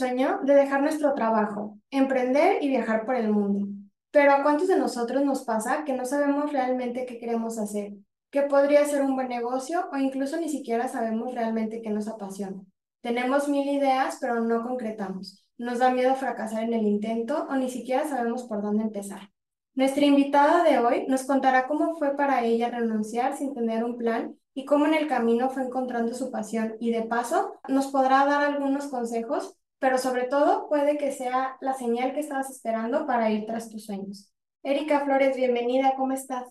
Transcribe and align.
Sueño 0.00 0.40
de 0.44 0.54
dejar 0.54 0.80
nuestro 0.82 1.12
trabajo, 1.12 1.78
emprender 1.90 2.62
y 2.62 2.68
viajar 2.68 3.04
por 3.04 3.16
el 3.16 3.30
mundo. 3.30 3.68
Pero 4.10 4.32
¿a 4.32 4.42
cuántos 4.42 4.66
de 4.68 4.78
nosotros 4.78 5.22
nos 5.22 5.44
pasa 5.44 5.84
que 5.84 5.92
no 5.92 6.06
sabemos 6.06 6.52
realmente 6.52 7.04
qué 7.04 7.18
queremos 7.18 7.58
hacer? 7.58 7.92
¿Qué 8.30 8.42
podría 8.42 8.84
ser 8.86 9.02
un 9.02 9.14
buen 9.14 9.28
negocio 9.28 9.84
o 9.92 9.96
incluso 9.98 10.40
ni 10.40 10.48
siquiera 10.48 10.88
sabemos 10.88 11.34
realmente 11.34 11.82
qué 11.82 11.90
nos 11.90 12.08
apasiona? 12.08 12.62
Tenemos 13.02 13.48
mil 13.48 13.68
ideas, 13.68 14.16
pero 14.20 14.40
no 14.40 14.62
concretamos. 14.62 15.44
Nos 15.58 15.80
da 15.80 15.90
miedo 15.90 16.14
fracasar 16.14 16.62
en 16.62 16.72
el 16.72 16.86
intento 16.86 17.46
o 17.50 17.54
ni 17.56 17.68
siquiera 17.68 18.08
sabemos 18.08 18.44
por 18.44 18.62
dónde 18.62 18.84
empezar. 18.84 19.28
Nuestra 19.74 20.06
invitada 20.06 20.64
de 20.64 20.78
hoy 20.78 21.06
nos 21.08 21.24
contará 21.24 21.68
cómo 21.68 21.94
fue 21.96 22.16
para 22.16 22.42
ella 22.42 22.70
renunciar 22.70 23.36
sin 23.36 23.52
tener 23.52 23.84
un 23.84 23.98
plan 23.98 24.34
y 24.54 24.64
cómo 24.64 24.86
en 24.86 24.94
el 24.94 25.06
camino 25.08 25.50
fue 25.50 25.62
encontrando 25.62 26.14
su 26.14 26.30
pasión 26.30 26.76
y 26.80 26.90
de 26.90 27.02
paso 27.02 27.60
nos 27.68 27.88
podrá 27.88 28.24
dar 28.24 28.42
algunos 28.42 28.88
consejos, 28.88 29.59
pero 29.80 29.98
sobre 29.98 30.28
todo 30.28 30.68
puede 30.68 30.96
que 30.96 31.10
sea 31.10 31.56
la 31.60 31.74
señal 31.74 32.12
que 32.14 32.20
estabas 32.20 32.50
esperando 32.50 33.06
para 33.06 33.30
ir 33.30 33.46
tras 33.46 33.68
tus 33.68 33.86
sueños. 33.86 34.32
Erika 34.62 35.04
Flores, 35.04 35.34
bienvenida, 35.36 35.94
¿cómo 35.96 36.12
estás? 36.12 36.46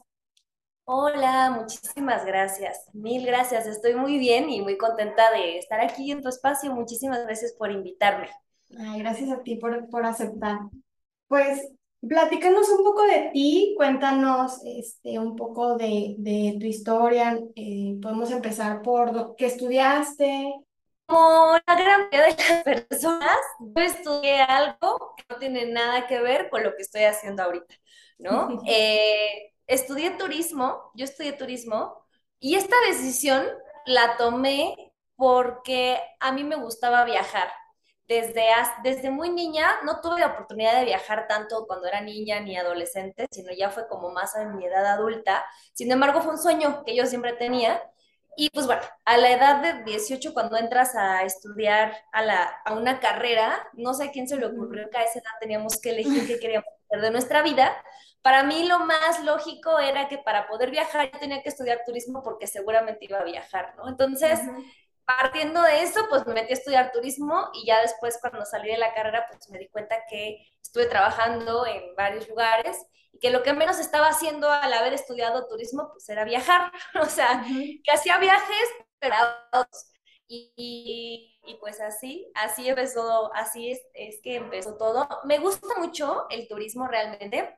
Hola, 0.84 1.52
muchísimas 1.52 2.26
gracias. 2.26 2.90
Mil 2.92 3.26
gracias. 3.26 3.68
Estoy 3.68 3.96
muy 3.96 4.18
bien 4.18 4.50
y 4.50 4.62
muy 4.62 4.78
contenta 4.78 5.32
de 5.32 5.60
estar 5.60 5.80
aquí 5.80 6.12
en 6.12 6.22
tu 6.22 6.30
espacio. 6.30 6.74
Muchísimas 6.74 7.24
gracias 7.24 7.54
por 7.54 7.72
invitarme. 7.72 8.28
Ay, 8.78 9.00
gracias 9.00 9.30
a 9.30 9.44
ti 9.44 9.56
por, 9.56 9.88
por 9.90 10.06
aceptar. 10.06 10.60
Pues 11.28 11.72
Platícanos 12.02 12.70
un 12.70 12.86
poco 12.86 13.04
de 13.04 13.30
ti, 13.34 13.74
cuéntanos 13.76 14.62
este, 14.64 15.20
un 15.20 15.36
poco 15.36 15.76
de, 15.76 16.16
de 16.18 16.56
tu 16.58 16.66
historia. 16.66 17.38
Eh, 17.56 17.98
podemos 18.02 18.32
empezar 18.32 18.82
por 18.82 19.14
lo 19.14 19.36
que 19.36 19.48
estudiaste. 19.48 20.54
Como 21.10 21.58
la 21.68 21.76
gran 21.76 22.10
mayoría 22.10 22.36
de 22.64 22.76
las 22.76 22.88
personas, 22.90 23.38
yo 23.60 23.82
estudié 23.84 24.42
algo 24.42 25.16
que 25.18 25.24
no 25.30 25.38
tiene 25.40 25.66
nada 25.66 26.08
que 26.08 26.22
ver 26.22 26.50
con 26.50 26.64
lo 26.64 26.76
que 26.76 26.84
estoy 26.84 27.04
haciendo 27.04 27.44
ahorita, 27.44 27.76
¿no? 28.20 28.62
Eh, 28.68 29.54
estudié 29.68 30.12
turismo, 30.12 30.92
yo 30.96 31.06
estudié 31.06 31.34
turismo 31.34 32.06
y 32.40 32.56
esta 32.56 32.76
decisión 32.88 33.46
la 33.86 34.18
tomé 34.18 34.94
porque 35.16 36.00
a 36.20 36.32
mí 36.32 36.44
me 36.44 36.56
gustaba 36.56 37.04
viajar 37.06 37.50
desde, 38.08 38.44
desde 38.84 39.12
muy 39.12 39.30
niña 39.30 39.68
no 39.84 40.02
tuve 40.02 40.20
la 40.20 40.28
oportunidad 40.28 40.80
de 40.80 40.86
viajar 40.86 41.28
tanto 41.28 41.66
cuando 41.68 41.88
era 41.88 42.02
niña 42.02 42.40
ni 42.40 42.58
adolescente, 42.58 43.28
sino 43.32 43.52
ya 43.54 43.70
fue 43.70 43.88
como 43.88 44.10
más 44.12 44.36
a 44.36 44.46
mi 44.46 44.66
edad 44.66 44.86
adulta. 44.88 45.46
Sin 45.74 45.92
embargo, 45.92 46.22
fue 46.22 46.32
un 46.34 46.40
sueño 46.40 46.84
que 46.86 46.96
yo 46.96 47.06
siempre 47.06 47.34
tenía. 47.34 47.82
Y 48.40 48.50
pues 48.52 48.68
bueno, 48.68 48.82
a 49.04 49.18
la 49.18 49.32
edad 49.34 49.62
de 49.62 49.84
18, 49.84 50.34
cuando 50.34 50.56
entras 50.56 50.96
a 50.96 51.24
estudiar 51.24 51.94
a, 52.14 52.22
la, 52.22 52.44
a 52.64 52.74
una 52.74 53.02
carrera, 53.02 53.68
no 53.74 53.94
sé 53.94 54.06
a 54.06 54.12
quién 54.12 54.30
se 54.30 54.38
le 54.38 54.46
ocurrió 54.46 54.90
que 54.90 54.98
a 54.98 55.04
esa 55.04 55.20
edad 55.20 55.32
teníamos 55.42 55.78
que 55.82 55.90
elegir 55.90 56.26
qué 56.26 56.40
queríamos 56.40 56.70
hacer 56.88 57.02
de 57.02 57.12
nuestra 57.12 57.42
vida. 57.44 57.76
Para 58.22 58.44
mí 58.44 58.66
lo 58.66 58.80
más 58.80 59.22
lógico 59.26 59.78
era 59.80 60.08
que 60.08 60.20
para 60.20 60.48
poder 60.48 60.72
viajar 60.72 61.12
yo 61.12 61.20
tenía 61.20 61.44
que 61.44 61.50
estudiar 61.50 61.82
turismo 61.86 62.24
porque 62.24 62.48
seguramente 62.48 63.04
iba 63.04 63.20
a 63.20 63.26
viajar, 63.26 63.74
¿no? 63.76 63.90
Entonces, 63.90 64.40
partiendo 65.18 65.64
de 65.64 65.82
eso, 65.82 66.06
pues 66.08 66.28
me 66.28 66.36
metí 66.36 66.54
a 66.54 66.56
estudiar 66.56 66.92
turismo 66.92 67.50
y 67.54 67.66
ya 67.66 67.82
después 67.82 68.20
cuando 68.22 68.46
salí 68.46 68.70
de 68.70 68.78
la 68.78 68.94
carrera, 68.94 69.26
pues 69.28 69.50
me 69.50 69.58
di 69.58 69.68
cuenta 69.70 70.06
que 70.08 70.38
estuve 70.62 70.86
trabajando 70.86 71.66
en 71.66 71.96
varios 71.96 72.30
lugares 72.30 72.78
y 73.12 73.18
que 73.18 73.32
lo 73.32 73.42
que 73.42 73.54
menos 73.54 73.80
estaba 73.80 74.08
haciendo 74.08 74.52
al 74.52 74.72
haber 74.72 74.94
estudiado 74.94 75.48
turismo, 75.48 75.90
pues 75.92 76.08
era 76.10 76.26
viajar, 76.26 76.72
o 77.02 77.06
sea, 77.06 77.44
que 77.84 77.92
hacía 77.92 78.20
viajes, 78.20 78.70
pero 79.00 79.16
y, 80.28 81.40
y, 81.44 81.56
pues 81.56 81.82
así, 81.82 82.32
así 82.36 82.70
empezó, 82.70 83.34
así 83.34 83.72
es, 83.72 83.82
es 83.96 84.22
que 84.22 84.36
empezó 84.36 84.78
todo. 84.78 85.08
Me 85.24 85.40
gusta 85.40 85.68
mucho 85.80 86.28
el 86.30 86.48
turismo 86.48 86.88
realmente, 86.88 87.58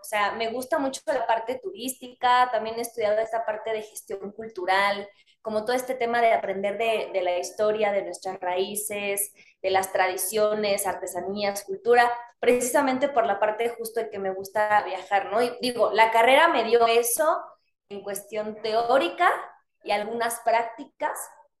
o 0.00 0.04
sea, 0.04 0.32
me 0.32 0.50
gusta 0.50 0.78
mucho 0.78 1.00
la 1.06 1.26
parte 1.26 1.58
turística, 1.60 2.48
también 2.52 2.76
he 2.78 2.82
estudiado 2.82 3.18
esta 3.18 3.44
parte 3.44 3.72
de 3.72 3.82
gestión 3.82 4.30
cultural, 4.30 5.08
como 5.46 5.64
todo 5.64 5.76
este 5.76 5.94
tema 5.94 6.20
de 6.20 6.32
aprender 6.32 6.76
de, 6.76 7.10
de, 7.12 7.22
la 7.22 7.38
historia, 7.38 7.92
de 7.92 8.02
nuestras 8.02 8.40
raíces, 8.40 9.32
de 9.62 9.70
las 9.70 9.92
tradiciones, 9.92 10.88
artesanías, 10.88 11.62
cultura, 11.62 12.10
precisamente 12.40 13.08
por 13.08 13.26
la 13.26 13.38
parte 13.38 13.68
justo 13.68 14.00
de 14.00 14.10
que 14.10 14.18
me 14.18 14.34
gusta 14.34 14.82
viajar, 14.82 15.30
¿no? 15.30 15.40
Y 15.40 15.52
digo, 15.62 15.92
la 15.92 16.10
carrera 16.10 16.48
me 16.48 16.64
dio 16.64 16.88
eso 16.88 17.44
en 17.88 18.02
cuestión 18.02 18.60
teórica 18.60 19.30
y 19.84 19.92
algunas 19.92 20.40
prácticas, 20.40 21.16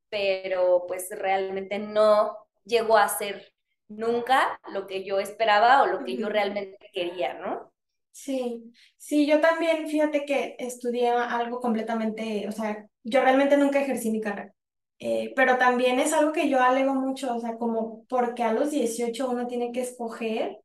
pero 0.08 0.84
pues 0.88 1.06
realmente 1.12 1.78
no 1.78 2.36
llegó 2.64 2.98
a 2.98 3.08
ser 3.08 3.52
nunca 3.86 4.60
lo 4.72 4.88
que 4.88 5.04
yo 5.04 5.20
esperaba 5.20 5.82
o 5.82 5.86
lo 5.86 6.04
que 6.04 6.16
yo 6.16 6.28
realmente 6.28 6.90
quería, 6.92 7.34
¿no? 7.34 7.72
Sí, 8.10 8.72
sí, 8.96 9.28
yo 9.28 9.40
también, 9.40 9.86
fíjate 9.88 10.24
que 10.24 10.56
estudié 10.58 11.10
algo 11.10 11.60
completamente, 11.60 12.48
o 12.48 12.50
sea, 12.50 12.88
yo 13.06 13.22
realmente 13.22 13.56
nunca 13.56 13.80
ejercí 13.80 14.10
mi 14.10 14.20
carrera, 14.20 14.52
eh, 14.98 15.32
pero 15.36 15.58
también 15.58 16.00
es 16.00 16.12
algo 16.12 16.32
que 16.32 16.48
yo 16.48 16.60
alego 16.60 16.94
mucho, 16.94 17.34
o 17.36 17.40
sea, 17.40 17.56
como 17.56 18.04
porque 18.08 18.42
a 18.42 18.52
los 18.52 18.70
18 18.72 19.30
uno 19.30 19.46
tiene 19.46 19.70
que 19.72 19.82
escoger 19.82 20.58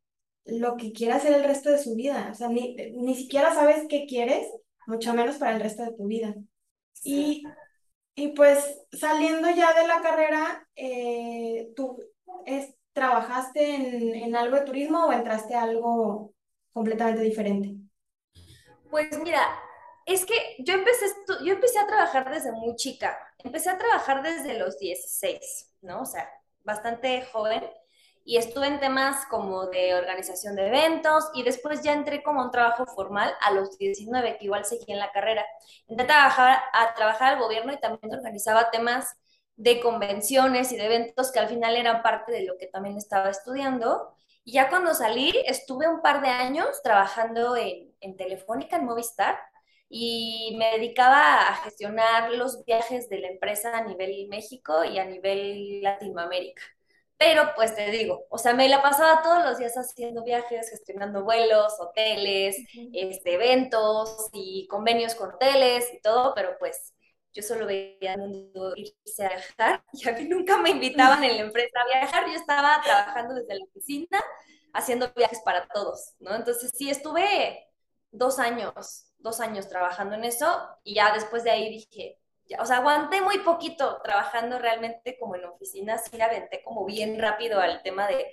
lo 0.44 0.76
que 0.76 0.92
quiera 0.92 1.16
hacer 1.16 1.34
el 1.34 1.44
resto 1.44 1.70
de 1.70 1.78
su 1.78 1.94
vida, 1.94 2.28
o 2.32 2.34
sea, 2.34 2.48
ni, 2.48 2.74
ni 2.94 3.14
siquiera 3.14 3.54
sabes 3.54 3.84
qué 3.88 4.06
quieres, 4.06 4.46
mucho 4.88 5.14
menos 5.14 5.36
para 5.36 5.54
el 5.54 5.62
resto 5.62 5.84
de 5.84 5.92
tu 5.92 6.06
vida. 6.06 6.34
Y, 7.04 7.44
y 8.16 8.28
pues 8.28 8.58
saliendo 8.90 9.48
ya 9.50 9.72
de 9.80 9.86
la 9.86 10.02
carrera, 10.02 10.68
eh, 10.74 11.70
¿tú 11.76 11.96
es, 12.44 12.74
trabajaste 12.92 13.76
en, 13.76 14.14
en 14.14 14.36
algo 14.36 14.56
de 14.56 14.64
turismo 14.64 15.06
o 15.06 15.12
entraste 15.12 15.54
a 15.54 15.62
algo 15.62 16.34
completamente 16.72 17.22
diferente? 17.22 17.76
Pues 18.90 19.16
mira, 19.22 19.40
es 20.06 20.24
que 20.24 20.56
yo 20.58 20.74
empecé, 20.74 21.06
yo 21.44 21.52
empecé 21.52 21.78
a 21.78 21.86
trabajar 21.86 22.30
desde 22.30 22.52
muy 22.52 22.76
chica. 22.76 23.18
Empecé 23.38 23.70
a 23.70 23.78
trabajar 23.78 24.22
desde 24.22 24.58
los 24.58 24.78
16, 24.78 25.74
¿no? 25.82 26.02
O 26.02 26.06
sea, 26.06 26.28
bastante 26.64 27.22
joven. 27.32 27.64
Y 28.24 28.36
estuve 28.36 28.68
en 28.68 28.78
temas 28.78 29.26
como 29.26 29.66
de 29.66 29.94
organización 29.94 30.54
de 30.54 30.68
eventos 30.68 31.28
y 31.34 31.42
después 31.42 31.82
ya 31.82 31.92
entré 31.92 32.22
como 32.22 32.40
un 32.40 32.52
trabajo 32.52 32.86
formal 32.86 33.34
a 33.40 33.50
los 33.50 33.76
19, 33.78 34.38
que 34.38 34.44
igual 34.44 34.64
seguí 34.64 34.92
en 34.92 35.00
la 35.00 35.10
carrera. 35.10 35.44
Entré 35.88 36.04
a 36.04 36.08
trabajar, 36.08 36.62
a 36.72 36.94
trabajar 36.94 37.32
al 37.34 37.40
gobierno 37.40 37.72
y 37.72 37.80
también 37.80 38.14
organizaba 38.14 38.70
temas 38.70 39.16
de 39.56 39.80
convenciones 39.80 40.72
y 40.72 40.76
de 40.76 40.86
eventos 40.86 41.32
que 41.32 41.40
al 41.40 41.48
final 41.48 41.76
eran 41.76 42.02
parte 42.02 42.32
de 42.32 42.44
lo 42.44 42.56
que 42.58 42.68
también 42.68 42.96
estaba 42.96 43.28
estudiando. 43.28 44.14
Y 44.44 44.52
ya 44.52 44.68
cuando 44.68 44.94
salí, 44.94 45.32
estuve 45.46 45.88
un 45.88 46.00
par 46.00 46.22
de 46.22 46.28
años 46.28 46.80
trabajando 46.82 47.56
en, 47.56 47.92
en 48.00 48.16
Telefónica, 48.16 48.76
en 48.76 48.84
Movistar, 48.84 49.38
y 49.94 50.54
me 50.56 50.70
dedicaba 50.70 51.48
a 51.48 51.54
gestionar 51.56 52.30
los 52.32 52.64
viajes 52.64 53.10
de 53.10 53.18
la 53.18 53.28
empresa 53.28 53.76
a 53.76 53.84
nivel 53.84 54.26
México 54.28 54.84
y 54.84 54.98
a 54.98 55.04
nivel 55.04 55.82
Latinoamérica. 55.82 56.62
Pero 57.18 57.50
pues 57.54 57.74
te 57.74 57.90
digo, 57.90 58.24
o 58.30 58.38
sea, 58.38 58.54
me 58.54 58.70
la 58.70 58.80
pasaba 58.80 59.20
todos 59.20 59.44
los 59.44 59.58
días 59.58 59.74
haciendo 59.74 60.24
viajes, 60.24 60.70
gestionando 60.70 61.24
vuelos, 61.24 61.74
hoteles, 61.78 62.56
este, 62.94 63.34
eventos 63.34 64.30
y 64.32 64.66
convenios 64.66 65.14
con 65.14 65.34
hoteles 65.34 65.92
y 65.92 66.00
todo, 66.00 66.32
pero 66.34 66.56
pues 66.58 66.94
yo 67.34 67.42
solo 67.42 67.66
veía 67.66 68.14
al 68.14 68.20
mundo 68.20 68.72
irse 68.74 69.26
a 69.26 69.28
viajar 69.28 69.84
y 69.92 70.08
a 70.08 70.12
mí 70.12 70.24
nunca 70.24 70.56
me 70.56 70.70
invitaban 70.70 71.22
en 71.22 71.36
la 71.36 71.42
empresa 71.42 71.80
a 71.80 72.00
viajar, 72.00 72.26
yo 72.28 72.34
estaba 72.34 72.80
trabajando 72.82 73.34
desde 73.34 73.58
la 73.58 73.64
oficina 73.66 74.24
haciendo 74.72 75.12
viajes 75.14 75.42
para 75.44 75.68
todos, 75.68 76.14
¿no? 76.18 76.34
Entonces 76.34 76.70
sí, 76.74 76.88
estuve 76.88 77.71
dos 78.12 78.38
años, 78.38 79.12
dos 79.18 79.40
años 79.40 79.68
trabajando 79.68 80.14
en 80.14 80.24
eso 80.24 80.46
y 80.84 80.94
ya 80.94 81.12
después 81.12 81.42
de 81.42 81.50
ahí 81.50 81.70
dije, 81.70 82.20
ya, 82.48 82.62
o 82.62 82.66
sea, 82.66 82.76
aguanté 82.78 83.20
muy 83.22 83.38
poquito 83.38 84.00
trabajando 84.02 84.58
realmente 84.58 85.18
como 85.18 85.34
en 85.34 85.46
oficinas, 85.46 86.04
sí 86.10 86.20
aventé 86.20 86.62
como 86.62 86.84
bien 86.84 87.20
rápido 87.20 87.60
al 87.60 87.82
tema 87.82 88.06
de, 88.06 88.26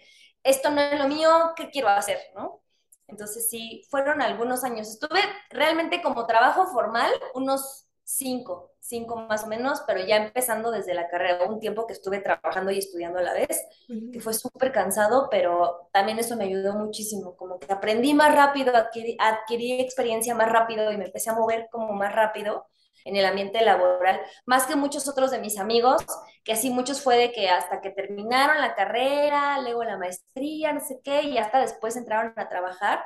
esto 0.43 0.69
no 0.69 0.81
es 0.81 0.99
lo 0.99 1.07
mío, 1.07 1.53
¿qué 1.55 1.69
quiero 1.69 1.89
hacer, 1.89 2.19
no? 2.35 2.61
Entonces 3.07 3.49
sí, 3.49 3.85
fueron 3.89 4.21
algunos 4.21 4.63
años. 4.63 4.87
Estuve 4.87 5.19
realmente 5.49 6.01
como 6.01 6.27
trabajo 6.27 6.67
formal 6.67 7.11
unos 7.33 7.88
cinco, 8.09 8.71
cinco 8.79 9.15
más 9.15 9.43
o 9.43 9.47
menos, 9.47 9.83
pero 9.85 10.03
ya 10.03 10.17
empezando 10.17 10.71
desde 10.71 10.95
la 10.95 11.07
carrera, 11.07 11.45
un 11.45 11.59
tiempo 11.59 11.85
que 11.85 11.93
estuve 11.93 12.19
trabajando 12.19 12.71
y 12.71 12.79
estudiando 12.79 13.19
a 13.19 13.21
la 13.21 13.33
vez, 13.33 13.63
que 14.11 14.19
fue 14.19 14.33
súper 14.33 14.71
cansado, 14.71 15.27
pero 15.29 15.89
también 15.93 16.17
eso 16.17 16.35
me 16.35 16.45
ayudó 16.45 16.73
muchísimo, 16.73 17.35
como 17.35 17.59
que 17.59 17.71
aprendí 17.71 18.15
más 18.15 18.33
rápido, 18.33 18.75
adquirí, 18.75 19.15
adquirí 19.19 19.73
experiencia 19.79 20.33
más 20.33 20.51
rápido 20.51 20.91
y 20.91 20.97
me 20.97 21.05
empecé 21.05 21.29
a 21.29 21.35
mover 21.35 21.67
como 21.71 21.93
más 21.93 22.13
rápido 22.13 22.65
en 23.05 23.15
el 23.15 23.25
ambiente 23.25 23.63
laboral, 23.63 24.19
más 24.45 24.65
que 24.65 24.75
muchos 24.75 25.07
otros 25.07 25.29
de 25.29 25.39
mis 25.39 25.59
amigos, 25.59 26.03
que 26.43 26.53
así 26.53 26.71
muchos 26.71 27.01
fue 27.01 27.15
de 27.15 27.31
que 27.31 27.47
hasta 27.47 27.79
que 27.79 27.91
terminaron 27.91 28.59
la 28.59 28.73
carrera, 28.75 29.61
luego 29.61 29.83
la 29.83 29.97
maestría, 29.97 30.73
no 30.73 30.79
sé 30.79 30.99
qué, 31.03 31.23
y 31.23 31.37
hasta 31.37 31.59
después 31.59 31.95
entraron 31.95 32.33
a 32.35 32.49
trabajar. 32.49 33.03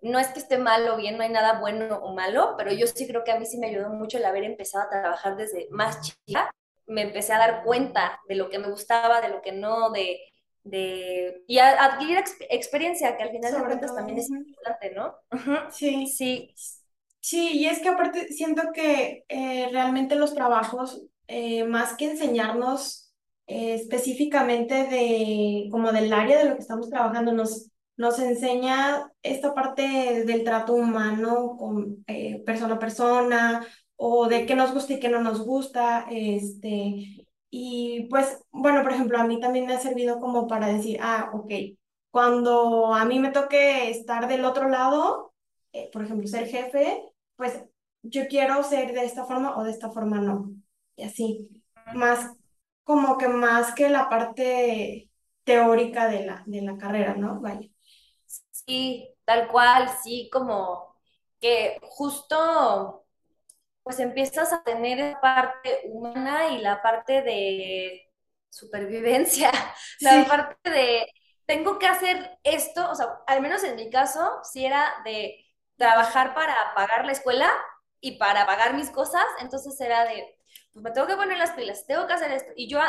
No 0.00 0.18
es 0.18 0.28
que 0.28 0.38
esté 0.38 0.58
mal 0.58 0.88
o 0.88 0.96
bien, 0.96 1.16
no 1.16 1.22
hay 1.22 1.30
nada 1.30 1.60
bueno 1.60 1.96
o 1.96 2.14
malo, 2.14 2.54
pero 2.56 2.72
yo 2.72 2.86
sí 2.86 3.06
creo 3.06 3.24
que 3.24 3.32
a 3.32 3.38
mí 3.38 3.46
sí 3.46 3.58
me 3.58 3.68
ayudó 3.68 3.90
mucho 3.90 4.18
el 4.18 4.24
haber 4.24 4.44
empezado 4.44 4.84
a 4.84 4.90
trabajar 4.90 5.36
desde 5.36 5.68
más 5.70 6.00
chica. 6.00 6.50
Me 6.86 7.02
empecé 7.02 7.32
a 7.32 7.38
dar 7.38 7.64
cuenta 7.64 8.20
de 8.28 8.36
lo 8.36 8.48
que 8.48 8.58
me 8.58 8.70
gustaba, 8.70 9.20
de 9.20 9.28
lo 9.28 9.42
que 9.42 9.52
no, 9.52 9.90
de, 9.90 10.20
de 10.62 11.42
y 11.46 11.58
a, 11.58 11.84
adquirir 11.84 12.22
experiencia, 12.48 13.16
que 13.16 13.22
al 13.24 13.30
final 13.30 13.52
de 13.52 13.64
cuentas 13.64 13.94
también 13.94 14.18
es 14.18 14.30
importante, 14.30 14.92
¿no? 14.94 15.16
Sí. 15.70 16.06
Sí. 16.06 16.54
Sí, 17.20 17.50
y 17.58 17.66
es 17.66 17.80
que 17.80 17.88
aparte 17.88 18.28
siento 18.32 18.62
que 18.72 19.24
eh, 19.28 19.68
realmente 19.70 20.14
los 20.14 20.34
trabajos, 20.34 21.02
eh, 21.26 21.64
más 21.64 21.94
que 21.94 22.10
enseñarnos 22.10 23.12
eh, 23.46 23.74
específicamente 23.74 24.84
de 24.84 25.68
como 25.70 25.92
del 25.92 26.12
área 26.12 26.38
de 26.38 26.44
lo 26.44 26.54
que 26.54 26.62
estamos 26.62 26.88
trabajando, 26.88 27.32
nos, 27.32 27.70
nos 27.98 28.18
enseña 28.18 29.12
esta 29.22 29.54
parte 29.54 30.24
del 30.24 30.44
trato 30.44 30.72
humano 30.72 31.56
con 31.58 32.04
persona 32.46 32.76
a 32.76 32.78
persona 32.78 33.66
o 33.96 34.28
de 34.28 34.46
qué 34.46 34.54
nos 34.54 34.72
gusta 34.72 34.94
y 34.94 35.00
qué 35.00 35.08
no 35.08 35.20
nos 35.20 35.44
gusta, 35.44 36.06
este, 36.08 37.26
y 37.50 38.06
pues, 38.10 38.42
bueno, 38.50 38.82
por 38.82 38.92
ejemplo, 38.92 39.18
a 39.18 39.24
mí 39.24 39.40
también 39.40 39.66
me 39.66 39.74
ha 39.74 39.80
servido 39.80 40.20
como 40.20 40.46
para 40.46 40.68
decir, 40.68 40.98
ah, 41.02 41.30
ok, 41.34 41.50
cuando 42.10 42.94
a 42.94 43.04
mí 43.04 43.18
me 43.18 43.30
toque 43.32 43.90
estar 43.90 44.28
del 44.28 44.44
otro 44.44 44.68
lado, 44.68 45.34
eh, 45.72 45.90
por 45.92 46.04
ejemplo, 46.04 46.26
ser 46.28 46.46
jefe, 46.46 47.02
pues 47.36 47.64
yo 48.02 48.28
quiero 48.28 48.62
ser 48.62 48.92
de 48.92 49.04
esta 49.04 49.24
forma 49.24 49.56
o 49.58 49.64
de 49.64 49.70
esta 49.72 49.90
forma 49.90 50.20
no. 50.20 50.52
Y 50.96 51.04
así, 51.04 51.48
más 51.94 52.32
como 52.84 53.18
que 53.18 53.28
más 53.28 53.74
que 53.74 53.88
la 53.90 54.08
parte 54.08 55.10
teórica 55.44 56.08
de 56.08 56.26
la, 56.26 56.42
de 56.46 56.62
la 56.62 56.76
carrera, 56.78 57.14
¿no? 57.16 57.40
Vaya. 57.40 57.68
Sí, 58.68 59.14
tal 59.24 59.48
cual, 59.48 59.88
sí, 60.02 60.28
como 60.32 60.94
que 61.40 61.78
justo 61.82 63.06
pues 63.82 64.00
empiezas 64.00 64.52
a 64.52 64.64
tener 64.64 64.98
la 64.98 65.20
parte 65.20 65.82
humana 65.86 66.48
y 66.50 66.58
la 66.60 66.82
parte 66.82 67.22
de 67.22 68.12
supervivencia, 68.50 69.52
la 70.00 70.26
parte 70.26 70.70
de 70.70 71.06
tengo 71.46 71.78
que 71.78 71.86
hacer 71.88 72.38
esto, 72.44 72.90
o 72.90 72.94
sea, 72.96 73.08
al 73.26 73.42
menos 73.42 73.64
en 73.64 73.76
mi 73.76 73.90
caso, 73.90 74.40
si 74.44 74.66
era 74.66 74.92
de 75.04 75.44
trabajar 75.76 76.34
para 76.34 76.54
pagar 76.74 77.06
la 77.06 77.12
escuela 77.12 77.50
y 78.00 78.18
para 78.18 78.46
pagar 78.46 78.74
mis 78.74 78.90
cosas, 78.90 79.24
entonces 79.40 79.80
era 79.80 80.04
de, 80.04 80.38
pues 80.72 80.84
me 80.84 80.92
tengo 80.92 81.06
que 81.08 81.16
poner 81.16 81.38
las 81.38 81.52
pilas, 81.52 81.86
tengo 81.86 82.06
que 82.06 82.14
hacer 82.14 82.32
esto. 82.32 82.52
Y 82.56 82.68
yo, 82.68 82.80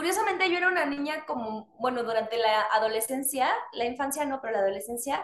curiosamente, 0.00 0.50
yo 0.50 0.56
era 0.56 0.68
una 0.68 0.86
niña 0.86 1.26
como, 1.26 1.66
bueno, 1.78 2.02
durante 2.04 2.38
la 2.38 2.62
adolescencia, 2.72 3.50
la 3.74 3.84
infancia 3.84 4.24
no, 4.24 4.40
pero 4.40 4.54
la 4.54 4.60
adolescencia, 4.60 5.22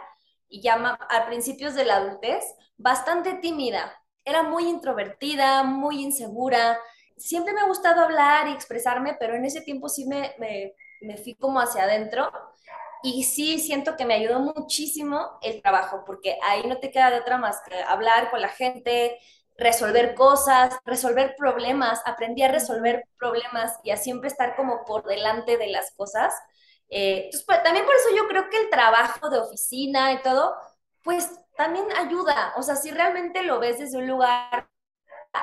y 0.50 0.60
ya 0.60 0.74
a 1.10 1.26
principios 1.26 1.74
de 1.74 1.86
la 1.86 1.96
adultez, 1.96 2.44
bastante 2.76 3.34
tímida. 3.36 3.90
Era 4.22 4.42
muy 4.42 4.68
introvertida, 4.68 5.62
muy 5.62 6.02
insegura. 6.02 6.78
Siempre 7.16 7.54
me 7.54 7.60
ha 7.60 7.66
gustado 7.66 8.02
hablar 8.02 8.48
y 8.48 8.52
expresarme, 8.52 9.16
pero 9.18 9.34
en 9.34 9.46
ese 9.46 9.62
tiempo 9.62 9.88
sí 9.88 10.04
me, 10.06 10.34
me, 10.38 10.74
me 11.00 11.16
fui 11.16 11.34
como 11.36 11.58
hacia 11.58 11.84
adentro 11.84 12.30
y 13.02 13.24
sí 13.24 13.58
siento 13.58 13.96
que 13.96 14.04
me 14.04 14.14
ayudó 14.14 14.40
muchísimo 14.40 15.38
el 15.42 15.62
trabajo, 15.62 16.02
porque 16.04 16.38
ahí 16.42 16.66
no 16.66 16.78
te 16.78 16.90
queda 16.90 17.10
de 17.10 17.20
otra 17.20 17.38
más 17.38 17.60
que 17.62 17.74
hablar 17.82 18.30
con 18.30 18.40
la 18.40 18.48
gente, 18.48 19.18
resolver 19.58 20.14
cosas, 20.14 20.76
resolver 20.84 21.34
problemas, 21.36 22.00
aprendí 22.04 22.42
a 22.42 22.48
resolver 22.52 23.04
problemas 23.18 23.78
y 23.84 23.90
a 23.90 23.96
siempre 23.96 24.28
estar 24.28 24.56
como 24.56 24.84
por 24.84 25.04
delante 25.04 25.56
de 25.56 25.68
las 25.68 25.92
cosas. 25.96 26.34
Eh, 26.88 27.24
entonces, 27.26 27.44
pues, 27.46 27.62
también 27.62 27.84
por 27.84 27.94
eso 27.94 28.16
yo 28.16 28.28
creo 28.28 28.48
que 28.50 28.58
el 28.58 28.70
trabajo 28.70 29.30
de 29.30 29.38
oficina 29.38 30.12
y 30.12 30.22
todo, 30.22 30.54
pues 31.02 31.30
también 31.56 31.86
ayuda. 31.96 32.52
O 32.56 32.62
sea, 32.62 32.76
si 32.76 32.90
realmente 32.90 33.42
lo 33.42 33.58
ves 33.60 33.78
desde 33.78 33.98
un 33.98 34.06
lugar 34.06 34.68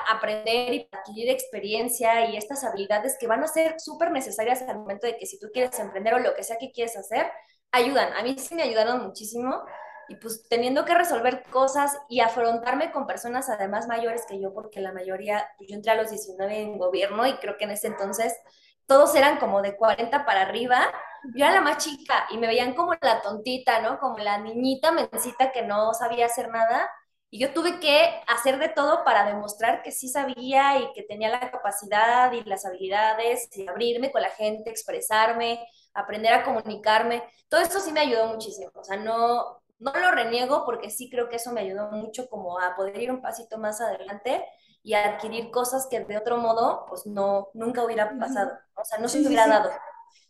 aprender 0.08 0.74
y 0.74 0.88
adquirir 0.90 1.30
experiencia 1.30 2.28
y 2.28 2.36
estas 2.36 2.64
habilidades 2.64 3.16
que 3.18 3.26
van 3.26 3.42
a 3.42 3.48
ser 3.48 3.78
súper 3.78 4.10
necesarias 4.10 4.62
al 4.62 4.78
momento 4.78 5.06
de 5.06 5.16
que 5.16 5.26
si 5.26 5.38
tú 5.38 5.48
quieres 5.52 5.78
emprender 5.78 6.14
o 6.14 6.18
lo 6.18 6.34
que 6.34 6.42
sea 6.42 6.58
que 6.58 6.72
quieres 6.72 6.96
hacer, 6.96 7.30
ayudan. 7.72 8.12
A 8.14 8.22
mí 8.22 8.36
sí 8.38 8.54
me 8.54 8.62
ayudaron 8.62 9.02
muchísimo 9.02 9.62
y 10.08 10.16
pues 10.16 10.48
teniendo 10.48 10.84
que 10.84 10.94
resolver 10.94 11.42
cosas 11.50 11.96
y 12.08 12.20
afrontarme 12.20 12.90
con 12.92 13.06
personas 13.06 13.48
además 13.48 13.86
mayores 13.86 14.24
que 14.28 14.40
yo, 14.40 14.52
porque 14.52 14.80
la 14.80 14.92
mayoría, 14.92 15.46
pues 15.58 15.70
yo 15.70 15.76
entré 15.76 15.92
a 15.92 15.96
los 15.96 16.10
19 16.10 16.60
en 16.60 16.78
gobierno 16.78 17.26
y 17.26 17.34
creo 17.34 17.56
que 17.56 17.64
en 17.64 17.72
ese 17.72 17.88
entonces 17.88 18.34
todos 18.86 19.14
eran 19.14 19.38
como 19.38 19.62
de 19.62 19.76
40 19.76 20.26
para 20.26 20.42
arriba. 20.42 20.92
Yo 21.34 21.44
era 21.44 21.54
la 21.54 21.60
más 21.60 21.78
chica 21.78 22.26
y 22.30 22.38
me 22.38 22.46
veían 22.46 22.74
como 22.74 22.92
la 23.00 23.22
tontita, 23.22 23.80
¿no? 23.80 23.98
Como 23.98 24.18
la 24.18 24.38
niñita 24.38 24.92
mencita 24.92 25.52
que 25.52 25.62
no 25.62 25.94
sabía 25.94 26.26
hacer 26.26 26.50
nada 26.50 26.90
y 27.34 27.40
yo 27.40 27.52
tuve 27.52 27.80
que 27.80 28.22
hacer 28.28 28.60
de 28.60 28.68
todo 28.68 29.02
para 29.02 29.26
demostrar 29.26 29.82
que 29.82 29.90
sí 29.90 30.08
sabía 30.08 30.78
y 30.78 30.92
que 30.92 31.02
tenía 31.02 31.30
la 31.30 31.50
capacidad 31.50 32.30
y 32.30 32.44
las 32.44 32.64
habilidades, 32.64 33.48
y 33.56 33.66
abrirme 33.66 34.12
con 34.12 34.22
la 34.22 34.30
gente, 34.30 34.70
expresarme, 34.70 35.66
aprender 35.94 36.32
a 36.32 36.44
comunicarme. 36.44 37.24
Todo 37.48 37.60
esto 37.60 37.80
sí 37.80 37.90
me 37.90 37.98
ayudó 37.98 38.28
muchísimo. 38.28 38.70
O 38.76 38.84
sea, 38.84 38.98
no, 38.98 39.63
no 39.78 39.92
lo 39.92 40.10
reniego 40.12 40.64
porque 40.64 40.90
sí 40.90 41.10
creo 41.10 41.28
que 41.28 41.36
eso 41.36 41.52
me 41.52 41.60
ayudó 41.60 41.90
mucho 41.90 42.28
como 42.28 42.58
a 42.58 42.74
poder 42.76 43.00
ir 43.00 43.10
un 43.10 43.20
pasito 43.20 43.58
más 43.58 43.80
adelante 43.80 44.44
y 44.82 44.94
a 44.94 45.14
adquirir 45.14 45.50
cosas 45.50 45.86
que 45.90 46.04
de 46.04 46.18
otro 46.18 46.38
modo, 46.38 46.84
pues 46.88 47.06
no, 47.06 47.48
nunca 47.54 47.84
hubiera 47.84 48.18
pasado. 48.18 48.52
O 48.76 48.84
sea, 48.84 48.98
no 48.98 49.08
se 49.08 49.26
hubiera 49.26 49.46
dado. 49.46 49.70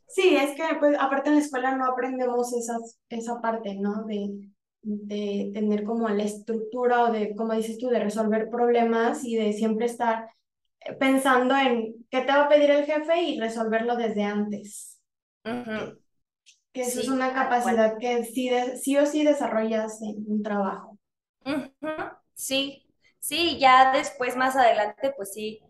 Sí, 0.07 0.37
es 0.37 0.55
que 0.55 0.77
pues 0.79 0.97
aparte 0.99 1.29
en 1.31 1.37
la 1.37 1.41
escuela 1.41 1.75
no 1.75 1.87
aprendemos 1.87 2.53
esas, 2.53 2.99
esa 3.09 3.41
parte, 3.41 3.75
¿no? 3.75 4.05
De 4.05 4.53
de 4.85 5.51
tener 5.55 5.83
como 5.85 6.09
la 6.09 6.23
estructura 6.23 7.05
o 7.05 7.13
de, 7.13 7.35
como 7.35 7.55
dices 7.55 7.79
tú, 7.79 7.89
de 7.89 8.01
resolver 8.01 8.51
problemas 8.51 9.25
y 9.25 9.37
de 9.37 9.53
siempre 9.53 9.87
estar 9.87 10.29
pensando 11.01 11.57
en 11.57 12.07
qué 12.11 12.21
te 12.21 12.33
va 12.33 12.45
a 12.45 12.49
pedir 12.49 12.71
el 12.71 12.85
jefe 12.85 13.23
y 13.23 13.41
resolverlo 13.41 13.97
desde 13.97 14.23
antes. 14.25 15.01
Que, 16.75 16.83
eso 16.83 17.01
es 17.01 17.09
una 17.09 17.33
capacidad 17.33 17.97
que 17.99 18.25
sí, 18.25 18.51
sí 18.83 18.99
o 18.99 19.07
sí 19.07 19.25
desarrollas 19.25 20.03
en 20.03 20.25
un 20.27 20.43
trabajo. 20.43 20.99
Sí, 22.35 22.85
sí, 23.21 23.59
ya 23.61 23.93
después, 23.93 24.35
más 24.35 24.57
adelante, 24.57 25.13
pues 25.17 25.33
sí, 25.33 25.63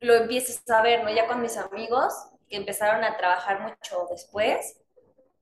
lo 0.00 0.14
empiezas 0.14 0.62
a 0.68 0.82
ver, 0.82 1.02
¿no? 1.02 1.10
Ya 1.10 1.26
con 1.26 1.40
mis 1.40 1.56
amigos 1.56 2.12
que 2.46 2.56
empezaron 2.56 3.02
a 3.04 3.16
trabajar 3.16 3.62
mucho 3.62 4.06
después, 4.10 4.76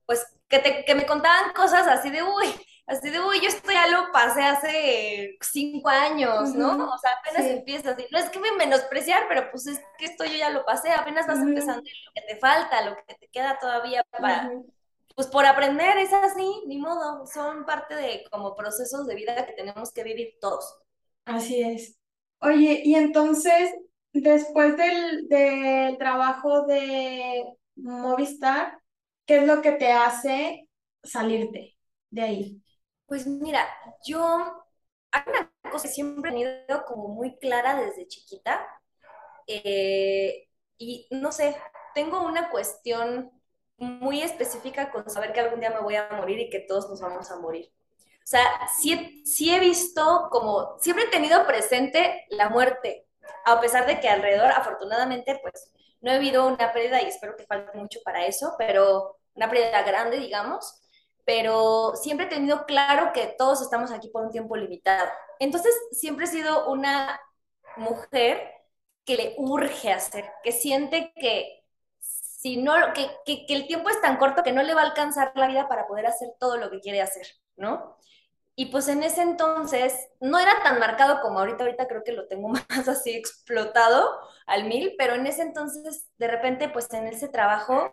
pues 0.05 0.25
que, 0.47 0.59
te, 0.59 0.85
que 0.85 0.95
me 0.95 1.05
contaban 1.05 1.51
cosas 1.53 1.85
así 1.87 2.09
de, 2.09 2.23
uy, 2.23 2.47
así 2.87 3.09
de, 3.09 3.19
uy, 3.19 3.41
yo 3.41 3.49
esto 3.49 3.71
ya 3.71 3.87
lo 3.87 4.13
pasé 4.13 4.41
hace 4.41 5.37
cinco 5.41 5.89
años, 5.89 6.53
¿no? 6.55 6.93
O 6.93 6.97
sea, 6.97 7.11
apenas 7.19 7.45
empiezas, 7.51 7.99
y 7.99 8.07
no 8.09 8.19
es 8.19 8.29
que 8.29 8.39
me 8.39 8.53
menospreciar, 8.53 9.25
pero 9.27 9.51
pues 9.51 9.67
es 9.67 9.81
que 9.97 10.05
esto 10.05 10.23
yo 10.23 10.37
ya 10.37 10.49
lo 10.49 10.63
pasé, 10.63 10.91
apenas 10.91 11.27
vas 11.27 11.39
empezando 11.39 11.81
lo 11.81 12.11
que 12.13 12.21
te 12.21 12.39
falta, 12.39 12.85
lo 12.85 12.95
que 12.95 13.15
te 13.15 13.27
queda 13.27 13.59
todavía 13.59 14.01
para, 14.11 14.49
pues 15.19 15.27
por 15.27 15.45
aprender, 15.45 15.97
es 15.97 16.13
así, 16.13 16.63
ni 16.65 16.77
modo, 16.77 17.25
son 17.27 17.65
parte 17.65 17.93
de 17.93 18.23
como 18.31 18.55
procesos 18.55 19.05
de 19.05 19.15
vida 19.15 19.45
que 19.45 19.51
tenemos 19.51 19.91
que 19.91 20.05
vivir 20.05 20.37
todos. 20.39 20.79
Así 21.25 21.61
es. 21.61 21.97
Oye, 22.39 22.83
y 22.85 22.95
entonces, 22.95 23.73
después 24.13 24.77
del, 24.77 25.27
del 25.27 25.97
trabajo 25.97 26.65
de 26.67 27.43
Movistar, 27.75 28.79
¿qué 29.25 29.39
es 29.39 29.45
lo 29.45 29.61
que 29.61 29.73
te 29.73 29.91
hace 29.91 30.69
salirte 31.03 31.75
de 32.11 32.21
ahí? 32.21 32.63
Pues 33.05 33.27
mira, 33.27 33.67
yo 34.05 34.63
hay 35.11 35.23
una 35.27 35.51
cosa 35.69 35.89
que 35.89 35.93
siempre 35.95 36.31
he 36.31 36.33
tenido 36.33 36.85
como 36.87 37.09
muy 37.09 37.37
clara 37.39 37.75
desde 37.75 38.07
chiquita. 38.07 38.65
Eh, 39.47 40.47
y 40.77 41.07
no 41.11 41.31
sé, 41.33 41.57
tengo 41.93 42.21
una 42.25 42.49
cuestión 42.51 43.31
muy 43.79 44.21
específica 44.21 44.91
con 44.91 45.09
saber 45.09 45.33
que 45.33 45.39
algún 45.39 45.59
día 45.59 45.69
me 45.71 45.81
voy 45.81 45.95
a 45.95 46.09
morir 46.11 46.39
y 46.39 46.49
que 46.49 46.59
todos 46.59 46.89
nos 46.89 47.01
vamos 47.01 47.31
a 47.31 47.37
morir. 47.37 47.71
O 48.17 48.27
sea, 48.29 48.43
sí, 48.79 49.23
sí 49.25 49.53
he 49.53 49.59
visto 49.59 50.27
como, 50.31 50.77
siempre 50.79 51.05
he 51.05 51.09
tenido 51.09 51.45
presente 51.47 52.25
la 52.29 52.49
muerte, 52.49 53.07
a 53.45 53.59
pesar 53.59 53.87
de 53.87 53.99
que 53.99 54.09
alrededor, 54.09 54.51
afortunadamente, 54.51 55.39
pues 55.41 55.71
no 56.01 56.11
he 56.11 56.15
habido 56.15 56.47
una 56.47 56.71
pérdida 56.71 57.01
y 57.01 57.05
espero 57.05 57.35
que 57.35 57.45
falte 57.45 57.77
mucho 57.77 57.99
para 58.05 58.25
eso, 58.25 58.53
pero 58.57 59.17
una 59.33 59.49
pérdida 59.49 59.81
grande, 59.83 60.17
digamos 60.17 60.79
pero 61.29 61.93
siempre 61.95 62.25
he 62.25 62.29
tenido 62.29 62.65
claro 62.65 63.13
que 63.13 63.35
todos 63.37 63.61
estamos 63.61 63.91
aquí 63.91 64.09
por 64.09 64.23
un 64.23 64.31
tiempo 64.31 64.57
limitado. 64.57 65.07
Entonces, 65.37 65.71
siempre 65.91 66.25
he 66.25 66.27
sido 66.27 66.71
una 66.71 67.21
mujer 67.77 68.51
que 69.05 69.15
le 69.15 69.35
urge 69.37 69.91
hacer, 69.91 70.27
que 70.41 70.51
siente 70.51 71.13
que 71.15 71.58
si 72.39 72.55
no, 72.55 72.73
que, 72.93 73.09
que, 73.25 73.53
el 73.53 73.67
tiempo 73.67 73.89
es 73.89 73.99
tan 73.99 74.15
corto 74.15 74.43
que 74.43 74.53
no 74.53 74.63
le 74.63 74.73
va 74.73 74.81
a 74.81 74.85
alcanzar 74.85 75.33
la 75.35 75.47
vida 75.47 75.67
para 75.67 75.87
poder 75.87 76.05
hacer 76.05 76.29
todo 76.39 76.55
lo 76.55 76.71
que 76.71 76.79
quiere 76.79 77.01
hacer, 77.01 77.27
¿no? 77.57 77.97
Y 78.55 78.67
pues 78.67 78.87
en 78.87 79.03
ese 79.03 79.23
entonces 79.23 80.07
no 80.21 80.39
era 80.39 80.63
tan 80.63 80.79
marcado 80.79 81.19
como 81.21 81.39
ahorita, 81.39 81.65
ahorita 81.65 81.87
creo 81.89 82.03
que 82.05 82.13
lo 82.13 82.27
tengo 82.29 82.47
más 82.69 82.87
así 82.87 83.11
explotado 83.11 84.17
al 84.47 84.63
mil, 84.65 84.95
pero 84.97 85.15
en 85.15 85.27
ese 85.27 85.41
entonces 85.41 86.07
de 86.17 86.27
repente 86.29 86.69
pues 86.69 86.91
en 86.93 87.07
ese 87.07 87.27
trabajo, 87.27 87.91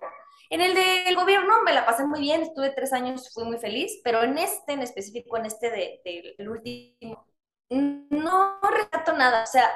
en 0.50 0.60
el 0.60 0.74
del 0.76 1.16
gobierno 1.16 1.62
me 1.64 1.72
la 1.72 1.84
pasé 1.84 2.04
muy 2.06 2.20
bien, 2.20 2.42
estuve 2.42 2.70
tres 2.70 2.92
años, 2.92 3.32
fui 3.34 3.44
muy 3.44 3.58
feliz, 3.58 4.00
pero 4.04 4.22
en 4.22 4.38
este 4.38 4.74
en 4.74 4.82
específico, 4.82 5.36
en 5.36 5.46
este 5.46 5.70
del 5.70 6.00
de, 6.04 6.34
de, 6.38 6.48
último, 6.48 7.26
no 7.68 8.60
retrato 8.62 9.12
nada, 9.12 9.42
o 9.42 9.46
sea, 9.46 9.68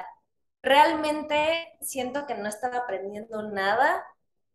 realmente 0.61 1.77
siento 1.81 2.25
que 2.25 2.35
no 2.35 2.47
estaba 2.47 2.77
aprendiendo 2.77 3.41
nada, 3.49 4.05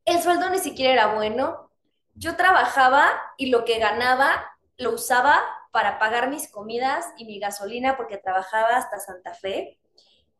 el 0.06 0.22
sueldo 0.22 0.48
ni 0.48 0.58
siquiera 0.58 0.92
era 0.92 1.14
bueno, 1.14 1.70
yo 2.14 2.36
trabajaba 2.36 3.10
y 3.36 3.50
lo 3.50 3.64
que 3.64 3.78
ganaba 3.78 4.50
lo 4.78 4.92
usaba 4.92 5.42
para 5.72 5.98
pagar 5.98 6.30
mis 6.30 6.50
comidas 6.50 7.04
y 7.18 7.26
mi 7.26 7.38
gasolina 7.38 7.96
porque 7.96 8.16
trabajaba 8.16 8.76
hasta 8.76 8.98
Santa 8.98 9.34
Fe 9.34 9.78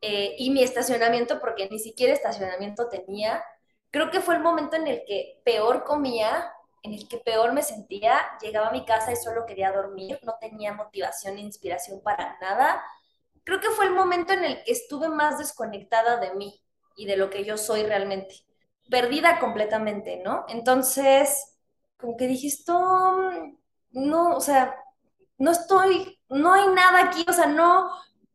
eh, 0.01 0.35
y 0.39 0.51
mi 0.51 0.63
estacionamiento 0.63 1.41
porque 1.41 1.69
ni 1.69 1.79
siquiera 1.79 2.15
estacionamiento 2.15 2.89
tenía. 2.89 3.45
Creo 3.91 4.11
que 4.11 4.21
fue 4.21 4.37
el 4.37 4.43
momento 4.43 4.77
en 4.77 4.87
el 4.87 5.05
que 5.05 5.43
peor 5.45 5.85
comía, 5.85 6.53
en 6.83 6.95
el 6.95 7.09
que 7.09 7.19
peor 7.19 7.53
me 7.53 7.63
sentía. 7.63 8.19
Llegaba 8.41 8.69
a 8.69 8.73
mi 8.73 8.85
casa 8.85 9.13
y 9.13 9.17
solo 9.17 9.45
quería 9.47 9.73
dormir, 9.73 10.19
no 10.23 10.37
tenía 10.41 10.73
motivación 10.73 11.39
e 11.39 11.43
inspiración 11.43 12.01
para 12.03 12.39
nada. 12.41 12.83
Creo 13.45 13.61
que 13.61 13.71
fue 13.71 13.87
el 13.87 13.93
momento 13.93 14.33
en 14.33 14.45
el 14.45 14.65
que 14.65 14.73
estuve 14.73 15.09
más 15.09 15.39
desconectada 15.39 16.19
de 16.19 16.35
mí 16.35 16.63
y 16.97 17.07
de 17.07 17.17
lo 17.17 17.31
que 17.31 17.45
yo 17.45 17.59
soy 17.59 17.83
realmente. 17.83 18.46
Perdida 18.91 19.39
completamente, 19.41 20.23
¿no? 20.25 20.45
Entonces, 20.49 21.57
como 21.97 22.17
que 22.17 22.29
dije, 22.29 22.47
esto, 22.49 23.31
no, 23.91 24.37
o 24.37 24.41
sea, 24.41 24.77
no 25.39 25.51
estoy, 25.51 26.21
no 26.29 26.53
hay 26.53 26.69
nada 26.69 27.03
aquí, 27.09 27.25
o 27.29 27.33
sea, 27.33 27.47
no, 27.47 27.91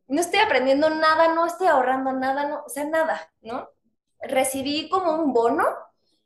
no 0.07 0.21
estoy 0.21 0.39
aprendiendo 0.39 0.89
nada, 0.89 1.33
no 1.33 1.45
estoy 1.45 1.67
ahorrando 1.67 2.11
nada, 2.13 2.47
no, 2.47 2.63
o 2.65 2.69
sea, 2.69 2.85
nada, 2.85 3.31
¿no? 3.41 3.69
Recibí 4.21 4.89
como 4.89 5.15
un 5.15 5.33
bono 5.33 5.65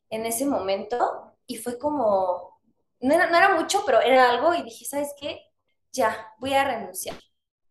en 0.09 0.25
ese 0.25 0.45
momento 0.45 1.33
y 1.47 1.57
fue 1.57 1.77
como, 1.77 2.59
no 3.01 3.17
no 3.29 3.37
era 3.37 3.55
mucho, 3.55 3.83
pero 3.85 4.01
era 4.01 4.29
algo 4.31 4.53
y 4.53 4.63
dije, 4.63 4.85
¿sabes 4.85 5.13
qué? 5.19 5.41
Ya, 5.93 6.33
voy 6.39 6.53
a 6.53 6.63
renunciar. 6.63 7.17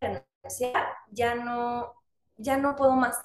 Renunciar, 0.00 0.88
ya 1.10 1.34
no, 1.34 1.94
ya 2.36 2.56
no 2.56 2.76
puedo 2.76 2.92
más. 2.92 3.18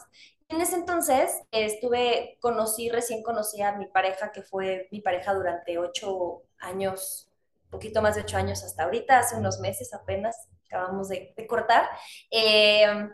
En 0.49 0.61
ese 0.61 0.75
entonces 0.75 1.41
estuve, 1.51 2.37
conocí, 2.41 2.89
recién 2.89 3.23
conocí 3.23 3.61
a 3.61 3.77
mi 3.77 3.85
pareja, 3.87 4.31
que 4.31 4.41
fue 4.41 4.87
mi 4.91 5.01
pareja 5.01 5.33
durante 5.33 5.77
ocho 5.77 6.43
años 6.59 7.29
poquito 7.69 8.01
más 8.01 8.15
de 8.15 8.21
ocho 8.21 8.37
años 8.37 8.63
hasta 8.63 8.83
ahorita, 8.83 9.19
hace 9.19 9.35
unos 9.35 9.59
meses 9.59 9.93
apenas 9.93 10.47
acabamos 10.65 11.09
de, 11.09 11.33
cortar. 11.47 11.87
Eh, 12.31 13.09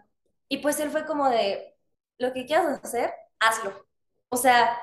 y 0.48 0.58
pues 0.58 0.80
él 0.80 0.90
fue 0.90 1.06
como 1.06 1.30
de, 1.30 1.76
lo 2.18 2.34
que 2.34 2.46
quieras 2.46 2.80
hacer, 2.84 3.14
hazlo. 3.40 3.86
O 4.30 4.38
sea, 4.38 4.78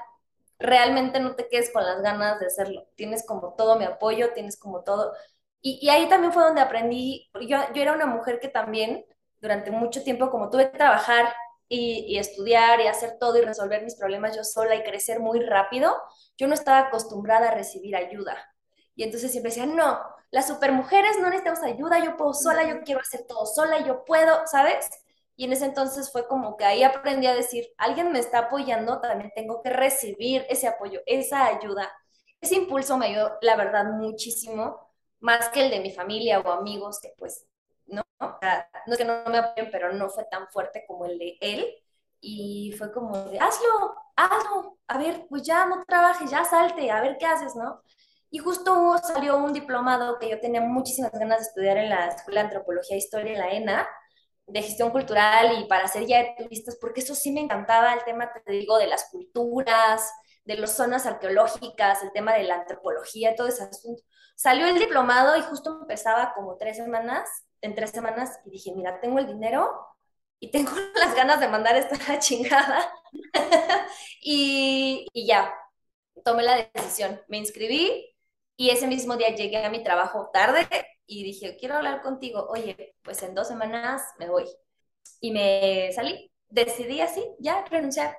realmente 0.59 1.21
no 1.21 1.35
te 1.35 1.49
quedes 1.49 1.71
con 1.71 1.85
las 1.85 2.03
ganas 2.03 2.41
de 2.41 2.47
hacerlo. 2.47 2.89
Tienes 2.95 3.27
como 3.27 3.55
todo 3.55 3.79
mi 3.79 3.85
apoyo, 3.85 4.33
tienes 4.33 4.57
como 4.59 4.83
todo. 4.83 5.13
Y, 5.61 5.79
y 5.83 5.91
ahí 5.91 6.09
también 6.09 6.33
fue 6.33 6.43
donde 6.45 6.61
aprendí, 6.61 7.31
yo, 7.49 7.59
yo 7.75 7.83
era 7.83 7.93
una 7.93 8.07
mujer 8.07 8.41
que 8.41 8.49
también 8.49 9.05
durante 9.41 9.71
mucho 9.71 10.03
tiempo, 10.03 10.31
como 10.31 10.51
tuve 10.51 10.71
que 10.71 10.79
trabajar 10.79 11.35
y, 11.75 12.05
y, 12.07 12.19
estudiar 12.19 12.81
y 12.81 12.87
hacer 12.87 13.17
todo 13.19 13.39
y 13.39 13.43
resolver 13.43 13.83
mis 13.83 13.97
problemas 13.97 14.37
yo 14.37 14.45
sola 14.45 14.75
y 14.75 14.83
crecer 14.83 15.21
muy 15.21 15.41
rápido, 15.41 15.97
yo 16.37 16.47
no 16.47 16.55
estaba 16.55 16.81
acostumbrada 16.81 17.49
a 17.49 17.55
recibir 17.55 17.97
ayuda. 17.97 18.37
Y 18.95 19.05
entonces 19.05 19.31
siempre 19.31 19.51
decían, 19.51 19.75
no, 19.75 19.99
las 20.31 20.49
supermujeres 20.49 21.19
no 21.19 21.31
necesitamos 21.31 21.63
ayuda, 21.63 21.99
yo 22.05 22.17
puedo 22.19 22.35
sola, 22.35 22.69
yo 22.69 22.83
quiero 22.83 23.01
hacer 23.01 23.27
todo 23.27 23.47
sola, 23.47 23.87
yo 23.87 24.05
puedo, 24.05 24.47
¿sabes? 24.47 24.91
Y 25.35 25.45
en 25.47 25.53
ese 25.55 25.65
entonces 25.65 26.13
fue 26.13 26.29
como 26.29 26.57
que 26.59 26.65
ahí 26.65 26.83
aprendí 26.83 27.27
a 27.27 27.35
decir, 27.35 27.69
alguien 27.79 28.13
me 28.13 28.19
está 28.19 28.39
apoyando, 28.41 29.01
también 29.01 29.33
tengo 29.35 29.63
que 29.63 29.71
recibir 29.71 30.45
ese 30.51 30.69
apoyo, 30.69 31.01
esa 31.07 31.47
ayuda. 31.47 31.91
Ese 32.41 32.57
impulso 32.57 32.99
me 32.99 33.07
ayudó, 33.07 33.39
la 33.41 33.57
verdad, 33.57 33.85
muchísimo, 33.87 34.93
más 35.21 35.49
que 35.49 35.65
el 35.65 35.71
de 35.71 35.81
mi 35.81 35.91
familia 35.91 36.41
o 36.41 36.51
amigos, 36.51 37.01
que 37.01 37.15
pues, 37.17 37.47
no, 38.23 38.37
o 38.37 38.39
sea, 38.41 38.69
no 38.87 38.93
es 38.93 38.99
que 38.99 39.05
no 39.05 39.25
me 39.27 39.39
apoyen, 39.39 39.71
pero 39.71 39.93
no 39.93 40.09
fue 40.09 40.25
tan 40.25 40.49
fuerte 40.49 40.85
como 40.87 41.07
el 41.07 41.19
de 41.19 41.37
él. 41.41 41.67
Y 42.21 42.73
fue 42.79 42.93
como 42.93 43.19
de, 43.31 43.39
hazlo, 43.41 43.95
hazlo, 44.17 44.79
a 44.87 44.99
ver, 44.99 45.27
pues 45.29 45.43
ya 45.43 45.67
no 45.67 45.85
trabajes, 45.85 46.31
ya 46.31 46.45
salte, 46.45 46.91
a 46.91 47.01
ver 47.01 47.17
qué 47.19 47.27
haces, 47.27 47.57
¿no? 47.57 47.83
Y 48.31 48.39
justo 48.39 48.97
salió 48.99 49.37
un 49.39 49.53
diplomado 49.53 50.19
que 50.19 50.31
yo 50.31 50.41
tenía 50.41 50.61
muchísimas 50.61 51.13
ganas 51.13 51.41
de 51.41 51.47
estudiar 51.47 51.77
en 51.79 51.91
la 51.91 52.07
Escuela 52.09 52.41
de 52.41 52.47
Antropología 52.47 52.97
e 52.97 52.99
Historia 52.99 53.33
en 53.33 53.39
la 53.39 53.51
ENA, 53.51 53.89
de 54.47 54.63
gestión 54.63 54.91
cultural 54.91 55.59
y 55.59 55.65
para 55.67 55.85
hacer 55.85 56.07
ya 56.07 56.19
de 56.19 56.35
turistas, 56.39 56.77
porque 56.81 57.01
eso 57.01 57.15
sí 57.15 57.33
me 57.33 57.41
encantaba, 57.41 57.93
el 57.95 58.05
tema, 58.05 58.31
te 58.45 58.53
digo, 58.53 58.79
de 58.79 58.87
las 58.87 59.09
culturas, 59.11 60.11
de 60.45 60.57
las 60.57 60.75
zonas 60.77 61.07
arqueológicas, 61.07 62.03
el 62.03 62.13
tema 62.13 62.35
de 62.35 62.45
la 62.45 62.57
antropología, 62.57 63.35
todo 63.37 63.49
ese 63.49 63.65
asunto. 63.65 64.03
Salió 64.35 64.67
el 64.67 64.79
diplomado 64.79 65.37
y 65.37 65.43
justo 65.43 65.81
empezaba 65.83 66.33
como 66.35 66.57
tres 66.57 66.77
semanas, 66.77 67.29
en 67.63 67.75
tres 67.75 67.91
semanas, 67.91 68.41
y 68.45 68.51
dije, 68.51 68.73
mira, 68.75 69.01
tengo 69.01 69.19
el 69.19 69.27
dinero 69.27 69.71
y 70.41 70.51
tengo 70.51 70.73
las 70.97 71.15
ganas 71.15 71.41
de 71.41 71.49
mandar 71.49 71.77
esta 71.77 72.19
chingada. 72.19 72.93
y, 74.21 75.07
y 75.13 75.27
ya, 75.27 75.55
tomé 76.25 76.43
la 76.43 76.69
decisión, 76.75 77.21
me 77.29 77.39
inscribí, 77.39 78.13
y 78.57 78.71
ese 78.71 78.87
mismo 78.87 79.17
día 79.17 79.35
llegué 79.35 79.65
a 79.65 79.71
mi 79.71 79.83
trabajo 79.83 80.31
tarde 80.33 80.69
y 81.07 81.25
dije, 81.25 81.57
quiero 81.59 81.77
hablar 81.77 82.03
contigo. 82.03 82.47
Oye, 82.49 82.95
pues 83.03 83.23
en 83.23 83.35
dos 83.35 83.49
semanas 83.49 84.03
me 84.19 84.29
voy. 84.29 84.45
Y 85.21 85.33
me 85.33 85.91
salí. 85.93 86.31
Decidí 86.49 87.01
así, 87.01 87.25
ya 87.39 87.65
renunciar. 87.65 88.17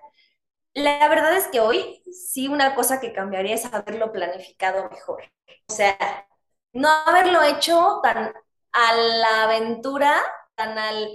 La 0.74 1.08
verdad 1.08 1.36
es 1.38 1.48
que 1.48 1.60
hoy 1.60 2.04
sí 2.12 2.48
una 2.48 2.76
cosa 2.76 3.00
que 3.00 3.14
cambiaría 3.14 3.56
es 3.56 3.66
haberlo 3.66 4.12
planificado 4.12 4.90
mejor. 4.90 5.24
O 5.70 5.74
sea, 5.74 6.28
no 6.74 6.90
haberlo 6.90 7.42
hecho 7.44 8.00
tan 8.04 8.34
a 8.74 8.96
la 8.96 9.44
aventura, 9.44 10.22
tan 10.56 10.78
al, 10.78 11.10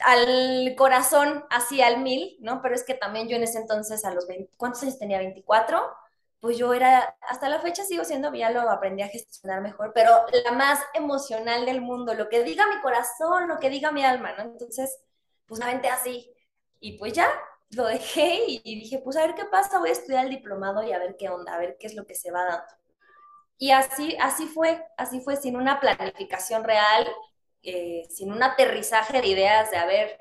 al 0.00 0.74
corazón, 0.76 1.44
así 1.50 1.80
al 1.80 2.00
mil, 2.00 2.36
¿no? 2.40 2.60
Pero 2.62 2.74
es 2.74 2.84
que 2.84 2.94
también 2.94 3.28
yo 3.28 3.36
en 3.36 3.44
ese 3.44 3.58
entonces, 3.58 4.04
a 4.04 4.12
los 4.12 4.26
20, 4.26 4.52
¿cuántos 4.56 4.82
años 4.82 4.98
tenía? 4.98 5.18
24 5.18 5.82
pues 6.42 6.58
yo 6.58 6.74
era, 6.74 7.16
hasta 7.20 7.48
la 7.48 7.60
fecha 7.60 7.84
sigo 7.84 8.04
siendo, 8.04 8.34
ya 8.34 8.50
lo 8.50 8.68
aprendí 8.68 9.00
a 9.02 9.08
gestionar 9.08 9.60
mejor, 9.62 9.92
pero 9.94 10.10
la 10.44 10.50
más 10.50 10.80
emocional 10.92 11.64
del 11.66 11.80
mundo, 11.80 12.14
lo 12.14 12.28
que 12.28 12.42
diga 12.42 12.66
mi 12.66 12.80
corazón, 12.80 13.46
lo 13.46 13.60
que 13.60 13.70
diga 13.70 13.92
mi 13.92 14.04
alma, 14.04 14.32
¿no? 14.32 14.42
Entonces, 14.42 14.98
pues 15.46 15.60
aventé 15.60 15.88
así. 15.88 16.34
Y 16.80 16.98
pues 16.98 17.12
ya, 17.12 17.28
lo 17.70 17.86
dejé 17.86 18.44
y, 18.48 18.60
dije, 18.80 18.98
pues 19.04 19.16
a 19.16 19.24
ver 19.24 19.36
qué 19.36 19.44
pasa, 19.44 19.78
voy 19.78 19.90
a 19.90 19.92
estudiar 19.92 20.24
el 20.24 20.32
diplomado 20.32 20.82
y 20.82 20.90
a 20.90 20.98
ver 20.98 21.16
qué 21.16 21.28
onda, 21.28 21.54
a 21.54 21.58
ver 21.58 21.76
qué 21.78 21.86
es 21.86 21.94
lo 21.94 22.06
que 22.06 22.16
se 22.16 22.32
va 22.32 22.44
dando. 22.44 22.64
Y 23.62 23.70
así, 23.70 24.16
así 24.20 24.46
fue, 24.48 24.84
así 24.96 25.20
fue, 25.20 25.36
sin 25.36 25.54
una 25.56 25.78
planificación 25.78 26.64
real, 26.64 27.06
eh, 27.62 28.04
sin 28.10 28.32
un 28.32 28.42
aterrizaje 28.42 29.20
de 29.22 29.28
ideas 29.28 29.70
de, 29.70 29.76
a 29.76 29.86
ver, 29.86 30.18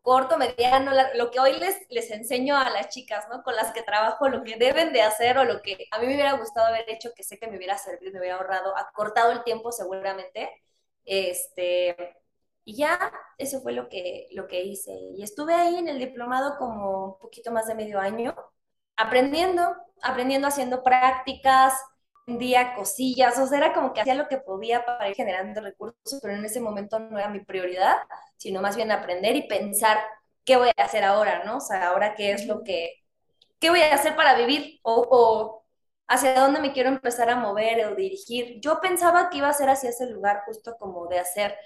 corto, 0.00 0.38
mediano, 0.38 0.92
lo 1.16 1.32
que 1.32 1.40
hoy 1.40 1.58
les, 1.58 1.76
les 1.90 2.08
enseño 2.12 2.56
a 2.56 2.70
las 2.70 2.90
chicas, 2.90 3.26
¿no? 3.28 3.42
Con 3.42 3.56
las 3.56 3.72
que 3.72 3.82
trabajo, 3.82 4.28
lo 4.28 4.44
que 4.44 4.54
deben 4.54 4.92
de 4.92 5.02
hacer 5.02 5.38
o 5.38 5.44
lo 5.44 5.60
que 5.60 5.88
a 5.90 5.98
mí 5.98 6.06
me 6.06 6.14
hubiera 6.14 6.34
gustado 6.34 6.68
haber 6.68 6.88
hecho, 6.88 7.10
que 7.16 7.24
sé 7.24 7.36
que 7.36 7.48
me 7.48 7.56
hubiera 7.56 7.76
servido, 7.78 8.12
me 8.12 8.20
hubiera 8.20 8.36
ahorrado, 8.36 8.76
acortado 8.76 9.32
el 9.32 9.42
tiempo 9.42 9.72
seguramente. 9.72 10.48
Este, 11.04 11.96
y 12.64 12.76
ya, 12.76 13.12
eso 13.38 13.60
fue 13.60 13.72
lo 13.72 13.88
que, 13.88 14.28
lo 14.32 14.46
que 14.46 14.62
hice. 14.62 14.92
Y 14.92 15.24
estuve 15.24 15.54
ahí 15.54 15.76
en 15.78 15.88
el 15.88 15.98
diplomado 15.98 16.56
como 16.58 17.06
un 17.06 17.18
poquito 17.18 17.50
más 17.50 17.66
de 17.66 17.74
medio 17.74 17.98
año, 17.98 18.36
aprendiendo, 18.96 19.74
aprendiendo, 20.00 20.46
haciendo 20.46 20.84
prácticas, 20.84 21.74
día 22.26 22.74
cosillas, 22.74 23.38
o 23.38 23.46
sea, 23.46 23.58
era 23.58 23.72
como 23.74 23.92
que 23.92 24.00
hacía 24.00 24.14
lo 24.14 24.28
que 24.28 24.38
podía 24.38 24.84
para 24.84 25.08
ir 25.08 25.14
generando 25.16 25.60
recursos, 25.60 26.20
pero 26.22 26.34
en 26.34 26.44
ese 26.44 26.60
momento 26.60 26.98
no 26.98 27.18
era 27.18 27.28
mi 27.28 27.40
prioridad, 27.40 27.96
sino 28.36 28.62
más 28.62 28.76
bien 28.76 28.90
aprender 28.92 29.36
y 29.36 29.46
pensar 29.46 29.98
qué 30.44 30.56
voy 30.56 30.70
a 30.76 30.84
hacer 30.84 31.04
ahora, 31.04 31.44
¿no? 31.44 31.58
O 31.58 31.60
sea, 31.60 31.88
ahora 31.88 32.14
qué 32.14 32.32
es 32.32 32.46
lo 32.46 32.64
que, 32.64 32.94
qué 33.60 33.70
voy 33.70 33.80
a 33.82 33.94
hacer 33.94 34.16
para 34.16 34.36
vivir 34.36 34.80
o, 34.82 35.06
o 35.10 35.64
hacia 36.08 36.34
dónde 36.40 36.60
me 36.60 36.72
quiero 36.72 36.88
empezar 36.90 37.30
a 37.30 37.36
mover 37.36 37.86
o 37.86 37.94
dirigir. 37.94 38.60
Yo 38.60 38.80
pensaba 38.80 39.30
que 39.30 39.38
iba 39.38 39.48
a 39.48 39.52
ser 39.54 39.68
hacia 39.70 39.90
ese 39.90 40.06
lugar 40.10 40.42
justo 40.46 40.76
como 40.78 41.06
de 41.08 41.18
hacer 41.18 41.56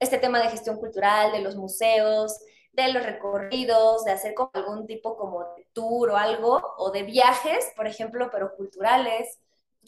este 0.00 0.18
tema 0.18 0.40
de 0.40 0.50
gestión 0.50 0.76
cultural, 0.78 1.32
de 1.32 1.40
los 1.40 1.56
museos, 1.56 2.38
de 2.72 2.92
los 2.92 3.04
recorridos, 3.04 4.04
de 4.04 4.12
hacer 4.12 4.34
como 4.34 4.50
algún 4.54 4.86
tipo 4.86 5.16
como 5.16 5.44
de 5.56 5.66
tour 5.72 6.10
o 6.10 6.16
algo, 6.16 6.60
o 6.78 6.90
de 6.90 7.02
viajes, 7.04 7.72
por 7.76 7.86
ejemplo, 7.86 8.30
pero 8.30 8.54
culturales 8.56 9.38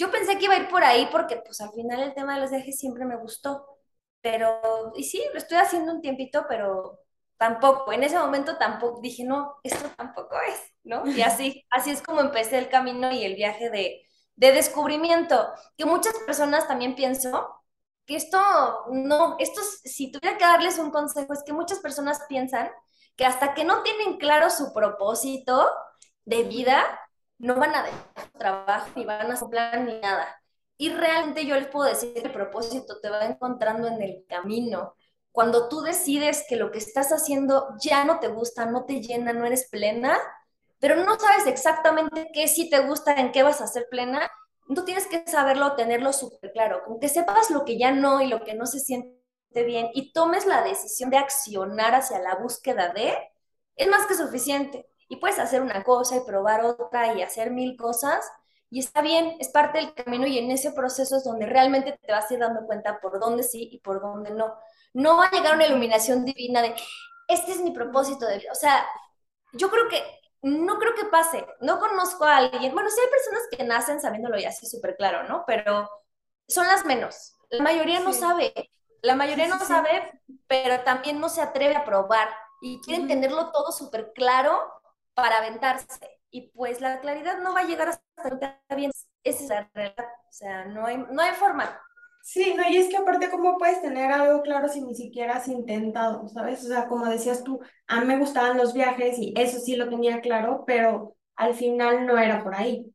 yo 0.00 0.10
pensé 0.10 0.38
que 0.38 0.46
iba 0.46 0.54
a 0.54 0.58
ir 0.58 0.68
por 0.68 0.82
ahí 0.82 1.08
porque 1.12 1.36
pues 1.36 1.60
al 1.60 1.72
final 1.72 2.00
el 2.00 2.14
tema 2.14 2.34
de 2.34 2.40
los 2.40 2.50
viajes 2.50 2.78
siempre 2.78 3.04
me 3.04 3.16
gustó, 3.16 3.66
pero, 4.22 4.92
y 4.96 5.04
sí, 5.04 5.22
lo 5.32 5.38
estoy 5.38 5.58
haciendo 5.58 5.92
un 5.92 6.00
tiempito, 6.00 6.46
pero 6.48 7.00
tampoco, 7.36 7.92
en 7.92 8.02
ese 8.02 8.18
momento 8.18 8.56
tampoco 8.56 9.00
dije, 9.02 9.24
no, 9.24 9.56
esto 9.62 9.90
tampoco 9.98 10.36
es, 10.48 10.58
¿no? 10.84 11.04
Y 11.06 11.20
así, 11.22 11.66
así 11.70 11.90
es 11.90 12.02
como 12.02 12.20
empecé 12.22 12.56
el 12.58 12.70
camino 12.70 13.12
y 13.12 13.24
el 13.24 13.34
viaje 13.34 13.68
de, 13.68 14.00
de 14.36 14.52
descubrimiento, 14.52 15.52
que 15.76 15.84
muchas 15.84 16.14
personas 16.26 16.66
también 16.66 16.94
pienso 16.94 17.62
que 18.06 18.16
esto, 18.16 18.38
no, 18.90 19.36
esto, 19.38 19.60
si 19.84 20.10
tuviera 20.10 20.38
que 20.38 20.44
darles 20.44 20.78
un 20.78 20.90
consejo, 20.90 21.34
es 21.34 21.42
que 21.44 21.52
muchas 21.52 21.78
personas 21.80 22.22
piensan 22.26 22.70
que 23.16 23.26
hasta 23.26 23.52
que 23.52 23.64
no 23.64 23.82
tienen 23.82 24.16
claro 24.16 24.48
su 24.48 24.72
propósito 24.72 25.68
de 26.24 26.44
vida, 26.44 26.82
no 27.40 27.56
van 27.56 27.74
a 27.74 27.82
dejar 27.82 28.30
trabajo, 28.38 28.90
ni 28.96 29.04
van 29.04 29.30
a 29.30 29.34
hacer 29.34 29.48
plan, 29.48 29.86
ni 29.86 29.98
nada. 29.98 30.40
Y 30.76 30.90
realmente 30.90 31.44
yo 31.44 31.56
les 31.56 31.66
puedo 31.68 31.88
decir 31.88 32.14
que 32.14 32.20
el 32.20 32.32
propósito 32.32 33.00
te 33.00 33.10
va 33.10 33.24
encontrando 33.26 33.88
en 33.88 34.00
el 34.00 34.24
camino 34.28 34.94
cuando 35.32 35.68
tú 35.68 35.80
decides 35.80 36.44
que 36.48 36.56
lo 36.56 36.70
que 36.70 36.78
estás 36.78 37.12
haciendo 37.12 37.68
ya 37.80 38.04
no 38.04 38.18
te 38.18 38.28
gusta, 38.28 38.66
no 38.66 38.84
te 38.84 39.00
llena, 39.00 39.32
no 39.32 39.46
eres 39.46 39.68
plena, 39.70 40.18
pero 40.78 40.96
no 40.96 41.18
sabes 41.18 41.46
exactamente 41.46 42.30
qué 42.32 42.48
sí 42.48 42.68
te 42.68 42.80
gusta, 42.80 43.14
en 43.14 43.32
qué 43.32 43.42
vas 43.42 43.60
a 43.60 43.66
ser 43.66 43.86
plena, 43.90 44.30
tú 44.74 44.84
tienes 44.84 45.06
que 45.06 45.24
saberlo, 45.26 45.76
tenerlo 45.76 46.12
súper 46.12 46.52
claro, 46.52 46.82
con 46.84 46.98
que 46.98 47.08
sepas 47.08 47.50
lo 47.50 47.64
que 47.64 47.78
ya 47.78 47.92
no 47.92 48.20
y 48.20 48.28
lo 48.28 48.42
que 48.44 48.54
no 48.54 48.66
se 48.66 48.80
siente 48.80 49.20
bien 49.52 49.88
y 49.94 50.12
tomes 50.12 50.46
la 50.46 50.62
decisión 50.62 51.10
de 51.10 51.18
accionar 51.18 51.94
hacia 51.94 52.18
la 52.18 52.36
búsqueda 52.36 52.92
de, 52.92 53.16
es 53.76 53.88
más 53.88 54.06
que 54.06 54.14
suficiente. 54.14 54.89
Y 55.10 55.16
puedes 55.16 55.38
hacer 55.38 55.60
una 55.60 55.84
cosa 55.84 56.16
y 56.16 56.20
probar 56.20 56.64
otra 56.64 57.12
y 57.14 57.20
hacer 57.20 57.50
mil 57.50 57.76
cosas, 57.76 58.24
y 58.70 58.78
está 58.78 59.02
bien, 59.02 59.36
es 59.40 59.48
parte 59.48 59.78
del 59.78 59.92
camino 59.92 60.26
y 60.28 60.38
en 60.38 60.52
ese 60.52 60.70
proceso 60.70 61.16
es 61.16 61.24
donde 61.24 61.44
realmente 61.44 61.98
te 62.00 62.12
vas 62.12 62.30
a 62.30 62.34
ir 62.34 62.40
dando 62.40 62.64
cuenta 62.66 63.00
por 63.00 63.18
dónde 63.18 63.42
sí 63.42 63.68
y 63.72 63.80
por 63.80 64.00
dónde 64.00 64.30
no. 64.30 64.56
No 64.92 65.16
va 65.16 65.26
a 65.26 65.30
llegar 65.32 65.56
una 65.56 65.66
iluminación 65.66 66.24
divina 66.24 66.62
de, 66.62 66.76
este 67.26 67.50
es 67.50 67.60
mi 67.60 67.72
propósito 67.72 68.26
de 68.26 68.38
vida. 68.38 68.52
O 68.52 68.54
sea, 68.54 68.86
yo 69.52 69.70
creo 69.70 69.88
que, 69.88 70.00
no 70.42 70.78
creo 70.78 70.94
que 70.94 71.06
pase. 71.06 71.44
No 71.60 71.80
conozco 71.80 72.24
a 72.24 72.36
alguien, 72.36 72.72
bueno, 72.72 72.88
sí 72.90 73.00
hay 73.00 73.10
personas 73.10 73.42
que 73.50 73.64
nacen 73.64 74.00
sabiéndolo 74.00 74.38
y 74.38 74.44
así 74.44 74.66
súper 74.66 74.96
claro, 74.96 75.24
¿no? 75.28 75.42
Pero 75.48 75.90
son 76.46 76.68
las 76.68 76.84
menos. 76.86 77.34
La 77.50 77.64
mayoría 77.64 77.98
no 77.98 78.12
sabe. 78.12 78.70
La 79.02 79.16
mayoría 79.16 79.48
no 79.48 79.58
sabe, 79.58 80.22
pero 80.46 80.84
también 80.84 81.18
no 81.18 81.28
se 81.28 81.42
atreve 81.42 81.74
a 81.74 81.84
probar 81.84 82.28
y 82.62 82.80
quieren 82.82 83.08
tenerlo 83.08 83.50
todo 83.50 83.72
súper 83.72 84.12
claro 84.12 84.60
para 85.20 85.38
aventarse. 85.38 85.86
Y 86.30 86.50
pues 86.52 86.80
la 86.80 87.00
claridad 87.00 87.38
no 87.40 87.54
va 87.54 87.60
a 87.60 87.64
llegar 87.64 87.88
hasta 87.88 88.60
que 88.68 88.76
bien. 88.76 88.92
Esa 89.24 89.42
es 89.44 89.48
la 89.50 89.70
realidad. 89.74 90.06
O 90.28 90.32
sea, 90.32 90.64
no 90.66 90.86
hay, 90.86 90.98
no 90.98 91.22
hay 91.22 91.32
forma. 91.34 91.80
Sí, 92.22 92.54
no, 92.56 92.62
y 92.68 92.76
es 92.76 92.88
que 92.88 92.96
aparte, 92.98 93.30
¿cómo 93.30 93.56
puedes 93.58 93.80
tener 93.82 94.12
algo 94.12 94.42
claro 94.42 94.68
si 94.68 94.82
ni 94.82 94.94
siquiera 94.94 95.36
has 95.36 95.48
intentado, 95.48 96.28
¿sabes? 96.28 96.62
O 96.64 96.68
sea, 96.68 96.86
como 96.86 97.06
decías 97.06 97.42
tú, 97.42 97.60
a 97.86 98.00
mí 98.00 98.06
me 98.06 98.18
gustaban 98.18 98.56
los 98.58 98.74
viajes 98.74 99.18
y 99.18 99.32
eso 99.36 99.58
sí 99.58 99.74
lo 99.76 99.88
tenía 99.88 100.20
claro, 100.20 100.64
pero 100.66 101.16
al 101.36 101.54
final 101.54 102.06
no 102.06 102.18
era 102.18 102.42
por 102.44 102.54
ahí. 102.54 102.86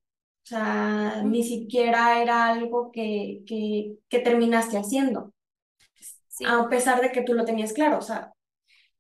O 0.44 0.48
sea, 0.48 1.24
ni 1.24 1.44
siquiera 1.44 2.22
era 2.22 2.48
algo 2.48 2.91
que, 2.91 3.41
que, 3.48 3.98
que 4.10 4.20
terminaste 4.20 4.77
haciendo, 4.77 5.34
a 6.48 6.70
pesar 6.70 7.01
de 7.01 7.12
que 7.12 7.24
tú 7.24 7.34
lo 7.34 7.46
tenías 7.46 7.74
claro, 7.74 7.98
o 8.00 8.01
sea. 8.01 8.32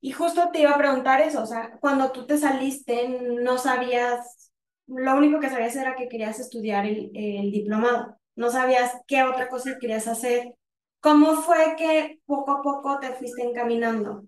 Y 0.05 0.11
justo 0.11 0.49
te 0.51 0.59
iba 0.61 0.71
a 0.71 0.77
preguntar 0.77 1.21
eso, 1.21 1.41
o 1.41 1.45
sea, 1.47 1.77
cuando 1.79 2.11
tú 2.11 2.27
te 2.27 2.37
saliste, 2.37 3.07
no 3.41 3.57
sabías, 3.57 4.51
lo 4.87 5.15
único 5.15 5.39
que 5.39 5.49
sabías 5.49 5.75
era 5.75 5.95
que 5.95 6.07
querías 6.07 6.39
estudiar 6.39 6.85
el, 6.85 7.11
el 7.15 7.51
diplomado 7.51 8.15
no 8.35 8.51
sabías 8.51 9.01
qué 9.07 9.23
otra 9.23 9.47
cosa 9.47 9.77
querías 9.79 10.07
hacer. 10.07 10.55
¿Cómo 10.99 11.35
fue 11.41 11.75
que 11.77 12.19
poco 12.25 12.51
a 12.51 12.61
poco 12.61 12.99
te 12.99 13.13
fuiste 13.13 13.43
encaminando? 13.43 14.23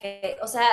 Eh, 0.00 0.38
o 0.42 0.46
sea, 0.46 0.66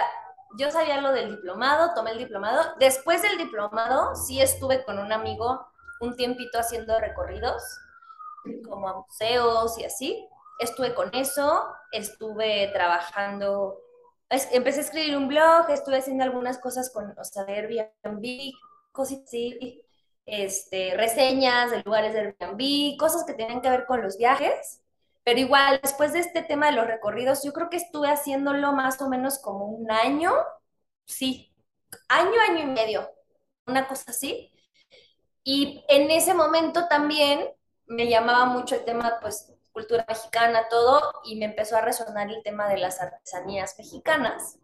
yo 0.57 0.71
sabía 0.71 1.01
lo 1.01 1.11
del 1.11 1.31
diplomado, 1.31 1.93
tomé 1.93 2.11
el 2.11 2.19
diplomado. 2.19 2.75
Después 2.79 3.21
del 3.21 3.37
diplomado, 3.37 4.15
sí 4.15 4.41
estuve 4.41 4.83
con 4.85 4.99
un 4.99 5.11
amigo 5.11 5.67
un 5.99 6.15
tiempito 6.15 6.59
haciendo 6.59 6.99
recorridos, 6.99 7.63
como 8.69 8.87
a 8.87 9.01
museos 9.01 9.77
y 9.79 9.85
así. 9.85 10.27
Estuve 10.59 10.93
con 10.93 11.13
eso, 11.13 11.65
estuve 11.91 12.69
trabajando, 12.71 13.79
empecé 14.29 14.79
a 14.79 14.83
escribir 14.83 15.17
un 15.17 15.27
blog, 15.27 15.69
estuve 15.69 15.97
haciendo 15.97 16.23
algunas 16.23 16.57
cosas 16.57 16.89
con, 16.91 17.17
o 17.17 17.23
sea, 17.23 17.43
Airbnb, 17.43 18.53
cosas 18.91 19.19
así 19.25 19.83
este, 20.27 20.93
reseñas 20.95 21.71
de 21.71 21.81
lugares 21.83 22.13
de 22.13 22.19
Airbnb, 22.19 22.97
cosas 22.99 23.23
que 23.23 23.33
tienen 23.33 23.61
que 23.61 23.69
ver 23.69 23.85
con 23.87 24.01
los 24.03 24.17
viajes. 24.17 24.83
Pero 25.23 25.39
igual, 25.39 25.79
después 25.81 26.13
de 26.13 26.19
este 26.19 26.41
tema 26.43 26.67
de 26.67 26.73
los 26.73 26.85
recorridos, 26.85 27.43
yo 27.43 27.53
creo 27.53 27.69
que 27.69 27.77
estuve 27.77 28.09
haciéndolo 28.09 28.71
más 28.73 29.01
o 29.01 29.09
menos 29.09 29.39
como 29.39 29.65
un 29.65 29.89
año, 29.91 30.31
sí, 31.05 31.53
año, 32.07 32.39
año 32.49 32.59
y 32.61 32.65
medio, 32.65 33.09
una 33.65 33.87
cosa 33.87 34.11
así. 34.11 34.51
Y 35.43 35.83
en 35.87 36.11
ese 36.11 36.33
momento 36.33 36.87
también 36.87 37.49
me 37.87 38.09
llamaba 38.09 38.45
mucho 38.45 38.75
el 38.75 38.85
tema, 38.85 39.19
pues, 39.21 39.53
cultura 39.77 40.03
mexicana, 40.07 40.67
todo, 40.71 41.21
y 41.23 41.35
me 41.35 41.45
empezó 41.45 41.77
a 41.77 41.81
resonar 41.81 42.31
el 42.31 42.41
tema 42.41 42.67
de 42.67 42.77
las 42.77 42.99
artesanías 42.99 43.75
mexicanas 43.77 44.57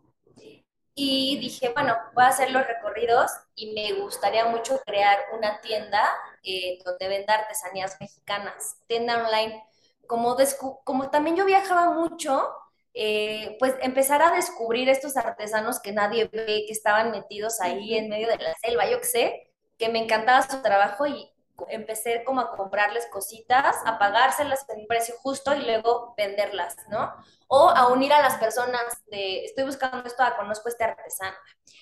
y 0.95 1.38
dije, 1.39 1.69
bueno, 1.69 1.95
voy 2.15 2.23
a 2.23 2.30
hacer 2.30 2.49
los 2.49 2.65
recorridos 2.65 3.30
y 3.54 3.73
me 3.73 3.93
gustaría 4.02 4.45
mucho 4.45 4.82
crear 4.84 5.19
una 5.38 5.62
tienda 5.62 6.04
eh, 6.41 6.80
donde 6.84 7.08
venda 7.08 7.36
artesanías 7.36 7.97
mexicanas, 7.99 8.78
tienda 8.88 9.23
online. 9.23 9.63
Como, 10.08 10.36
como 10.84 11.12
también 11.12 11.36
yo 11.36 11.45
viajaba 11.45 11.91
mucho, 11.91 12.49
eh, 12.95 13.56
pues 13.60 13.76
empezar 13.82 14.23
a 14.23 14.32
descubrir 14.32 14.89
estos 14.89 15.15
artesanos 15.15 15.80
que 15.80 15.91
nadie 15.91 16.28
ve, 16.32 16.63
que 16.65 16.71
estaban 16.71 17.12
metidos 17.12 17.62
ahí 17.62 17.95
en 17.95 18.10
medio 18.10 18.30
de 18.30 18.38
la 18.38 18.56
selva, 18.56 18.89
yo 18.89 18.99
qué 18.99 19.06
sé, 19.06 19.52
que 19.78 19.89
me 19.89 19.99
encantaba 19.99 20.41
su 20.41 20.62
trabajo 20.63 21.06
y 21.06 21.33
empecé 21.70 22.24
como 22.24 22.42
a 22.42 22.56
comprarles 22.56 23.08
cositas, 23.08 23.78
a 23.86 23.98
pagárselas 24.00 24.66
en 24.70 24.82
un 24.82 24.88
precio 24.88 25.16
justo 25.20 25.54
y 25.56 25.63
luego 25.63 26.13
venderlas, 26.18 26.76
¿no? 26.89 27.13
O 27.48 27.70
a 27.70 27.88
unir 27.88 28.12
a 28.13 28.22
las 28.22 28.38
personas 28.38 28.84
de, 29.08 29.46
estoy 29.46 29.66
buscando 29.66 30.08
esto, 30.08 30.24
a 30.24 30.36
conozco 30.36 30.70
este 30.70 30.84
artesano. 30.84 31.36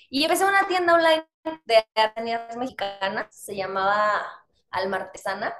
Y 0.09 0.23
empecé 0.23 0.45
una 0.45 0.67
tienda 0.67 0.93
online 0.93 1.27
de 1.65 1.85
artesanías 1.95 2.55
mexicanas, 2.57 3.27
se 3.31 3.55
llamaba 3.55 4.21
Alma 4.71 4.97
Artesana, 4.97 5.55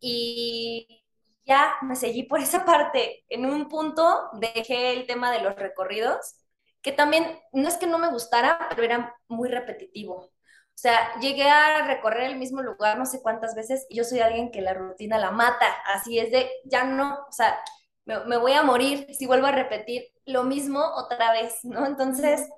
y 0.00 1.04
ya 1.44 1.76
me 1.82 1.96
seguí 1.96 2.24
por 2.24 2.40
esa 2.40 2.64
parte. 2.64 3.24
En 3.28 3.46
un 3.46 3.68
punto 3.68 4.30
dejé 4.34 4.92
el 4.92 5.06
tema 5.06 5.32
de 5.32 5.40
los 5.40 5.56
recorridos, 5.56 6.36
que 6.82 6.92
también 6.92 7.40
no 7.52 7.68
es 7.68 7.76
que 7.76 7.86
no 7.86 7.98
me 7.98 8.10
gustara, 8.10 8.68
pero 8.70 8.84
era 8.84 9.16
muy 9.28 9.48
repetitivo. 9.48 10.30
O 10.78 10.80
sea, 10.80 11.18
llegué 11.18 11.50
a 11.50 11.84
recorrer 11.88 12.30
el 12.30 12.36
mismo 12.36 12.62
lugar 12.62 12.98
no 12.98 13.04
sé 13.04 13.20
cuántas 13.20 13.56
veces 13.56 13.84
y 13.88 13.96
yo 13.96 14.04
soy 14.04 14.20
alguien 14.20 14.52
que 14.52 14.60
la 14.60 14.74
rutina 14.74 15.18
la 15.18 15.32
mata, 15.32 15.66
así 15.86 16.20
es 16.20 16.30
de, 16.30 16.48
ya 16.62 16.84
no, 16.84 17.18
o 17.28 17.32
sea, 17.32 17.60
me, 18.04 18.36
voy 18.36 18.52
a 18.52 18.62
morir 18.62 19.12
si 19.12 19.26
vuelvo 19.26 19.48
a 19.48 19.50
repetir 19.50 20.04
lo 20.24 20.44
mismo 20.44 20.80
otra 20.94 21.32
vez, 21.32 21.64
¿no? 21.64 21.84
Entonces, 21.84 22.48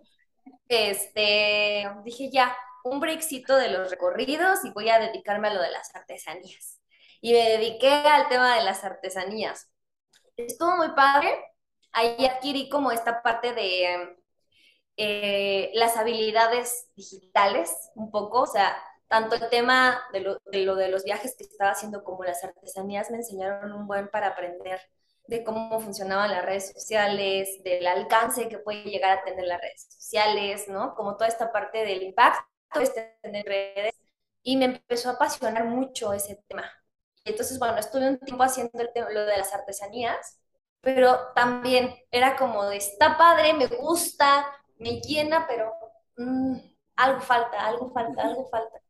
este, 0.68 1.90
dije 2.04 2.28
ya, 2.30 2.54
un 2.84 3.00
breakcito 3.00 3.56
de 3.56 3.70
los 3.70 3.90
recorridos 3.90 4.66
y 4.66 4.70
voy 4.70 4.90
a 4.90 4.98
dedicarme 4.98 5.48
a 5.48 5.54
lo 5.54 5.62
de 5.62 5.70
las 5.70 5.94
artesanías. 5.96 6.78
Y 7.22 7.32
me 7.32 7.48
dediqué 7.48 7.88
al 7.90 8.28
tema 8.28 8.54
de 8.54 8.64
las 8.64 8.84
artesanías. 8.84 9.70
Estuvo 10.36 10.76
muy 10.76 10.90
padre. 10.90 11.34
Ahí 11.92 12.26
adquirí 12.26 12.68
como 12.68 12.92
esta 12.92 13.22
parte 13.22 13.54
de 13.54 14.19
eh, 15.02 15.70
las 15.72 15.96
habilidades 15.96 16.88
digitales 16.94 17.90
un 17.94 18.10
poco, 18.10 18.42
o 18.42 18.46
sea, 18.46 18.76
tanto 19.08 19.34
el 19.36 19.48
tema 19.48 19.98
de 20.12 20.20
lo, 20.20 20.38
de 20.44 20.88
los 20.88 21.04
viajes 21.04 21.34
que 21.38 21.44
estaba 21.44 21.70
haciendo 21.70 22.04
como 22.04 22.22
las 22.22 22.44
artesanías 22.44 23.10
me 23.10 23.16
enseñaron 23.16 23.72
un 23.72 23.86
buen 23.86 24.10
para 24.10 24.26
aprender 24.26 24.78
de 25.26 25.42
cómo 25.42 25.80
funcionaban 25.80 26.30
las 26.30 26.44
redes 26.44 26.70
sociales, 26.74 27.62
del 27.64 27.86
alcance 27.86 28.50
que 28.50 28.58
puede 28.58 28.82
llegar 28.82 29.18
a 29.18 29.24
tener 29.24 29.46
las 29.46 29.62
redes 29.62 29.86
sociales, 29.88 30.68
¿no? 30.68 30.94
Como 30.94 31.16
toda 31.16 31.28
esta 31.28 31.50
parte 31.50 31.78
del 31.78 32.02
impacto 32.02 32.44
de 32.78 33.16
tener 33.22 33.46
redes. 33.46 33.94
Y 34.42 34.58
me 34.58 34.66
empezó 34.66 35.08
a 35.08 35.12
apasionar 35.12 35.64
mucho 35.64 36.12
ese 36.12 36.44
tema. 36.46 36.70
Y 37.24 37.30
entonces, 37.30 37.58
bueno, 37.58 37.78
estuve 37.78 38.06
un 38.06 38.18
tiempo 38.18 38.42
haciendo 38.42 38.82
el 38.82 38.92
tema, 38.92 39.08
lo 39.08 39.24
de 39.24 39.38
las 39.38 39.54
artesanías, 39.54 40.40
pero 40.82 41.32
también 41.34 41.94
era 42.10 42.36
como 42.36 42.66
de, 42.66 42.76
está 42.76 43.16
padre, 43.16 43.54
me 43.54 43.66
gusta, 43.66 44.46
me 44.80 45.00
llena, 45.00 45.46
pero 45.46 45.72
mm, 46.16 46.56
algo 46.96 47.20
falta, 47.20 47.66
algo 47.66 47.90
falta, 47.92 48.22
algo 48.22 48.48
falta. 48.48 48.80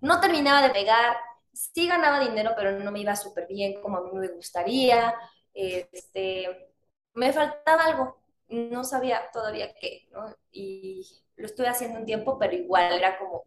No 0.00 0.20
terminaba 0.20 0.62
de 0.62 0.70
pegar, 0.70 1.16
sí 1.52 1.88
ganaba 1.88 2.20
dinero, 2.20 2.52
pero 2.56 2.72
no 2.78 2.92
me 2.92 3.00
iba 3.00 3.16
súper 3.16 3.46
bien 3.48 3.80
como 3.82 3.98
a 3.98 4.02
mí 4.02 4.10
me 4.12 4.28
gustaría. 4.28 5.14
Este, 5.54 6.72
me 7.14 7.32
faltaba 7.32 7.84
algo, 7.84 8.22
no 8.48 8.84
sabía 8.84 9.30
todavía 9.32 9.74
qué, 9.74 10.08
¿no? 10.12 10.34
Y 10.52 11.02
lo 11.36 11.46
estuve 11.46 11.68
haciendo 11.68 11.98
un 12.00 12.06
tiempo, 12.06 12.38
pero 12.38 12.54
igual 12.54 12.92
era 12.92 13.18
como, 13.18 13.42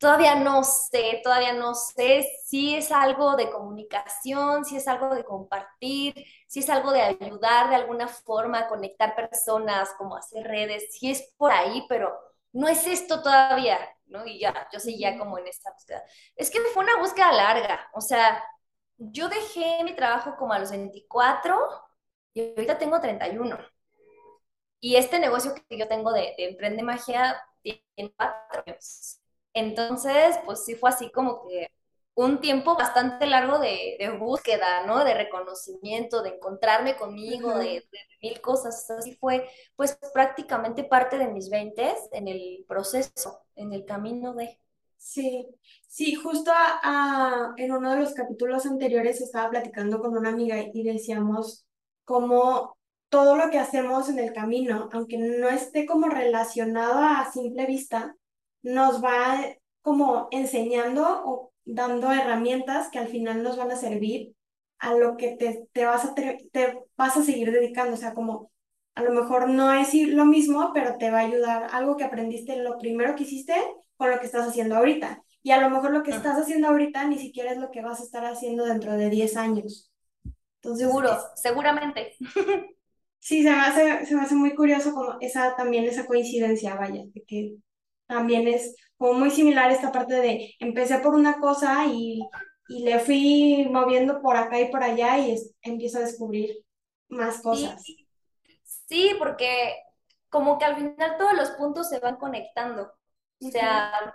todavía 0.00 0.34
no 0.34 0.64
sé, 0.64 1.20
todavía 1.22 1.52
no 1.52 1.74
sé 1.74 2.26
si 2.46 2.74
es 2.74 2.90
algo 2.90 3.36
de 3.36 3.50
comunicación, 3.50 4.64
si 4.64 4.76
es 4.78 4.88
algo 4.88 5.14
de 5.14 5.24
compartir, 5.24 6.14
si 6.48 6.60
es 6.60 6.70
algo 6.70 6.90
de 6.92 7.02
ayudar 7.02 7.68
de 7.70 7.76
alguna 7.76 8.08
forma 8.08 8.60
a 8.60 8.68
conectar 8.68 9.14
personas, 9.14 9.90
como 9.98 10.16
hacer 10.16 10.44
redes, 10.46 10.86
si 10.98 11.10
es 11.10 11.32
por 11.36 11.52
ahí, 11.52 11.84
pero 11.88 12.18
no 12.52 12.66
es 12.68 12.86
esto 12.86 13.22
todavía, 13.22 13.78
¿no? 14.06 14.26
Y 14.26 14.40
ya, 14.40 14.68
yo 14.72 14.80
seguía 14.80 15.18
como 15.18 15.38
en 15.38 15.46
esta 15.48 15.70
búsqueda. 15.72 16.02
Es 16.34 16.50
que 16.50 16.60
fue 16.74 16.82
una 16.84 16.96
búsqueda 16.98 17.32
larga, 17.32 17.88
o 17.94 18.00
sea, 18.00 18.42
yo 18.98 19.28
dejé 19.28 19.84
mi 19.84 19.94
trabajo 19.94 20.36
como 20.36 20.52
a 20.54 20.58
los 20.58 20.70
24 20.70 21.58
y 22.34 22.40
ahorita 22.50 22.78
tengo 22.78 23.00
31. 23.00 23.58
Y 24.80 24.96
este 24.96 25.18
negocio 25.18 25.54
que 25.68 25.78
yo 25.78 25.88
tengo 25.88 26.12
de, 26.12 26.34
de 26.36 26.48
Emprende 26.50 26.82
Magia 26.82 27.42
tiene 27.62 28.14
cuatro 28.16 28.62
años. 28.66 29.19
Entonces, 29.54 30.38
pues 30.44 30.64
sí 30.64 30.74
fue 30.74 30.90
así 30.90 31.10
como 31.10 31.46
que 31.48 31.68
un 32.14 32.40
tiempo 32.40 32.76
bastante 32.76 33.26
largo 33.26 33.58
de, 33.58 33.96
búsqueda, 34.18 34.86
¿no? 34.86 35.04
De 35.04 35.14
reconocimiento, 35.14 36.22
de 36.22 36.30
encontrarme 36.30 36.96
conmigo, 36.96 37.58
de, 37.58 37.84
mil 38.22 38.40
cosas. 38.40 38.90
Así 38.90 39.14
fue, 39.16 39.48
pues 39.76 39.98
prácticamente 40.12 40.84
parte 40.84 41.18
de 41.18 41.28
mis 41.28 41.48
veintes 41.50 41.94
en 42.12 42.28
el 42.28 42.64
proceso, 42.68 43.42
en 43.56 43.72
el 43.72 43.84
camino 43.84 44.34
de... 44.34 44.58
Sí, 44.96 45.48
sí, 45.88 46.14
justo 46.14 46.52
en 47.56 47.72
uno 47.72 47.92
de 47.92 48.00
los 48.00 48.12
capítulos 48.12 48.66
anteriores 48.66 49.20
estaba 49.22 49.48
platicando 49.48 49.98
con 49.98 50.16
una 50.16 50.28
amiga 50.28 50.56
y 50.58 50.82
decíamos 50.82 51.64
como 52.04 52.76
todo 53.08 53.36
lo 53.36 53.50
que 53.50 53.58
hacemos 53.58 54.10
en 54.10 54.18
el 54.18 54.32
camino, 54.34 54.90
aunque 54.92 55.16
no 55.16 55.48
esté 55.48 55.86
como 55.86 56.08
relacionado 56.08 56.98
a 57.02 57.30
simple 57.32 57.64
vista, 57.66 58.14
nos 58.62 59.02
va 59.02 59.40
como 59.82 60.28
enseñando 60.30 61.22
o 61.24 61.52
dando 61.64 62.12
herramientas 62.12 62.88
que 62.90 62.98
al 62.98 63.08
final 63.08 63.42
nos 63.42 63.56
van 63.56 63.70
a 63.70 63.76
servir 63.76 64.34
a 64.78 64.94
lo 64.94 65.16
que 65.16 65.36
te, 65.36 65.68
te, 65.72 65.84
vas, 65.84 66.04
a 66.04 66.14
te 66.14 66.78
vas 66.96 67.16
a 67.16 67.22
seguir 67.22 67.52
dedicando. 67.52 67.94
O 67.94 67.96
sea, 67.96 68.14
como 68.14 68.50
a 68.94 69.02
lo 69.02 69.12
mejor 69.12 69.48
no 69.48 69.72
es 69.72 69.94
lo 69.94 70.24
mismo, 70.24 70.72
pero 70.74 70.96
te 70.98 71.10
va 71.10 71.18
a 71.20 71.26
ayudar 71.26 71.68
algo 71.72 71.96
que 71.96 72.04
aprendiste 72.04 72.56
lo 72.56 72.78
primero 72.78 73.14
que 73.14 73.24
hiciste 73.24 73.54
con 73.96 74.10
lo 74.10 74.18
que 74.18 74.26
estás 74.26 74.48
haciendo 74.48 74.76
ahorita. 74.76 75.22
Y 75.42 75.52
a 75.52 75.60
lo 75.60 75.70
mejor 75.70 75.92
lo 75.92 76.02
que 76.02 76.10
estás 76.10 76.38
haciendo 76.38 76.68
ahorita 76.68 77.04
ni 77.06 77.18
siquiera 77.18 77.52
es 77.52 77.58
lo 77.58 77.70
que 77.70 77.82
vas 77.82 78.00
a 78.00 78.04
estar 78.04 78.24
haciendo 78.24 78.64
dentro 78.64 78.92
de 78.92 79.08
10 79.08 79.36
años. 79.36 79.90
Entonces, 80.56 80.86
Seguro, 80.86 81.16
seguramente. 81.34 82.14
Sí, 83.22 83.42
se 83.42 83.50
me, 83.50 83.60
hace, 83.60 84.06
se 84.06 84.14
me 84.14 84.22
hace 84.22 84.34
muy 84.34 84.54
curioso 84.54 84.94
como 84.94 85.16
esa 85.20 85.54
también 85.54 85.84
esa 85.84 86.06
coincidencia, 86.06 86.74
vaya, 86.74 87.02
de 87.04 87.22
que 87.24 87.56
también 88.10 88.48
es 88.48 88.76
como 88.98 89.14
muy 89.14 89.30
similar 89.30 89.70
esta 89.70 89.92
parte 89.92 90.14
de 90.14 90.54
empecé 90.58 90.98
por 90.98 91.14
una 91.14 91.40
cosa 91.40 91.86
y, 91.86 92.20
y 92.68 92.82
le 92.82 92.98
fui 92.98 93.68
moviendo 93.70 94.20
por 94.20 94.36
acá 94.36 94.60
y 94.60 94.70
por 94.70 94.82
allá 94.82 95.18
y 95.18 95.40
empiezo 95.62 95.98
a 95.98 96.02
descubrir 96.02 96.64
más 97.08 97.40
cosas. 97.40 97.82
Sí, 98.88 99.14
porque 99.18 99.76
como 100.28 100.58
que 100.58 100.64
al 100.64 100.76
final 100.76 101.16
todos 101.16 101.34
los 101.34 101.50
puntos 101.52 101.88
se 101.88 102.00
van 102.00 102.16
conectando. 102.16 102.92
O 103.40 103.50
sea, 103.50 104.14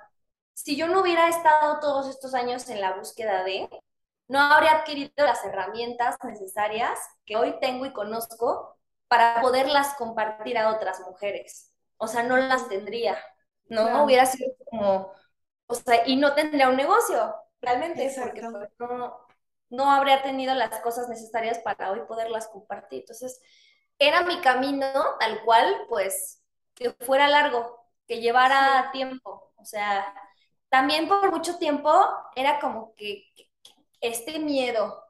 si 0.53 0.75
yo 0.75 0.87
no 0.87 1.01
hubiera 1.01 1.29
estado 1.29 1.79
todos 1.79 2.09
estos 2.09 2.33
años 2.33 2.69
en 2.69 2.81
la 2.81 2.95
búsqueda 2.95 3.43
de, 3.43 3.69
no 4.27 4.39
habría 4.39 4.71
adquirido 4.71 5.11
las 5.17 5.43
herramientas 5.45 6.17
necesarias 6.23 6.99
que 7.25 7.37
hoy 7.37 7.55
tengo 7.59 7.85
y 7.85 7.93
conozco 7.93 8.77
para 9.07 9.41
poderlas 9.41 9.95
compartir 9.95 10.57
a 10.57 10.69
otras 10.69 10.99
mujeres. 11.01 11.71
O 11.97 12.07
sea, 12.07 12.23
no 12.23 12.37
las 12.37 12.67
tendría. 12.67 13.17
¿No? 13.69 14.03
Hubiera 14.03 14.25
sido 14.25 14.51
como, 14.69 15.11
o 15.67 15.75
sea, 15.75 16.07
y 16.07 16.15
no 16.17 16.33
tendría 16.35 16.69
un 16.69 16.75
negocio, 16.77 17.35
realmente, 17.61 18.13
porque 18.21 18.41
pues, 18.41 18.69
no, 18.79 19.17
no 19.69 19.91
habría 19.91 20.21
tenido 20.21 20.53
las 20.55 20.79
cosas 20.81 21.09
necesarias 21.09 21.59
para 21.59 21.91
hoy 21.91 22.01
poderlas 22.07 22.47
compartir. 22.47 23.01
Entonces, 23.01 23.41
era 23.99 24.21
mi 24.23 24.41
camino 24.41 24.87
tal 25.19 25.43
cual, 25.45 25.85
pues, 25.89 26.43
que 26.75 26.91
fuera 26.91 27.27
largo, 27.27 27.79
que 28.07 28.19
llevara 28.21 28.89
tiempo. 28.91 29.53
O 29.57 29.65
sea, 29.65 30.13
también 30.69 31.07
por 31.07 31.31
mucho 31.31 31.57
tiempo 31.57 31.91
era 32.35 32.59
como 32.59 32.93
que, 32.95 33.25
este 34.01 34.39
miedo, 34.39 35.03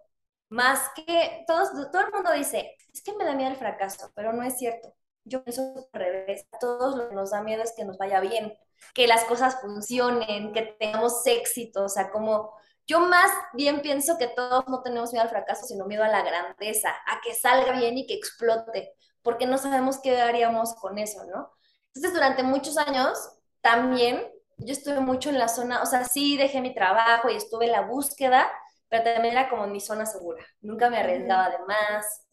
más 0.50 0.90
que 0.96 1.44
todos, 1.48 1.72
todo 1.92 2.02
el 2.06 2.14
mundo 2.14 2.32
dice, 2.34 2.78
es 2.94 3.04
que 3.04 3.14
me 3.14 3.26
da 3.26 3.34
miedo 3.34 3.52
el 3.52 3.58
fracaso, 3.58 4.12
pero 4.16 4.32
no 4.34 4.44
es 4.44 4.58
cierto 4.58 4.96
yo 5.26 5.44
pienso 5.44 5.90
al 5.92 6.00
revés. 6.00 6.48
A 6.52 6.60
todos 6.60 6.96
lo 6.96 7.10
que 7.10 7.16
nos 7.16 7.32
da 7.32 7.42
miedo 7.42 7.64
es 7.64 7.74
que 7.76 7.86
nos 7.86 7.98
vaya 7.98 8.20
bien, 8.20 8.58
que 8.94 9.08
las 9.08 9.26
cosas 9.26 9.60
funcionen, 9.62 10.54
que 10.54 10.76
tengamos 10.80 11.26
éxito. 11.26 11.84
O 11.86 11.90
sea, 11.90 12.12
como 12.12 12.54
yo 12.88 13.00
más 13.00 13.32
bien 13.54 13.82
pienso 13.82 14.18
que 14.18 14.28
todos 14.28 14.68
no 14.68 14.82
tenemos 14.84 15.12
miedo 15.12 15.24
al 15.24 15.30
fracaso, 15.30 15.66
sino 15.66 15.86
miedo 15.86 16.04
a 16.04 16.08
la 16.10 16.22
grandeza, 16.24 16.90
a 16.90 17.20
que 17.22 17.34
salga 17.34 17.74
bien 17.74 17.98
y 17.98 18.08
que 18.08 18.14
explote, 18.14 18.94
porque 19.24 19.48
no 19.48 19.58
sabemos 19.58 20.00
qué 20.02 20.22
haríamos 20.22 20.76
con 20.76 20.98
eso, 21.00 21.24
¿no? 21.26 21.52
Entonces, 21.88 22.14
durante 22.14 22.44
muchos 22.44 22.78
años, 22.78 23.18
también 23.62 24.32
yo 24.58 24.74
estuve 24.74 25.00
mucho 25.00 25.30
en 25.30 25.40
la 25.40 25.48
zona, 25.48 25.82
o 25.82 25.86
sea, 25.86 26.06
sí 26.06 26.38
dejé 26.38 26.62
mi 26.62 26.74
trabajo 26.74 27.30
y 27.30 27.36
estuve 27.36 27.66
en 27.66 27.72
la 27.72 27.82
búsqueda, 27.82 28.52
pero 28.88 29.04
también 29.04 29.34
era 29.38 29.50
como 29.50 29.66
en 29.66 29.72
mi 29.72 29.82
zona 29.82 30.06
segura. 30.06 30.46
Nunca 30.62 30.90
me 30.90 30.98
arriesgaba 31.00 31.50
de 31.50 31.60
más, 31.68 32.25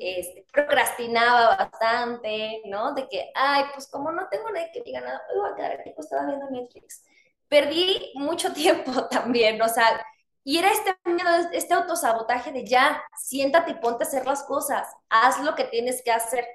este, 0.00 0.46
procrastinaba 0.52 1.56
bastante, 1.56 2.62
¿no? 2.66 2.94
De 2.94 3.08
que, 3.08 3.30
ay, 3.34 3.64
pues 3.72 3.88
como 3.88 4.12
no 4.12 4.28
tengo 4.28 4.50
nadie 4.50 4.70
que 4.72 4.82
diga 4.82 5.00
nada, 5.00 5.22
voy 5.34 5.50
a 5.50 5.54
quedar 5.54 5.72
aquí, 5.72 5.90
pues 5.94 6.06
estaba 6.06 6.26
viendo 6.26 6.50
Netflix. 6.50 7.04
Perdí 7.48 8.12
mucho 8.14 8.52
tiempo 8.54 9.06
también, 9.08 9.60
o 9.62 9.68
sea, 9.68 10.04
y 10.44 10.58
era 10.58 10.70
este 10.72 10.94
miedo, 11.06 11.30
este 11.52 11.74
autosabotaje 11.74 12.52
de 12.52 12.66
ya, 12.66 13.02
siéntate 13.18 13.72
y 13.72 13.74
ponte 13.74 14.04
a 14.04 14.06
hacer 14.06 14.26
las 14.26 14.42
cosas, 14.44 14.88
haz 15.08 15.40
lo 15.42 15.54
que 15.54 15.64
tienes 15.64 16.02
que 16.02 16.12
hacer. 16.12 16.46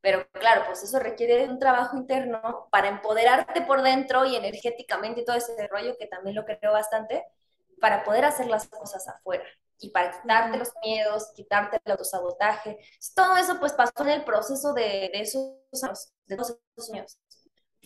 Pero 0.00 0.28
claro, 0.32 0.62
pues 0.66 0.82
eso 0.82 0.98
requiere 1.00 1.48
un 1.48 1.58
trabajo 1.58 1.96
interno 1.96 2.68
para 2.70 2.88
empoderarte 2.88 3.62
por 3.62 3.82
dentro 3.82 4.24
y 4.24 4.36
energéticamente 4.36 5.20
y 5.20 5.24
todo 5.24 5.36
ese 5.36 5.66
rollo 5.68 5.96
que 5.98 6.06
también 6.06 6.36
lo 6.36 6.44
creo 6.44 6.72
bastante, 6.72 7.24
para 7.80 8.04
poder 8.04 8.24
hacer 8.24 8.46
las 8.46 8.68
cosas 8.68 9.06
afuera 9.08 9.44
y 9.78 9.90
para 9.90 10.20
quitarte 10.20 10.58
los 10.58 10.72
miedos, 10.82 11.32
quitarte 11.34 11.80
el 11.84 11.92
autosabotaje. 11.92 12.78
Todo 13.14 13.36
eso 13.36 13.58
pues 13.58 13.72
pasó 13.72 13.92
en 14.00 14.10
el 14.10 14.24
proceso 14.24 14.72
de, 14.72 15.10
esos 15.14 15.58
años, 15.82 16.12
de 16.26 16.34
esos 16.36 16.58
años. 16.92 17.18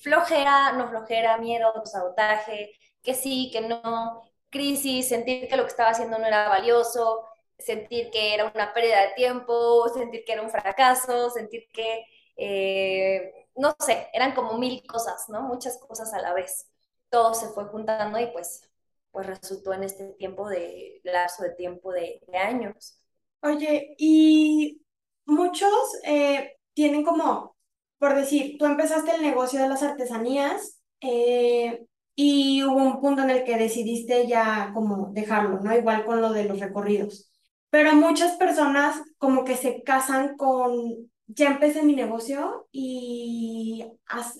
Flojera, 0.03 0.73
no 0.73 0.89
flojera, 0.89 1.37
miedo, 1.39 1.69
autosabotaje, 1.69 2.73
que 3.03 3.15
sí, 3.15 3.51
que 3.53 3.61
no, 3.63 4.23
crisis, 4.51 5.09
sentir 5.09 5.49
que 5.49 5.57
lo 5.57 5.65
que 5.65 5.71
estaba 5.71 5.91
haciendo 5.91 6.19
no 6.19 6.27
era 6.27 6.49
valioso, 6.49 7.25
sentir 7.59 8.11
que 8.11 8.35
era 8.35 8.51
una 8.55 8.73
pérdida 8.73 9.01
de 9.03 9.15
tiempo, 9.15 9.89
sentir 9.91 10.25
que 10.25 10.33
era 10.33 10.43
un 10.43 10.51
fracaso, 10.51 11.31
sentir 11.31 11.69
que, 11.73 12.05
eh, 12.37 13.49
no 13.57 13.75
sé, 13.79 14.09
eran 14.13 14.35
como 14.35 14.59
mil 14.59 14.87
cosas, 14.87 15.29
¿no? 15.29 15.43
Muchas 15.43 15.79
cosas 15.79 16.13
a 16.15 16.21
la 16.21 16.33
vez. 16.33 16.71
Todo 17.11 17.35
se 17.35 17.49
fue 17.49 17.65
juntando 17.67 18.19
y 18.19 18.27
pues 18.29 18.70
pues 19.11 19.27
resultó 19.27 19.73
en 19.73 19.85
este 19.85 20.05
tiempo 20.19 20.49
de 20.49 21.01
lazo 21.05 21.43
de 21.43 21.51
tiempo 21.51 21.93
de, 21.93 22.21
años. 22.35 22.99
Oye, 23.43 23.95
y 23.99 24.83
muchos 25.27 25.73
eh, 26.05 26.57
tienen 26.75 27.05
como, 27.05 27.57
por 27.99 28.15
decir, 28.15 28.57
tú 28.59 28.67
empezaste 28.67 29.15
el 29.15 29.23
negocio 29.23 29.61
de 29.61 29.69
las 29.69 29.83
artesanías 29.83 30.81
eh, 31.01 31.87
y 32.15 32.63
hubo 32.65 32.77
un 32.77 33.01
punto 33.01 33.23
en 33.23 33.31
el 33.31 33.45
que 33.45 33.57
decidiste 33.57 34.27
ya 34.27 34.73
como 34.75 35.11
dejarlo, 35.13 35.61
¿no? 35.61 35.75
Igual 35.75 36.05
con 36.05 36.21
lo 36.21 36.33
de 36.33 36.45
los 36.45 36.61
recorridos. 36.61 37.31
Pero 37.71 37.95
muchas 37.95 38.37
personas 38.37 39.01
como 39.17 39.45
que 39.45 39.57
se 39.57 39.83
casan 39.83 40.37
con, 40.37 41.11
ya 41.29 41.49
empecé 41.49 41.83
mi 41.83 41.95
negocio 41.95 42.69
y, 42.73 43.87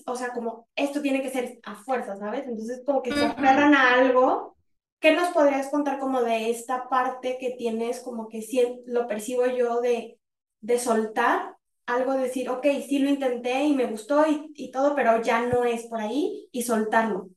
o 0.05 0.15
sea, 0.15 0.33
como 0.33 0.67
esto 0.75 1.01
tiene 1.01 1.21
que 1.21 1.29
ser 1.29 1.59
a 1.63 1.75
fuerza, 1.75 2.17
¿sabes? 2.17 2.45
Entonces 2.45 2.83
como 2.85 3.01
que 3.01 3.13
se 3.13 3.25
aferran 3.25 3.73
a 3.73 3.93
algo 3.93 4.57
¿Qué 5.01 5.13
nos 5.13 5.29
podrías 5.33 5.69
contar 5.69 5.99
como 5.99 6.21
de 6.23 6.51
esta 6.51 6.89
parte 6.89 7.37
que 7.39 7.51
tienes, 7.51 8.01
como 8.01 8.29
que 8.29 8.41
sí, 8.43 8.63
lo 8.87 9.07
percibo 9.07 9.47
yo 9.47 9.81
de, 9.81 10.19
de 10.61 10.79
soltar 10.79 11.57
algo, 11.87 12.13
decir, 12.13 12.49
ok, 12.49 12.65
sí 12.87 12.99
lo 12.99 13.09
intenté 13.09 13.63
y 13.65 13.75
me 13.75 13.87
gustó 13.87 14.25
y, 14.27 14.53
y 14.55 14.71
todo, 14.71 14.95
pero 14.95 15.21
ya 15.21 15.41
no 15.47 15.65
es 15.65 15.87
por 15.87 16.01
ahí 16.01 16.47
y 16.53 16.63
soltarlo 16.63 17.29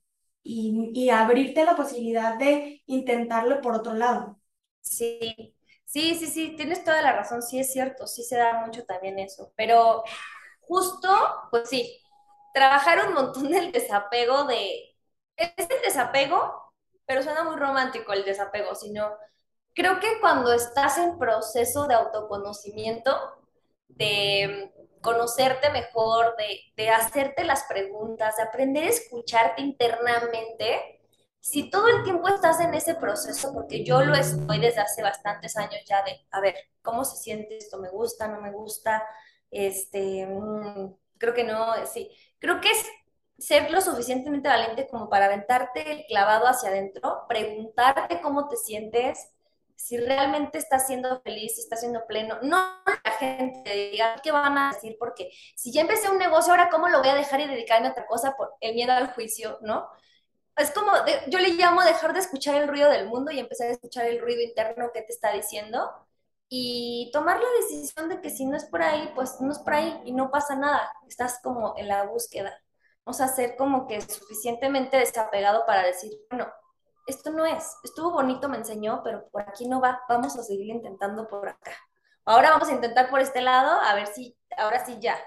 y, 0.44 0.90
y 0.94 1.10
abrirte 1.10 1.64
la 1.64 1.76
posibilidad 1.76 2.38
de 2.38 2.82
intentarlo 2.86 3.60
por 3.62 3.74
otro 3.74 3.94
lado? 3.94 4.38
Sí, 4.82 5.54
sí, 5.84 6.14
sí, 6.14 6.26
sí, 6.26 6.54
tienes 6.56 6.84
toda 6.84 7.00
la 7.02 7.12
razón, 7.12 7.42
sí 7.42 7.58
es 7.58 7.72
cierto, 7.72 8.06
sí 8.06 8.22
se 8.22 8.36
da 8.36 8.64
mucho 8.66 8.84
también 8.84 9.18
eso, 9.18 9.52
pero 9.56 10.04
justo, 10.60 11.08
pues 11.50 11.68
sí, 11.70 12.00
trabajar 12.54 13.06
un 13.08 13.14
montón 13.14 13.48
del 13.52 13.72
desapego 13.72 14.44
de, 14.44 14.96
este 15.36 15.80
desapego 15.84 16.63
pero 17.06 17.22
suena 17.22 17.44
muy 17.44 17.56
romántico 17.56 18.12
el 18.12 18.24
desapego, 18.24 18.74
sino 18.74 19.12
creo 19.74 20.00
que 20.00 20.20
cuando 20.20 20.52
estás 20.52 20.98
en 20.98 21.18
proceso 21.18 21.86
de 21.86 21.94
autoconocimiento, 21.94 23.10
de 23.88 24.72
conocerte 25.00 25.70
mejor, 25.70 26.34
de, 26.36 26.60
de 26.76 26.90
hacerte 26.90 27.44
las 27.44 27.64
preguntas, 27.64 28.36
de 28.36 28.42
aprender 28.42 28.84
a 28.84 28.88
escucharte 28.88 29.62
internamente, 29.62 31.00
si 31.40 31.68
todo 31.68 31.88
el 31.88 32.02
tiempo 32.04 32.26
estás 32.28 32.58
en 32.60 32.72
ese 32.72 32.94
proceso, 32.94 33.52
porque 33.52 33.84
yo 33.84 34.02
lo 34.02 34.14
estoy 34.14 34.58
desde 34.60 34.80
hace 34.80 35.02
bastantes 35.02 35.58
años 35.58 35.82
ya 35.86 36.02
de, 36.02 36.26
a 36.30 36.40
ver, 36.40 36.54
¿cómo 36.80 37.04
se 37.04 37.18
siente 37.18 37.58
esto? 37.58 37.78
¿Me 37.78 37.90
gusta? 37.90 38.28
¿No 38.28 38.40
me 38.40 38.50
gusta? 38.50 39.06
Este, 39.50 40.26
mm, 40.26 40.94
creo 41.18 41.34
que 41.34 41.44
no, 41.44 41.74
sí, 41.86 42.10
creo 42.38 42.62
que 42.62 42.70
es 42.70 42.86
ser 43.38 43.70
lo 43.70 43.80
suficientemente 43.80 44.48
valiente 44.48 44.88
como 44.88 45.08
para 45.08 45.26
aventarte 45.26 45.90
el 45.90 46.06
clavado 46.06 46.46
hacia 46.46 46.70
adentro, 46.70 47.24
preguntarte 47.28 48.20
cómo 48.20 48.48
te 48.48 48.56
sientes, 48.56 49.34
si 49.76 49.98
realmente 49.98 50.58
estás 50.58 50.86
siendo 50.86 51.20
feliz, 51.22 51.54
si 51.56 51.60
estás 51.62 51.80
siendo 51.80 52.06
pleno, 52.06 52.38
no 52.42 52.56
la 52.86 53.10
gente 53.18 53.90
diga 53.90 54.16
qué 54.22 54.32
van 54.32 54.56
a 54.56 54.72
decir, 54.72 54.96
porque 54.98 55.30
si 55.56 55.72
ya 55.72 55.82
empecé 55.82 56.10
un 56.10 56.18
negocio, 56.18 56.52
ahora 56.52 56.70
cómo 56.70 56.88
lo 56.88 57.00
voy 57.00 57.08
a 57.08 57.14
dejar 57.14 57.40
y 57.40 57.48
dedicarme 57.48 57.88
a 57.88 57.90
otra 57.90 58.06
cosa 58.06 58.36
por 58.36 58.54
el 58.60 58.74
miedo 58.74 58.92
al 58.92 59.12
juicio, 59.12 59.58
¿no? 59.62 59.88
Es 60.56 60.70
como, 60.70 60.92
yo 61.28 61.38
le 61.40 61.50
llamo 61.50 61.82
dejar 61.82 62.12
de 62.12 62.20
escuchar 62.20 62.54
el 62.56 62.68
ruido 62.68 62.88
del 62.90 63.08
mundo 63.08 63.32
y 63.32 63.40
empezar 63.40 63.68
a 63.68 63.72
escuchar 63.72 64.06
el 64.06 64.20
ruido 64.20 64.40
interno 64.42 64.90
que 64.92 65.02
te 65.02 65.12
está 65.12 65.32
diciendo 65.32 65.90
y 66.48 67.10
tomar 67.12 67.40
la 67.40 67.48
decisión 67.60 68.08
de 68.08 68.20
que 68.20 68.30
si 68.30 68.46
no 68.46 68.56
es 68.56 68.64
por 68.66 68.82
ahí, 68.82 69.10
pues 69.14 69.40
no 69.40 69.50
es 69.52 69.58
por 69.58 69.74
ahí 69.74 70.00
y 70.04 70.12
no 70.12 70.30
pasa 70.30 70.54
nada, 70.56 70.92
estás 71.08 71.40
como 71.42 71.74
en 71.76 71.88
la 71.88 72.04
búsqueda. 72.04 72.63
Vamos 73.04 73.20
a 73.20 73.28
ser 73.28 73.56
como 73.56 73.86
que 73.86 74.00
suficientemente 74.00 74.96
desapegado 74.96 75.66
para 75.66 75.82
decir, 75.82 76.12
bueno, 76.30 76.46
esto 77.06 77.30
no 77.30 77.44
es, 77.44 77.76
estuvo 77.84 78.12
bonito, 78.12 78.48
me 78.48 78.56
enseñó, 78.56 79.02
pero 79.04 79.28
por 79.30 79.42
aquí 79.42 79.68
no 79.68 79.80
va, 79.80 80.02
vamos 80.08 80.36
a 80.38 80.42
seguir 80.42 80.68
intentando 80.68 81.28
por 81.28 81.48
acá. 81.48 81.72
Ahora 82.24 82.50
vamos 82.50 82.68
a 82.68 82.72
intentar 82.72 83.10
por 83.10 83.20
este 83.20 83.42
lado, 83.42 83.80
a 83.82 83.94
ver 83.94 84.06
si, 84.06 84.36
ahora 84.56 84.84
sí 84.86 84.96
ya. 85.00 85.18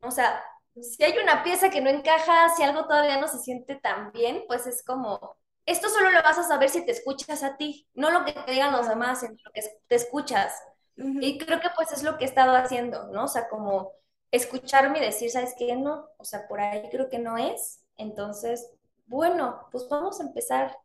O 0.00 0.10
sea, 0.10 0.42
si 0.80 1.04
hay 1.04 1.18
una 1.18 1.42
pieza 1.42 1.68
que 1.68 1.80
no 1.80 1.90
encaja, 1.90 2.48
si 2.56 2.62
algo 2.62 2.86
todavía 2.86 3.20
no 3.20 3.28
se 3.28 3.38
siente 3.38 3.76
tan 3.76 4.12
bien, 4.12 4.44
pues 4.46 4.66
es 4.66 4.82
como, 4.84 5.36
esto 5.66 5.88
solo 5.90 6.10
lo 6.10 6.22
vas 6.22 6.38
a 6.38 6.44
saber 6.44 6.70
si 6.70 6.86
te 6.86 6.92
escuchas 6.92 7.42
a 7.42 7.56
ti, 7.56 7.86
no 7.94 8.10
lo 8.10 8.24
que 8.24 8.32
te 8.32 8.52
digan 8.52 8.72
los 8.72 8.88
demás, 8.88 9.20
sino 9.20 9.34
lo 9.44 9.52
que 9.52 9.62
te 9.86 9.94
escuchas. 9.94 10.54
Y 10.96 11.36
creo 11.36 11.60
que 11.60 11.68
pues 11.76 11.92
es 11.92 12.02
lo 12.02 12.16
que 12.16 12.24
he 12.24 12.28
estado 12.28 12.56
haciendo, 12.56 13.08
¿no? 13.08 13.24
O 13.24 13.28
sea, 13.28 13.50
como 13.50 13.92
escucharme 14.30 14.98
y 14.98 15.02
decir, 15.02 15.30
¿sabes 15.30 15.54
qué? 15.58 15.76
No, 15.76 16.08
o 16.18 16.24
sea, 16.24 16.46
por 16.48 16.60
ahí 16.60 16.88
creo 16.90 17.08
que 17.08 17.18
no 17.18 17.38
es. 17.38 17.80
Entonces, 17.96 18.70
bueno, 19.06 19.68
pues 19.70 19.88
vamos 19.88 20.20
a 20.20 20.24
empezar 20.24 20.76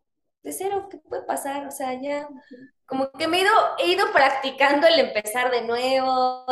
de 0.43 0.53
cero, 0.53 0.87
¿qué 0.89 0.97
puede 0.97 1.23
pasar? 1.23 1.67
O 1.67 1.71
sea, 1.71 1.93
ya 1.99 2.27
como 2.85 3.11
que 3.11 3.27
me 3.27 3.37
he 3.37 3.41
ido, 3.41 3.53
he 3.79 3.87
ido 3.87 4.11
practicando 4.11 4.87
el 4.87 4.99
empezar 4.99 5.51
de 5.51 5.61
nuevo, 5.61 6.45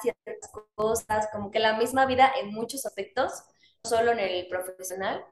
ciertas 0.00 0.50
cosas, 0.74 1.28
como 1.32 1.50
que 1.50 1.58
la 1.58 1.74
misma 1.74 2.06
vida 2.06 2.32
en 2.40 2.52
muchos 2.52 2.86
aspectos, 2.86 3.32
no 3.82 3.90
solo 3.90 4.12
en 4.12 4.20
el 4.20 4.46
profesional, 4.48 5.24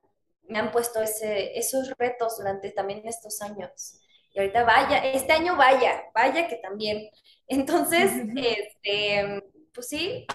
me 0.49 0.59
han 0.59 0.73
puesto 0.73 1.01
ese, 1.01 1.59
esos 1.59 1.93
retos 1.99 2.39
durante 2.39 2.71
también 2.71 3.07
estos 3.07 3.41
años. 3.43 4.01
Y 4.33 4.41
ahorita 4.41 4.65
vaya, 4.65 5.05
este 5.05 5.33
año 5.33 5.57
vaya, 5.57 6.05
vaya 6.15 6.49
que 6.49 6.57
también. 6.57 7.09
Entonces, 7.47 8.11
este, 8.35 9.43
pues 9.73 9.89
sí, 9.89 10.27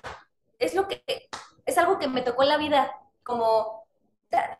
es 0.59 0.73
lo 0.73 0.87
que, 0.87 1.03
es 1.65 1.77
algo 1.77 1.99
que 1.99 2.07
me 2.07 2.21
tocó 2.21 2.43
en 2.43 2.49
la 2.49 2.57
vida, 2.57 2.91
como 3.23 3.87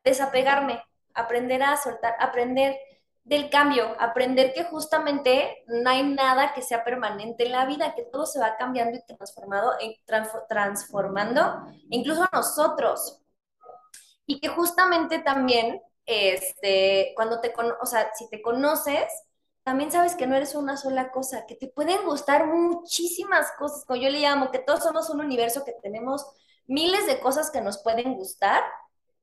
desapegarme, 0.04 0.84
aprender 1.14 1.64
a 1.64 1.78
soltar, 1.78 2.16
aprender 2.20 2.78
del 3.24 3.50
cambio, 3.50 3.94
aprender 4.00 4.54
que 4.54 4.64
justamente 4.64 5.66
no 5.68 5.90
hay 5.90 6.04
nada 6.04 6.54
que 6.54 6.62
sea 6.62 6.86
permanente 6.86 7.46
en 7.46 7.52
la 7.52 7.66
vida, 7.66 7.94
que 7.94 8.04
todo 8.04 8.26
se 8.26 8.40
va 8.40 8.56
cambiando 8.56 8.98
y 8.98 9.16
transformado, 9.16 9.74
transformando, 10.48 11.66
incluso 11.90 12.26
nosotros. 12.32 13.22
Y 14.26 14.40
que 14.40 14.48
justamente 14.48 15.20
también, 15.20 15.82
este, 16.06 17.12
cuando 17.16 17.42
te, 17.42 17.54
o 17.82 17.86
sea, 17.86 18.14
si 18.14 18.30
te 18.30 18.42
conoces, 18.42 19.12
también 19.68 19.92
sabes 19.92 20.16
que 20.16 20.28
no 20.28 20.34
eres 20.38 20.56
una 20.56 20.78
sola 20.78 21.12
cosa, 21.12 21.46
que 21.46 21.54
te 21.54 21.68
pueden 21.68 22.06
gustar 22.06 22.48
muchísimas 22.48 23.52
cosas, 23.60 23.84
como 23.84 24.02
yo 24.02 24.10
le 24.10 24.22
llamo, 24.22 24.50
que 24.50 24.60
todos 24.60 24.82
somos 24.82 25.10
un 25.10 25.20
universo, 25.20 25.66
que 25.66 25.74
tenemos 25.74 26.26
miles 26.68 27.06
de 27.06 27.20
cosas 27.20 27.52
que 27.52 27.60
nos 27.60 27.84
pueden 27.84 28.16
gustar 28.16 28.64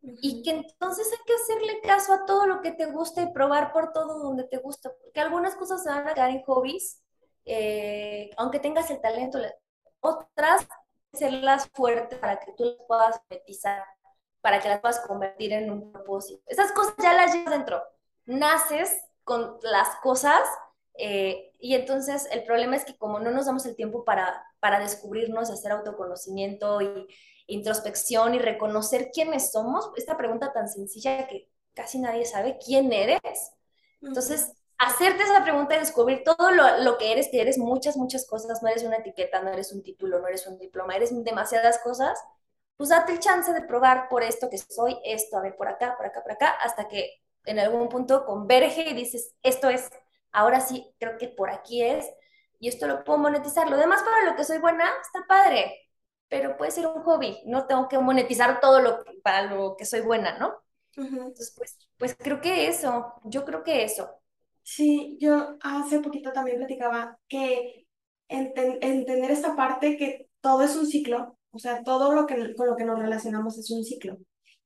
y 0.02 0.42
que 0.42 0.50
entonces 0.50 1.10
hay 1.10 1.24
que 1.24 1.32
hacerle 1.32 1.80
caso 1.80 2.12
a 2.12 2.26
todo 2.26 2.46
lo 2.46 2.60
que 2.60 2.72
te 2.72 2.84
gusta 2.84 3.22
y 3.22 3.32
probar 3.32 3.72
por 3.72 3.94
todo 3.94 4.18
donde 4.18 4.44
te 4.44 4.58
gusta, 4.58 4.92
porque 5.02 5.18
algunas 5.18 5.54
cosas 5.54 5.82
se 5.82 5.88
van 5.88 6.08
a 6.08 6.12
quedar 6.12 6.28
en 6.28 6.42
hobbies, 6.42 7.00
eh, 7.46 8.28
aunque 8.36 8.58
tengas 8.58 8.90
el 8.90 9.00
talento, 9.00 9.38
otras 10.00 10.68
hacerlas 11.14 11.70
fuertes 11.72 12.18
para 12.18 12.38
que 12.38 12.52
tú 12.52 12.64
las 12.64 12.86
puedas 12.86 13.22
monetizar, 13.30 13.82
para 14.42 14.60
que 14.60 14.68
las 14.68 14.82
puedas 14.82 15.00
convertir 15.00 15.54
en 15.54 15.70
un 15.70 15.90
propósito. 15.90 16.42
Esas 16.48 16.70
cosas 16.72 16.96
ya 17.02 17.14
las 17.14 17.32
llevas 17.32 17.50
dentro, 17.50 17.82
naces 18.26 18.94
con 19.24 19.58
las 19.62 19.88
cosas 20.02 20.42
eh, 20.96 21.52
y 21.58 21.74
entonces 21.74 22.28
el 22.30 22.44
problema 22.44 22.76
es 22.76 22.84
que 22.84 22.96
como 22.96 23.18
no 23.18 23.30
nos 23.30 23.46
damos 23.46 23.66
el 23.66 23.74
tiempo 23.74 24.04
para, 24.04 24.44
para 24.60 24.78
descubrirnos, 24.78 25.50
hacer 25.50 25.72
autoconocimiento 25.72 26.80
y 26.80 27.08
introspección 27.46 28.34
y 28.34 28.38
reconocer 28.38 29.10
quiénes 29.12 29.50
somos, 29.50 29.90
esta 29.96 30.16
pregunta 30.16 30.52
tan 30.52 30.68
sencilla 30.68 31.26
que 31.26 31.50
casi 31.74 31.98
nadie 31.98 32.24
sabe, 32.24 32.58
¿quién 32.64 32.92
eres? 32.92 33.52
Entonces, 34.00 34.52
hacerte 34.78 35.24
esa 35.24 35.42
pregunta 35.42 35.74
y 35.76 35.80
descubrir 35.80 36.22
todo 36.24 36.50
lo, 36.50 36.78
lo, 36.78 36.96
que 36.96 37.12
eres, 37.12 37.28
que 37.28 37.40
eres 37.40 37.58
muchas, 37.58 37.96
muchas 37.96 38.26
cosas, 38.26 38.62
no 38.62 38.68
eres 38.68 38.84
una 38.84 38.96
etiqueta, 38.96 39.42
no 39.42 39.50
eres 39.50 39.72
un 39.72 39.82
título, 39.82 40.20
no 40.20 40.28
eres 40.28 40.46
un 40.46 40.58
diploma, 40.58 40.96
eres 40.96 41.12
demasiadas 41.24 41.78
cosas, 41.80 42.18
pues 42.76 42.90
date 42.90 43.12
el 43.12 43.20
chance 43.20 43.52
de 43.52 43.62
probar 43.62 44.08
por 44.08 44.22
esto 44.22 44.48
que 44.48 44.58
soy, 44.58 44.98
esto, 45.04 45.36
a 45.36 45.40
ver, 45.40 45.56
por 45.56 45.68
acá, 45.68 45.96
por 45.96 46.06
acá, 46.06 46.22
por 46.22 46.32
acá, 46.32 46.50
hasta 46.50 46.88
que 46.88 47.23
en 47.44 47.58
algún 47.58 47.88
punto 47.88 48.24
converge 48.24 48.90
y 48.90 48.94
dices, 48.94 49.34
esto 49.42 49.68
es, 49.68 49.90
ahora 50.32 50.60
sí, 50.60 50.94
creo 50.98 51.18
que 51.18 51.28
por 51.28 51.50
aquí 51.50 51.82
es, 51.82 52.06
y 52.58 52.68
esto 52.68 52.86
lo 52.86 53.04
puedo 53.04 53.18
monetizar. 53.18 53.68
Lo 53.68 53.76
demás 53.76 54.02
para 54.02 54.30
lo 54.30 54.36
que 54.36 54.44
soy 54.44 54.58
buena, 54.58 54.84
está 55.02 55.26
padre, 55.28 55.88
pero 56.28 56.56
puede 56.56 56.70
ser 56.70 56.86
un 56.86 57.02
hobby, 57.02 57.38
no 57.46 57.66
tengo 57.66 57.88
que 57.88 57.98
monetizar 57.98 58.60
todo 58.60 58.80
lo 58.80 59.04
para 59.22 59.42
lo 59.42 59.76
que 59.76 59.84
soy 59.84 60.00
buena, 60.00 60.38
¿no? 60.38 60.54
Entonces, 60.96 61.52
pues, 61.56 61.76
pues 61.98 62.16
creo 62.16 62.40
que 62.40 62.68
eso, 62.68 63.14
yo 63.24 63.44
creo 63.44 63.62
que 63.64 63.84
eso. 63.84 64.08
Sí, 64.62 65.18
yo 65.20 65.56
hace 65.60 66.00
poquito 66.00 66.32
también 66.32 66.58
platicaba 66.58 67.18
que 67.28 67.86
entender 68.28 69.30
esta 69.30 69.54
parte 69.54 69.96
que 69.96 70.28
todo 70.40 70.62
es 70.62 70.76
un 70.76 70.86
ciclo, 70.86 71.38
o 71.50 71.58
sea, 71.58 71.82
todo 71.82 72.12
lo 72.12 72.26
que, 72.26 72.54
con 72.54 72.66
lo 72.66 72.76
que 72.76 72.84
nos 72.84 72.98
relacionamos 72.98 73.58
es 73.58 73.70
un 73.70 73.84
ciclo 73.84 74.16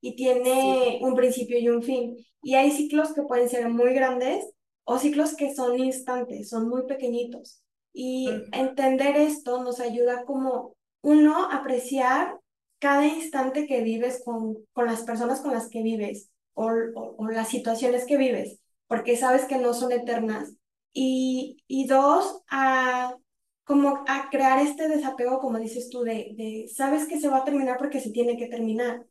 y 0.00 0.16
tiene 0.16 1.00
un 1.02 1.14
principio 1.14 1.58
y 1.58 1.68
un 1.68 1.82
fin. 1.82 2.16
Y 2.42 2.54
hay 2.54 2.70
ciclos 2.70 3.12
que 3.12 3.22
pueden 3.22 3.48
ser 3.48 3.68
muy 3.68 3.94
grandes 3.94 4.44
o 4.84 4.98
ciclos 4.98 5.34
que 5.36 5.54
son 5.54 5.78
instantes, 5.78 6.48
son 6.48 6.68
muy 6.68 6.86
pequeñitos. 6.86 7.62
Y 7.92 8.28
entender 8.52 9.16
esto 9.16 9.62
nos 9.62 9.80
ayuda 9.80 10.24
como 10.24 10.76
uno 11.02 11.50
apreciar 11.50 12.38
cada 12.78 13.06
instante 13.06 13.66
que 13.66 13.82
vives 13.82 14.22
con, 14.24 14.56
con 14.72 14.86
las 14.86 15.02
personas 15.02 15.40
con 15.40 15.52
las 15.52 15.68
que 15.68 15.82
vives 15.82 16.30
o, 16.54 16.70
o, 16.94 17.28
las 17.28 17.48
situaciones 17.48 18.04
que 18.04 18.16
vives, 18.16 18.60
porque 18.86 19.16
sabes 19.16 19.44
que 19.44 19.58
no 19.58 19.74
son 19.74 19.92
eternas. 19.92 20.54
Y, 20.92 21.62
y 21.66 21.86
dos, 21.86 22.42
a, 22.50 23.16
como 23.64 24.04
a 24.08 24.28
crear 24.30 24.58
este 24.60 24.88
desapego, 24.88 25.38
como 25.38 25.58
dices 25.58 25.90
tú, 25.90 26.02
de, 26.02 26.34
de 26.36 26.68
sabes 26.74 27.06
que 27.06 27.20
se 27.20 27.28
va 27.28 27.38
a 27.38 27.44
terminar 27.44 27.78
porque 27.78 28.00
se 28.00 28.10
tiene 28.10 28.36
que 28.36 28.46
terminar 28.46 29.04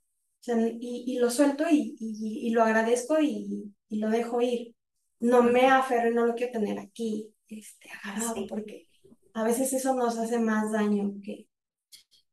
y, 0.45 1.03
y, 1.07 1.19
lo 1.19 1.29
suelto 1.29 1.65
y, 1.69 1.95
y, 1.99 2.49
lo 2.51 2.63
agradezco 2.63 3.19
y, 3.19 3.73
lo 3.89 4.09
dejo 4.09 4.41
ir. 4.41 4.75
No 5.19 5.43
me 5.43 5.67
aferro, 5.67 6.11
no 6.11 6.25
lo 6.25 6.35
quiero 6.35 6.53
tener 6.53 6.79
aquí 6.79 7.33
este, 7.47 7.89
agarrado, 8.03 8.45
porque 8.47 8.87
a 9.33 9.43
veces 9.43 9.73
eso 9.73 9.93
nos 9.95 10.17
hace 10.17 10.39
más 10.39 10.71
daño 10.71 11.13
que... 11.23 11.47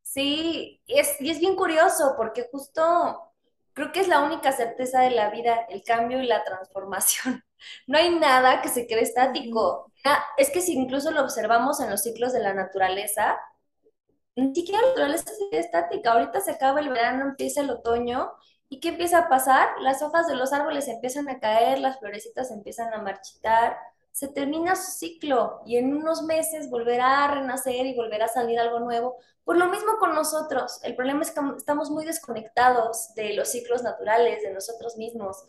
Sí, 0.03 0.83
es, 0.87 1.21
y 1.21 1.31
es 1.31 1.41
bien 1.41 1.57
curioso 1.57 2.15
porque 2.17 2.47
justo 2.53 3.35
creo 3.75 3.93
que 3.93 4.01
es 4.01 4.09
la 4.09 4.23
única 4.23 4.53
certeza 4.53 5.01
de 5.01 5.11
la 5.11 5.31
vida, 5.31 5.67
el 5.69 5.83
cambio 5.83 6.23
y 6.23 6.27
la 6.27 6.45
transformación. 6.45 7.43
No 7.87 7.97
hay 7.97 8.15
nada 8.15 8.61
que 8.61 8.69
se 8.69 8.87
quede 8.87 9.01
estático. 9.01 9.91
Es 10.37 10.51
que 10.51 10.61
si 10.61 10.75
incluso 10.75 11.11
lo 11.13 11.23
observamos 11.23 11.81
en 11.81 11.89
los 11.89 12.03
ciclos 12.03 12.35
de 12.35 12.41
la 12.41 12.53
naturaleza, 12.53 13.39
ni 14.37 14.55
siquiera 14.55 14.81
la 14.83 14.89
naturaleza 14.89 15.31
estática. 15.53 16.13
Ahorita 16.13 16.41
se 16.41 16.53
acaba 16.53 16.81
el 16.81 16.89
verano, 16.89 17.25
empieza 17.25 17.61
el 17.61 17.71
otoño. 17.71 18.33
¿Y 18.69 18.81
qué 18.81 18.89
empieza 18.89 19.19
a 19.19 19.29
pasar? 19.29 19.69
Las 19.81 20.03
hojas 20.03 20.27
de 20.27 20.35
los 20.35 20.53
árboles 20.53 20.89
empiezan 20.89 21.29
a 21.29 21.39
caer, 21.39 21.79
las 21.79 21.99
florecitas 21.99 22.51
empiezan 22.51 22.93
a 22.93 23.03
marchitar, 23.03 23.77
se 24.11 24.29
termina 24.29 24.75
su 24.77 24.93
ciclo 24.93 25.61
y 25.67 25.77
en 25.77 25.95
unos 25.95 26.23
meses 26.23 26.71
volverá 26.71 27.25
a 27.25 27.35
renacer 27.35 27.87
y 27.87 27.95
volverá 27.95 28.27
a 28.27 28.29
salir 28.29 28.59
algo 28.59 28.81
nuevo. 28.81 29.17
Por 29.45 29.57
lo 29.57 29.69
mismo 29.69 29.99
con 29.99 30.15
nosotros, 30.15 30.81
el 30.83 30.97
problema 30.97 31.23
es 31.23 31.31
que 31.31 31.41
estamos 31.57 31.91
muy 31.91 32.05
desconectados 32.05 33.15
de 33.15 33.35
los 33.35 33.49
ciclos 33.49 33.83
naturales, 33.83 34.43
de 34.43 34.53
nosotros 34.53 34.97
mismos 34.97 35.45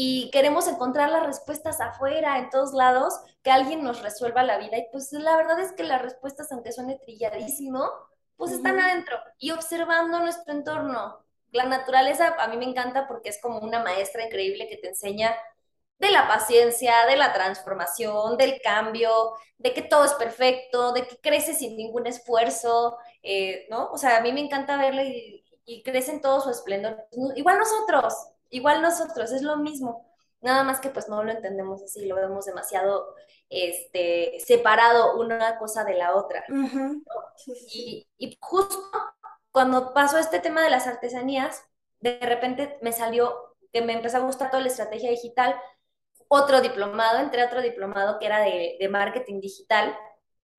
y 0.00 0.30
queremos 0.30 0.68
encontrar 0.68 1.10
las 1.10 1.26
respuestas 1.26 1.80
afuera, 1.80 2.38
en 2.38 2.50
todos 2.50 2.72
lados, 2.72 3.14
que 3.42 3.50
alguien 3.50 3.82
nos 3.82 4.00
resuelva 4.00 4.44
la 4.44 4.56
vida. 4.56 4.78
Y 4.78 4.86
pues 4.92 5.12
la 5.12 5.36
verdad 5.36 5.58
es 5.58 5.72
que 5.72 5.82
las 5.82 6.00
respuestas, 6.00 6.52
aunque 6.52 6.70
suene 6.70 7.00
trilladísimo, 7.04 7.90
pues 8.38 8.52
están 8.52 8.80
adentro 8.80 9.18
y 9.38 9.50
observando 9.50 10.20
nuestro 10.20 10.54
entorno. 10.54 11.18
La 11.50 11.64
naturaleza 11.66 12.36
a 12.38 12.48
mí 12.48 12.56
me 12.56 12.64
encanta 12.64 13.06
porque 13.08 13.30
es 13.30 13.40
como 13.42 13.58
una 13.58 13.82
maestra 13.82 14.24
increíble 14.24 14.68
que 14.68 14.78
te 14.78 14.88
enseña 14.88 15.36
de 15.98 16.10
la 16.10 16.28
paciencia, 16.28 17.06
de 17.06 17.16
la 17.16 17.32
transformación, 17.32 18.36
del 18.36 18.60
cambio, 18.62 19.10
de 19.58 19.74
que 19.74 19.82
todo 19.82 20.04
es 20.04 20.14
perfecto, 20.14 20.92
de 20.92 21.06
que 21.06 21.18
crece 21.20 21.54
sin 21.54 21.76
ningún 21.76 22.06
esfuerzo, 22.06 22.96
eh, 23.22 23.66
¿no? 23.70 23.90
O 23.90 23.98
sea, 23.98 24.18
a 24.18 24.20
mí 24.20 24.32
me 24.32 24.40
encanta 24.40 24.76
verlo 24.78 25.02
y, 25.02 25.44
y 25.66 25.82
crece 25.82 26.12
en 26.12 26.20
todo 26.22 26.40
su 26.40 26.50
esplendor. 26.50 27.08
Igual 27.36 27.58
nosotros, 27.58 28.14
igual 28.50 28.80
nosotros, 28.80 29.32
es 29.32 29.42
lo 29.42 29.56
mismo. 29.56 30.07
Nada 30.40 30.62
más 30.62 30.80
que 30.80 30.90
pues 30.90 31.08
no 31.08 31.22
lo 31.24 31.32
entendemos 31.32 31.82
así, 31.82 32.06
lo 32.06 32.14
vemos 32.14 32.44
demasiado 32.44 33.14
este, 33.48 34.38
separado 34.40 35.18
una 35.18 35.58
cosa 35.58 35.84
de 35.84 35.94
la 35.94 36.14
otra. 36.14 36.44
y, 37.72 38.06
y, 38.18 38.38
justo 38.40 38.78
cuando 39.50 39.92
pasó 39.92 40.18
este 40.18 40.38
tema 40.38 40.62
de 40.62 40.70
las 40.70 40.86
artesanías, 40.86 41.64
de 42.00 42.18
repente 42.20 42.78
me 42.82 42.92
salió 42.92 43.56
que 43.72 43.82
me 43.82 43.94
empezó 43.94 44.18
a 44.18 44.20
gustar 44.20 44.50
toda 44.50 44.62
la 44.62 44.68
estrategia 44.68 45.10
digital, 45.10 45.56
otro 46.28 46.60
diplomado, 46.60 47.18
entré 47.18 47.42
a 47.42 47.46
otro 47.46 47.62
diplomado 47.62 48.18
que 48.18 48.26
era 48.26 48.40
de, 48.40 48.76
de 48.78 48.88
marketing 48.88 49.40
digital, 49.40 49.96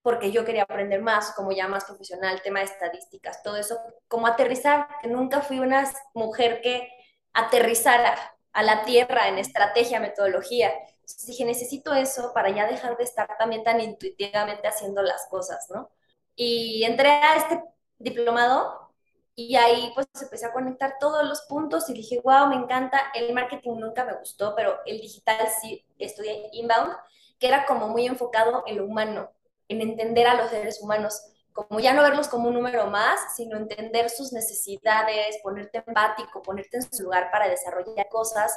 porque 0.02 0.32
yo 0.32 0.46
quería 0.46 0.64
aprender 0.64 1.02
más, 1.02 1.34
como 1.34 1.52
ya 1.52 1.68
más 1.68 1.86
profesional, 1.86 2.42
tema 2.42 2.60
de 2.60 2.66
estadísticas, 2.66 3.44
todo 3.44 3.58
eso, 3.58 3.78
como 4.08 4.28
aterrizar, 4.28 4.88
que 5.02 5.08
nunca 5.08 5.42
fui 5.42 5.60
una 5.60 5.90
mujer 6.14 6.62
que 6.62 6.90
aterrizara 7.34 8.16
a 8.54 8.64
la 8.64 8.84
tierra 8.86 9.28
en 9.28 9.38
estrategia, 9.38 10.00
metodología. 10.00 10.72
Entonces 11.02 11.26
dije, 11.28 11.46
necesito 11.46 11.94
eso 11.94 12.34
para 12.34 12.50
ya 12.50 12.68
dejar 12.68 12.98
de 12.98 13.04
estar 13.04 13.38
también 13.38 13.64
tan 13.64 13.82
intuitivamente 13.82 14.68
haciendo 14.68 15.02
las 15.02 15.28
cosas, 15.30 15.68
¿no? 15.70 15.90
Y 16.36 16.84
entré 16.84 17.10
a 17.10 17.36
este 17.36 17.64
diplomado 17.98 18.90
y 19.36 19.56
ahí 19.56 19.92
pues 19.96 20.08
empecé 20.22 20.46
a 20.48 20.54
conectar 20.54 20.96
todos 21.00 21.26
los 21.28 21.42
puntos 21.44 21.90
y 21.90 21.94
dije, 21.94 22.22
wow, 22.24 22.48
me 22.48 22.56
encanta. 22.56 23.12
El 23.14 23.34
marketing 23.34 23.80
nunca 23.80 24.04
me 24.06 24.14
gustó, 24.16 24.54
pero 24.56 24.80
el 24.86 25.00
digital 25.00 25.48
sí 25.62 25.86
estudié 25.98 26.50
inbound, 26.54 26.94
que 27.40 27.48
era 27.48 27.66
como 27.66 27.88
muy 27.88 28.06
enfocado 28.06 28.64
en 28.68 28.78
lo 28.78 28.86
humano, 28.86 29.32
en 29.70 29.82
entender 29.82 30.28
a 30.28 30.34
los 30.36 30.50
seres 30.50 30.82
humanos 30.82 31.22
como 31.54 31.80
ya 31.80 31.94
no 31.94 32.04
verlos 32.04 32.28
como 32.28 32.48
un 32.48 32.56
número 32.56 32.88
más, 32.88 33.36
sino 33.36 33.58
entender 33.58 34.10
sus 34.10 34.32
necesidades, 34.34 35.40
ponerte 35.44 35.84
empático, 35.86 36.42
ponerte 36.42 36.78
en 36.78 36.84
su 36.84 37.04
lugar 37.04 37.30
para 37.32 37.48
desarrollar 37.48 38.08
cosas 38.10 38.52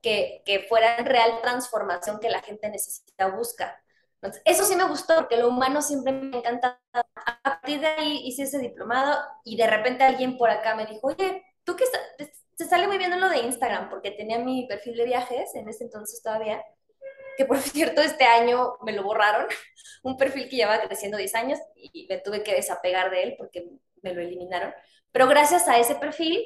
que, 0.00 0.42
que 0.44 0.66
fueran 0.68 1.06
real 1.06 1.40
transformación 1.42 2.18
que 2.20 2.30
la 2.30 2.42
gente 2.42 2.68
necesita 2.68 3.26
o 3.26 3.36
busca. 3.36 3.80
Eso 4.44 4.64
sí 4.64 4.76
me 4.76 4.84
gustó, 4.84 5.14
porque 5.16 5.36
lo 5.36 5.48
humano 5.48 5.80
siempre 5.80 6.12
me 6.12 6.36
encanta. 6.36 6.80
A 6.92 7.42
partir 7.42 7.80
de 7.80 7.86
ahí 7.86 8.20
hice 8.26 8.42
ese 8.42 8.58
diplomado 8.58 9.18
y 9.44 9.56
de 9.56 9.66
repente 9.66 10.04
alguien 10.04 10.36
por 10.36 10.50
acá 10.50 10.74
me 10.74 10.86
dijo, 10.86 11.08
oye, 11.08 11.42
¿tú 11.64 11.74
qué 11.76 11.84
se 12.56 12.66
sale 12.66 12.86
muy 12.86 12.98
bien 12.98 13.12
en 13.12 13.20
lo 13.20 13.30
de 13.30 13.38
Instagram? 13.38 13.88
Porque 13.88 14.10
tenía 14.10 14.38
mi 14.38 14.66
perfil 14.66 14.96
de 14.96 15.04
viajes 15.06 15.54
en 15.54 15.68
ese 15.68 15.84
entonces 15.84 16.22
todavía 16.22 16.62
que 17.36 17.44
por 17.44 17.58
cierto 17.60 18.00
este 18.00 18.24
año 18.24 18.74
me 18.82 18.92
lo 18.92 19.02
borraron, 19.02 19.46
un 20.02 20.16
perfil 20.16 20.48
que 20.48 20.56
llevaba 20.56 20.82
creciendo 20.82 21.18
10 21.18 21.34
años 21.34 21.58
y 21.76 22.06
me 22.08 22.18
tuve 22.18 22.42
que 22.42 22.54
desapegar 22.54 23.10
de 23.10 23.22
él 23.22 23.34
porque 23.38 23.68
me 24.02 24.14
lo 24.14 24.20
eliminaron. 24.20 24.72
Pero 25.12 25.26
gracias 25.26 25.68
a 25.68 25.78
ese 25.78 25.94
perfil, 25.96 26.42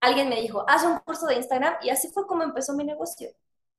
alguien 0.00 0.28
me 0.28 0.40
dijo, 0.40 0.64
haz 0.68 0.84
un 0.84 0.98
curso 1.00 1.26
de 1.26 1.36
Instagram 1.36 1.76
y 1.82 1.90
así 1.90 2.08
fue 2.08 2.26
como 2.26 2.42
empezó 2.42 2.74
mi 2.74 2.84
negocio. 2.84 3.30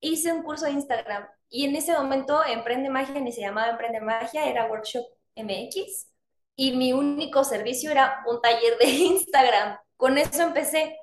Hice 0.02 0.32
un 0.32 0.44
curso 0.44 0.66
de 0.66 0.72
Instagram 0.72 1.28
y 1.50 1.66
en 1.66 1.76
ese 1.76 1.94
momento 1.94 2.46
Emprende 2.46 2.90
Magia 2.90 3.20
ni 3.20 3.32
se 3.32 3.42
llamaba 3.42 3.72
Emprende 3.72 4.00
Magia, 4.02 4.46
era 4.46 4.68
Workshop 4.68 5.06
MX 5.36 6.08
y 6.56 6.74
mi 6.76 6.94
único 6.94 7.44
servicio 7.44 7.92
era 7.92 8.24
un 8.28 8.42
taller 8.42 8.78
de 8.78 8.86
Instagram. 8.90 9.78
Con 9.98 10.18
eso 10.18 10.44
empecé, 10.44 10.98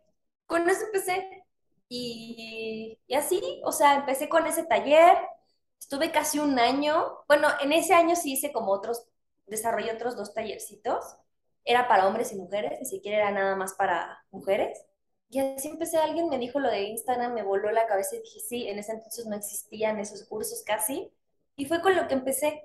con 0.46 0.68
eso 0.68 0.84
empecé. 0.86 1.44
Y, 1.88 2.98
y 3.06 3.14
así, 3.14 3.40
o 3.64 3.72
sea, 3.72 3.96
empecé 3.96 4.28
con 4.28 4.46
ese 4.46 4.64
taller, 4.64 5.16
Estuve 5.80 6.10
casi 6.10 6.38
un 6.38 6.58
año, 6.58 7.18
bueno, 7.28 7.48
en 7.60 7.72
ese 7.72 7.94
año 7.94 8.16
sí 8.16 8.32
hice 8.32 8.52
como 8.52 8.72
otros, 8.72 9.06
desarrollé 9.46 9.92
otros 9.92 10.16
dos 10.16 10.34
tallercitos. 10.34 11.16
Era 11.64 11.88
para 11.88 12.06
hombres 12.06 12.32
y 12.32 12.36
mujeres, 12.36 12.78
ni 12.80 12.86
siquiera 12.86 13.18
era 13.18 13.30
nada 13.32 13.56
más 13.56 13.74
para 13.74 14.24
mujeres. 14.30 14.84
Y 15.28 15.40
así 15.40 15.68
empecé, 15.68 15.98
alguien 15.98 16.28
me 16.28 16.38
dijo 16.38 16.60
lo 16.60 16.70
de 16.70 16.82
Instagram, 16.84 17.34
me 17.34 17.42
voló 17.42 17.70
la 17.72 17.86
cabeza 17.86 18.16
y 18.16 18.20
dije, 18.20 18.40
sí, 18.40 18.68
en 18.68 18.78
ese 18.78 18.92
entonces 18.92 19.26
no 19.26 19.36
existían 19.36 19.98
esos 19.98 20.24
cursos 20.24 20.62
casi. 20.64 21.12
Y 21.56 21.66
fue 21.66 21.80
con 21.82 21.96
lo 21.96 22.06
que 22.06 22.14
empecé. 22.14 22.62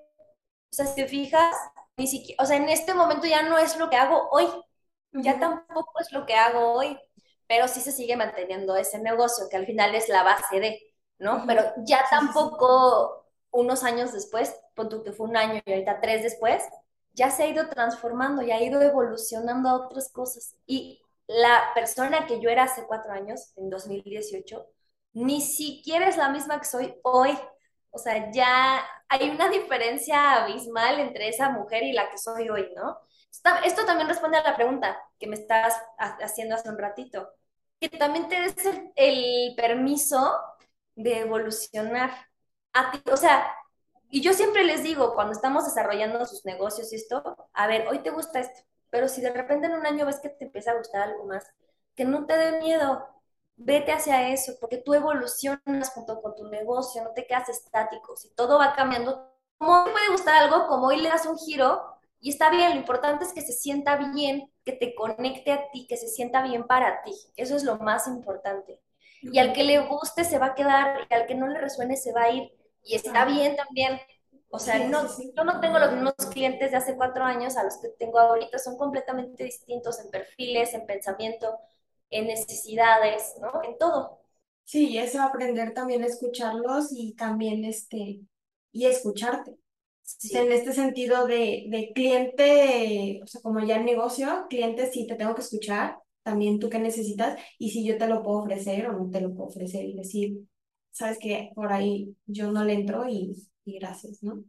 O 0.72 0.74
sea, 0.76 0.86
si 0.86 0.96
te 0.96 1.08
fijas, 1.08 1.56
ni 1.98 2.08
siquiera, 2.08 2.44
o 2.44 2.46
sea, 2.46 2.58
en 2.58 2.70
este 2.70 2.94
momento 2.94 3.28
ya 3.28 3.44
no 3.44 3.58
es 3.58 3.78
lo 3.78 3.90
que 3.90 3.98
hago 3.98 4.30
hoy, 4.32 4.48
ya 5.14 5.40
tampoco 5.40 5.92
es 6.00 6.12
lo 6.12 6.26
que 6.26 6.36
hago 6.36 6.74
hoy, 6.74 6.98
pero 7.48 7.68
sí 7.68 7.82
se 7.82 7.92
sigue 7.92 8.16
manteniendo 8.16 8.76
ese 8.78 9.00
negocio, 9.00 9.50
que 9.50 9.58
al 9.58 9.66
final 9.66 9.94
es 9.96 10.08
la 10.10 10.24
base 10.24 10.60
de, 10.60 10.91
¿no? 11.22 11.46
Pero 11.48 11.64
ya 11.86 12.04
tampoco 12.10 13.26
unos 13.52 13.84
años 13.84 14.12
después, 14.12 14.56
punto 14.76 15.04
que 15.04 15.12
fue 15.14 15.28
un 15.28 15.38
año 15.38 15.62
y 15.64 15.72
ahorita 15.72 16.02
tres 16.02 16.24
después, 16.24 16.64
ya 17.14 17.30
se 17.30 17.44
ha 17.44 17.48
ido 17.48 17.70
transformando, 17.70 18.42
ya 18.42 18.56
ha 18.56 18.64
ido 18.64 18.82
evolucionando 18.82 19.70
a 19.70 19.76
otras 19.76 20.12
cosas. 20.12 20.56
Y 20.66 21.02
la 21.28 21.72
persona 21.76 22.26
que 22.26 22.40
yo 22.42 22.50
era 22.50 22.64
hace 22.64 22.86
cuatro 22.88 23.14
años, 23.14 23.54
en 23.56 23.70
2018, 23.70 24.66
ni 25.14 25.42
siquiera 25.42 26.08
es 26.10 26.18
la 26.18 26.30
misma 26.30 26.60
que 26.60 26.66
soy 26.66 26.96
hoy. 27.04 27.38
O 27.92 28.00
sea, 28.00 28.32
ya 28.32 28.82
hay 29.10 29.30
una 29.30 29.50
diferencia 29.50 30.44
abismal 30.44 31.00
entre 31.00 31.28
esa 31.28 31.50
mujer 31.50 31.84
y 31.84 31.94
la 31.94 32.10
que 32.10 32.18
soy 32.18 32.50
hoy, 32.50 32.72
¿no? 32.76 32.98
Esto 33.64 33.86
también 33.86 34.10
responde 34.10 34.38
a 34.38 34.44
la 34.44 34.56
pregunta 34.56 34.98
que 35.20 35.28
me 35.28 35.36
estás 35.36 35.76
haciendo 35.98 36.56
hace 36.56 36.70
un 36.70 36.78
ratito. 36.78 37.30
Que 37.80 37.90
también 37.90 38.28
te 38.28 38.40
des 38.40 38.66
el, 38.66 38.92
el 38.96 39.56
permiso 39.56 40.40
de 40.96 41.20
evolucionar. 41.20 42.12
A 42.74 42.92
ti, 42.92 43.02
o 43.12 43.18
sea, 43.18 43.54
y 44.10 44.22
yo 44.22 44.34
siempre 44.34 44.64
les 44.64 44.84
digo, 44.84 45.14
cuando 45.14 45.34
estamos 45.34 45.66
desarrollando 45.66 46.26
sus 46.26 46.46
negocios 46.46 46.92
y 46.92 46.98
esto, 46.98 47.24
a 47.54 47.68
ver, 47.68 47.88
hoy 47.88 48.00
te 48.00 48.10
gusta 48.10 48.40
esto, 48.40 48.62
pero 48.90 49.08
si 49.08 49.22
de 49.22 49.32
repente 49.32 49.68
en 49.68 49.74
un 49.74 49.86
año 49.86 50.06
ves 50.06 50.20
que 50.20 50.30
te 50.30 50.46
empieza 50.46 50.72
a 50.72 50.78
gustar 50.78 51.04
algo 51.04 51.26
más, 51.26 51.46
que 51.96 52.06
no 52.06 52.26
te 52.26 52.38
dé 52.38 52.60
miedo, 52.60 53.08
vete 53.56 53.94
hacia 53.94 54.30
eso, 54.30 54.54
porque 54.60 54.78
tú 54.78 54.94
evolucionas 54.94 55.92
junto 55.94 56.22
con 56.22 56.36
tu 56.36 56.48
negocio, 56.50 57.04
no 57.04 57.12
te 57.12 57.26
quedas 57.26 57.50
estático, 57.50 58.18
si 58.18 58.34
todo 58.36 58.60
va 58.60 58.74
cambiando, 58.74 59.32
como 59.58 59.86
te 59.86 59.92
puede 59.92 60.10
gustar 60.12 60.36
algo, 60.36 60.68
como 60.68 60.88
hoy 60.88 60.98
le 60.98 61.10
das 61.10 61.26
un 61.26 61.38
giro, 61.38 61.82
y 62.20 62.30
está 62.32 62.50
bien, 62.50 62.72
lo 62.72 62.78
importante 62.78 63.24
es 63.24 63.34
que 63.34 63.42
se 63.42 63.54
sienta 63.54 63.96
bien, 63.96 64.52
que 64.66 64.74
te 64.74 64.94
conecte 64.94 65.54
a 65.54 65.72
ti, 65.72 65.88
que 65.88 65.98
se 65.98 66.08
sienta 66.08 66.42
bien 66.44 66.68
para 66.68 67.02
ti, 67.04 67.14
eso 67.38 67.56
es 67.56 67.64
lo 67.64 67.78
más 67.78 68.08
importante 68.08 68.82
y 69.22 69.40
al 69.40 69.54
que 69.54 69.64
le 69.64 69.80
guste 69.80 70.24
se 70.24 70.40
va 70.40 70.48
a 70.48 70.56
quedar 70.56 71.08
y 71.10 71.14
al 71.14 71.26
que 71.28 71.36
no 71.36 71.48
le 71.48 71.60
resuene 71.60 71.96
se 71.98 72.14
va 72.14 72.24
a 72.24 72.32
ir 72.32 72.52
y 72.84 72.96
está 72.96 73.26
bien 73.26 73.56
también. 73.56 74.00
O 74.50 74.60
sea, 74.60 74.80
no, 74.88 75.08
yo 75.08 75.44
no 75.46 75.60
tengo 75.62 75.80
los 75.80 75.94
mismos 75.94 76.14
clientes 76.32 76.72
de 76.72 76.78
hace 76.78 76.96
cuatro 76.96 77.24
años 77.24 77.56
a 77.56 77.64
los 77.64 77.78
que 77.78 77.90
tengo 77.98 78.20
ahorita, 78.20 78.60
son 78.60 78.78
completamente 78.78 79.46
distintos 79.46 80.00
en 80.00 80.12
perfiles, 80.12 80.74
en 80.74 80.86
pensamiento, 80.86 81.58
en 82.10 82.28
necesidades, 82.28 83.36
¿no? 83.42 83.64
En 83.64 83.78
todo. 83.78 84.20
Sí, 84.66 84.98
es 84.98 85.16
aprender 85.16 85.74
también 85.74 86.04
a 86.04 86.08
escucharlos 86.08 86.92
y 86.92 87.14
también 87.14 87.66
este, 87.66 88.22
y 88.72 88.86
escucharte. 88.86 89.56
En 90.34 90.52
este 90.52 90.74
sentido 90.74 91.26
de, 91.26 91.66
de 91.70 91.92
cliente, 91.94 93.22
o 93.24 93.28
sea, 93.28 93.42
como 93.42 93.62
ya 93.62 93.78
el 93.78 93.86
negocio, 93.86 94.48
cliente 94.50 94.92
sí 94.92 95.08
te 95.08 95.16
tengo 95.16 95.36
que 95.36 95.42
escuchar, 95.42 96.01
también 96.24 96.60
tú 96.60 96.70
qué 96.70 96.80
necesitas 96.80 97.40
y 97.58 97.72
si 97.72 97.86
yo 97.86 97.98
te 97.98 98.08
lo 98.08 98.24
puedo 98.24 98.40
ofrecer 98.40 98.88
o 98.88 98.94
no 98.94 99.10
te 99.10 99.22
lo 99.22 99.34
puedo 99.34 99.50
ofrecer 99.50 99.86
y 99.86 99.96
decir, 99.96 100.38
sabes 100.92 101.18
que 101.20 101.52
por 101.56 101.72
ahí 101.72 102.16
yo 102.26 102.52
no 102.52 102.64
le 102.64 102.74
entro 102.74 103.08
y, 103.08 103.36
gracias, 103.66 104.22
¿no? 104.22 104.44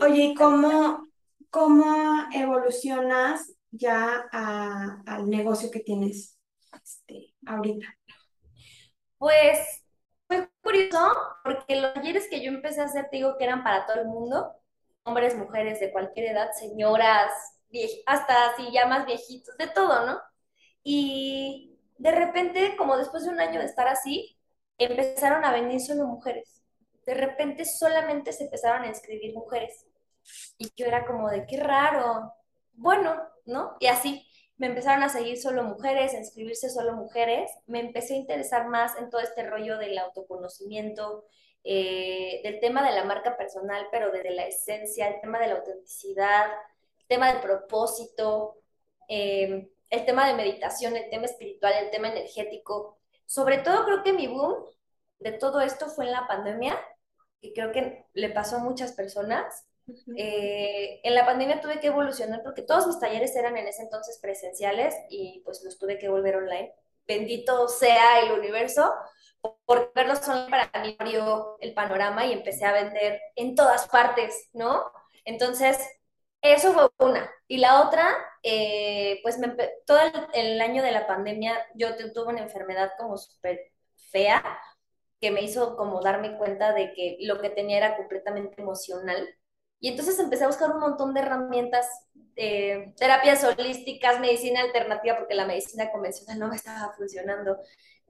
Oye, 0.00 0.24
¿y 0.24 0.34
cómo, 0.34 1.08
cómo 1.50 2.24
evolucionas 2.32 3.54
ya 3.70 4.26
al 4.30 5.28
negocio 5.28 5.70
que 5.70 5.80
tienes 5.80 6.38
este, 6.72 7.34
ahorita? 7.46 7.86
Pues 9.18 9.58
fue 10.26 10.48
curioso 10.62 11.12
porque 11.42 11.80
los 11.80 11.94
talleres 11.94 12.28
que 12.28 12.42
yo 12.42 12.50
empecé 12.50 12.80
a 12.80 12.84
hacer, 12.84 13.08
te 13.10 13.16
digo 13.16 13.36
que 13.36 13.44
eran 13.44 13.62
para 13.62 13.86
todo 13.86 14.00
el 14.00 14.06
mundo, 14.06 14.52
hombres, 15.04 15.36
mujeres 15.36 15.80
de 15.80 15.92
cualquier 15.92 16.32
edad, 16.32 16.50
señoras, 16.52 17.30
hasta 18.06 18.50
así 18.50 18.70
ya 18.72 18.86
más 18.86 19.06
viejitos, 19.06 19.56
de 19.56 19.68
todo, 19.68 20.06
¿no? 20.06 20.20
Y 20.82 21.78
de 21.98 22.12
repente, 22.12 22.76
como 22.76 22.96
después 22.96 23.24
de 23.24 23.30
un 23.30 23.40
año 23.40 23.60
de 23.60 23.66
estar 23.66 23.88
así, 23.88 24.38
empezaron 24.78 25.44
a 25.44 25.52
venir 25.52 25.80
solo 25.80 26.06
mujeres. 26.06 26.62
De 27.06 27.14
repente 27.14 27.64
solamente 27.64 28.32
se 28.32 28.44
empezaron 28.44 28.82
a 28.82 28.88
inscribir 28.88 29.34
mujeres. 29.34 29.86
Y 30.58 30.72
yo 30.76 30.86
era 30.86 31.06
como 31.06 31.28
de 31.30 31.46
qué 31.46 31.58
raro. 31.58 32.32
Bueno, 32.72 33.20
¿no? 33.44 33.76
Y 33.80 33.86
así 33.86 34.26
me 34.56 34.68
empezaron 34.68 35.02
a 35.02 35.08
seguir 35.08 35.40
solo 35.40 35.64
mujeres, 35.64 36.14
a 36.14 36.18
inscribirse 36.18 36.70
solo 36.70 36.94
mujeres. 36.94 37.50
Me 37.66 37.80
empecé 37.80 38.14
a 38.14 38.18
interesar 38.18 38.68
más 38.68 38.96
en 38.98 39.10
todo 39.10 39.20
este 39.20 39.48
rollo 39.48 39.78
del 39.78 39.98
autoconocimiento, 39.98 41.24
eh, 41.64 42.40
del 42.44 42.60
tema 42.60 42.86
de 42.86 42.94
la 42.94 43.04
marca 43.04 43.36
personal, 43.36 43.86
pero 43.90 44.10
desde 44.10 44.30
la 44.30 44.46
esencia, 44.46 45.08
el 45.08 45.20
tema 45.20 45.38
de 45.38 45.48
la 45.48 45.54
autenticidad, 45.54 46.46
tema 47.08 47.32
de 47.32 47.40
propósito, 47.40 48.56
eh, 49.08 49.70
el 49.90 50.04
tema 50.04 50.26
de 50.26 50.34
meditación, 50.34 50.96
el 50.96 51.10
tema 51.10 51.26
espiritual, 51.26 51.72
el 51.74 51.90
tema 51.90 52.08
energético. 52.08 52.98
Sobre 53.26 53.58
todo 53.58 53.84
creo 53.84 54.02
que 54.02 54.12
mi 54.12 54.26
boom 54.26 54.64
de 55.18 55.32
todo 55.32 55.60
esto 55.60 55.86
fue 55.88 56.06
en 56.06 56.12
la 56.12 56.26
pandemia, 56.26 56.78
que 57.40 57.52
creo 57.52 57.72
que 57.72 58.06
le 58.12 58.30
pasó 58.30 58.56
a 58.56 58.60
muchas 58.60 58.92
personas. 58.92 59.66
Eh, 60.16 61.00
en 61.02 61.14
la 61.14 61.26
pandemia 61.26 61.60
tuve 61.60 61.78
que 61.78 61.88
evolucionar 61.88 62.42
porque 62.42 62.62
todos 62.62 62.86
mis 62.86 62.98
talleres 62.98 63.36
eran 63.36 63.56
en 63.58 63.66
ese 63.66 63.82
entonces 63.82 64.18
presenciales 64.18 64.94
y 65.10 65.42
pues 65.44 65.62
los 65.62 65.78
tuve 65.78 65.98
que 65.98 66.08
volver 66.08 66.36
online. 66.36 66.72
Bendito 67.06 67.68
sea 67.68 68.20
el 68.20 68.32
universo 68.32 68.90
por 69.66 69.92
verlos 69.94 70.26
online 70.28 70.50
para 70.50 70.82
mí 70.82 70.96
abrió 70.98 71.56
el 71.60 71.74
panorama 71.74 72.24
y 72.26 72.32
empecé 72.32 72.64
a 72.64 72.72
vender 72.72 73.20
en 73.36 73.54
todas 73.54 73.88
partes, 73.88 74.48
¿no? 74.52 74.82
Entonces, 75.24 75.78
eso 76.52 76.72
fue 76.72 76.88
una. 76.98 77.30
Y 77.48 77.58
la 77.58 77.80
otra, 77.86 78.14
eh, 78.42 79.20
pues 79.22 79.38
todo 79.86 79.98
el, 79.98 80.12
el, 80.34 80.60
año 80.60 80.82
de 80.82 80.92
la 80.92 81.06
pandemia 81.06 81.56
yo 81.74 81.96
tuve 82.12 82.28
una 82.28 82.42
enfermedad 82.42 82.92
como 82.98 83.16
súper 83.16 83.72
fea, 84.10 84.42
que 85.20 85.30
me 85.30 85.42
hizo 85.42 85.76
como 85.76 86.02
darme 86.02 86.36
cuenta 86.36 86.72
de 86.74 86.92
que 86.92 87.16
lo 87.20 87.40
que 87.40 87.50
tenía 87.50 87.78
era 87.78 87.96
completamente 87.96 88.60
emocional. 88.60 89.26
Y 89.80 89.88
entonces 89.88 90.18
empecé 90.18 90.44
a 90.44 90.48
buscar 90.48 90.70
un 90.70 90.80
montón 90.80 91.14
de 91.14 91.20
herramientas, 91.20 91.86
eh, 92.36 92.92
terapias 92.96 93.42
holísticas, 93.44 94.20
medicina 94.20 94.60
alternativa, 94.60 95.16
porque 95.16 95.34
la 95.34 95.46
medicina 95.46 95.90
convencional 95.90 96.38
no 96.38 96.48
me 96.48 96.56
estaba 96.56 96.92
funcionando, 96.94 97.58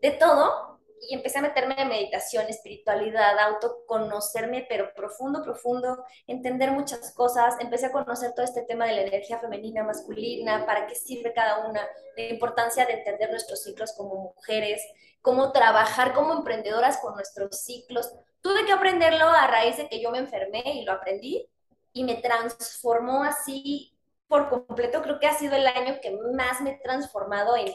de 0.00 0.10
todo. 0.12 0.80
Y 1.08 1.14
empecé 1.14 1.38
a 1.38 1.42
meterme 1.42 1.74
en 1.78 1.88
meditación, 1.88 2.46
espiritualidad, 2.48 3.38
autoconocerme, 3.38 4.66
pero 4.68 4.92
profundo, 4.94 5.42
profundo, 5.42 6.04
entender 6.26 6.70
muchas 6.70 7.12
cosas. 7.12 7.56
Empecé 7.60 7.86
a 7.86 7.92
conocer 7.92 8.32
todo 8.34 8.44
este 8.44 8.62
tema 8.62 8.86
de 8.86 8.94
la 8.94 9.02
energía 9.02 9.38
femenina, 9.38 9.82
masculina, 9.82 10.66
para 10.66 10.86
qué 10.86 10.94
sirve 10.94 11.32
cada 11.32 11.66
una, 11.66 11.86
la 12.16 12.24
importancia 12.24 12.86
de 12.86 12.94
entender 12.94 13.30
nuestros 13.30 13.62
ciclos 13.62 13.92
como 13.96 14.34
mujeres, 14.34 14.82
cómo 15.20 15.52
trabajar 15.52 16.12
como 16.12 16.32
emprendedoras 16.34 16.98
con 16.98 17.14
nuestros 17.14 17.60
ciclos. 17.60 18.12
Tuve 18.40 18.64
que 18.66 18.72
aprenderlo 18.72 19.26
a 19.26 19.46
raíz 19.46 19.76
de 19.76 19.88
que 19.88 20.00
yo 20.00 20.10
me 20.10 20.18
enfermé 20.18 20.62
y 20.66 20.84
lo 20.84 20.92
aprendí 20.92 21.48
y 21.92 22.04
me 22.04 22.16
transformó 22.16 23.24
así 23.24 23.96
por 24.28 24.50
completo. 24.50 25.00
Creo 25.02 25.18
que 25.18 25.26
ha 25.26 25.34
sido 25.34 25.56
el 25.56 25.66
año 25.66 25.98
que 26.02 26.10
más 26.34 26.60
me 26.60 26.72
he 26.72 26.80
transformado 26.80 27.56
en 27.56 27.72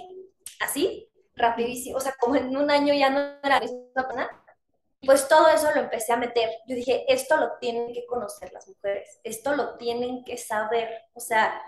así, 0.60 1.09
rapidísimo. 1.40 1.98
O 1.98 2.00
sea, 2.02 2.14
como 2.20 2.36
en 2.36 2.56
un 2.56 2.70
año 2.72 2.94
ya 2.94 3.10
no 3.10 3.20
era 3.44 3.56
la 3.56 3.60
misma 3.62 3.80
persona. 3.96 4.30
Pues 5.06 5.28
todo 5.28 5.48
eso 5.50 5.72
lo 5.74 5.82
empecé 5.82 6.14
a 6.14 6.18
meter. 6.18 6.50
Yo 6.68 6.76
dije, 6.76 7.06
esto 7.12 7.38
lo 7.38 7.58
tienen 7.60 7.94
que 7.94 8.06
conocer 8.06 8.52
las 8.54 8.68
mujeres, 8.68 9.20
esto 9.24 9.56
lo 9.56 9.78
tienen 9.78 10.24
que 10.26 10.38
saber. 10.38 10.90
O 11.14 11.22
sea, 11.22 11.62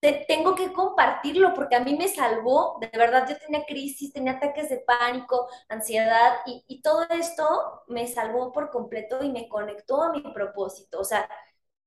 tengo 0.00 0.54
que 0.54 0.72
compartirlo 0.72 1.54
porque 1.54 1.74
a 1.76 1.80
mí 1.80 1.96
me 1.96 2.08
salvó, 2.08 2.78
de 2.80 2.88
verdad 2.96 3.26
yo 3.28 3.36
tenía 3.36 3.64
crisis, 3.66 4.12
tenía 4.12 4.34
ataques 4.34 4.68
de 4.68 4.78
pánico, 4.78 5.48
ansiedad 5.68 6.36
y, 6.46 6.64
y, 6.68 6.82
todo 6.82 7.04
esto 7.10 7.82
me 7.88 8.06
salvó 8.06 8.52
por 8.52 8.70
completo 8.70 9.22
y 9.24 9.30
me 9.32 9.48
conectó 9.48 10.02
a 10.02 10.12
mi 10.12 10.22
propósito. 10.22 11.00
O 11.00 11.04
sea, 11.04 11.28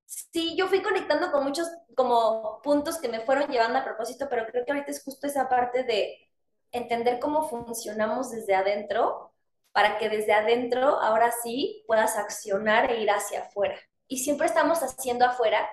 sí, 0.06 0.56
yo 0.58 0.68
fui 0.68 0.82
conectando 0.82 1.32
con 1.32 1.44
muchos 1.46 1.70
como 1.96 2.62
puntos 2.62 2.98
que 3.00 3.10
me 3.10 3.22
fueron 3.22 3.50
llevando 3.50 3.80
a 3.80 3.84
propósito, 3.86 4.28
pero 4.30 4.46
creo 4.48 4.66
que 4.66 4.72
ahorita 4.72 4.92
es 4.92 5.04
justo 5.04 5.28
esa 5.28 5.48
parte 5.50 5.84
de 5.84 6.31
entender 6.72 7.20
cómo 7.20 7.50
funcionamos 7.50 8.32
desde 8.32 8.56
adentro 8.56 9.32
para 9.72 9.98
que 9.98 10.10
desde 10.10 10.34
adentro 10.34 11.00
ahora 11.02 11.32
sí 11.44 11.84
puedas 11.88 12.18
accionar 12.18 12.92
e 12.92 13.02
ir 13.02 13.10
hacia 13.10 13.42
afuera. 13.42 13.76
Y 14.08 14.20
siempre 14.20 14.48
estamos 14.48 14.84
haciendo 14.84 15.26
afuera 15.26 15.68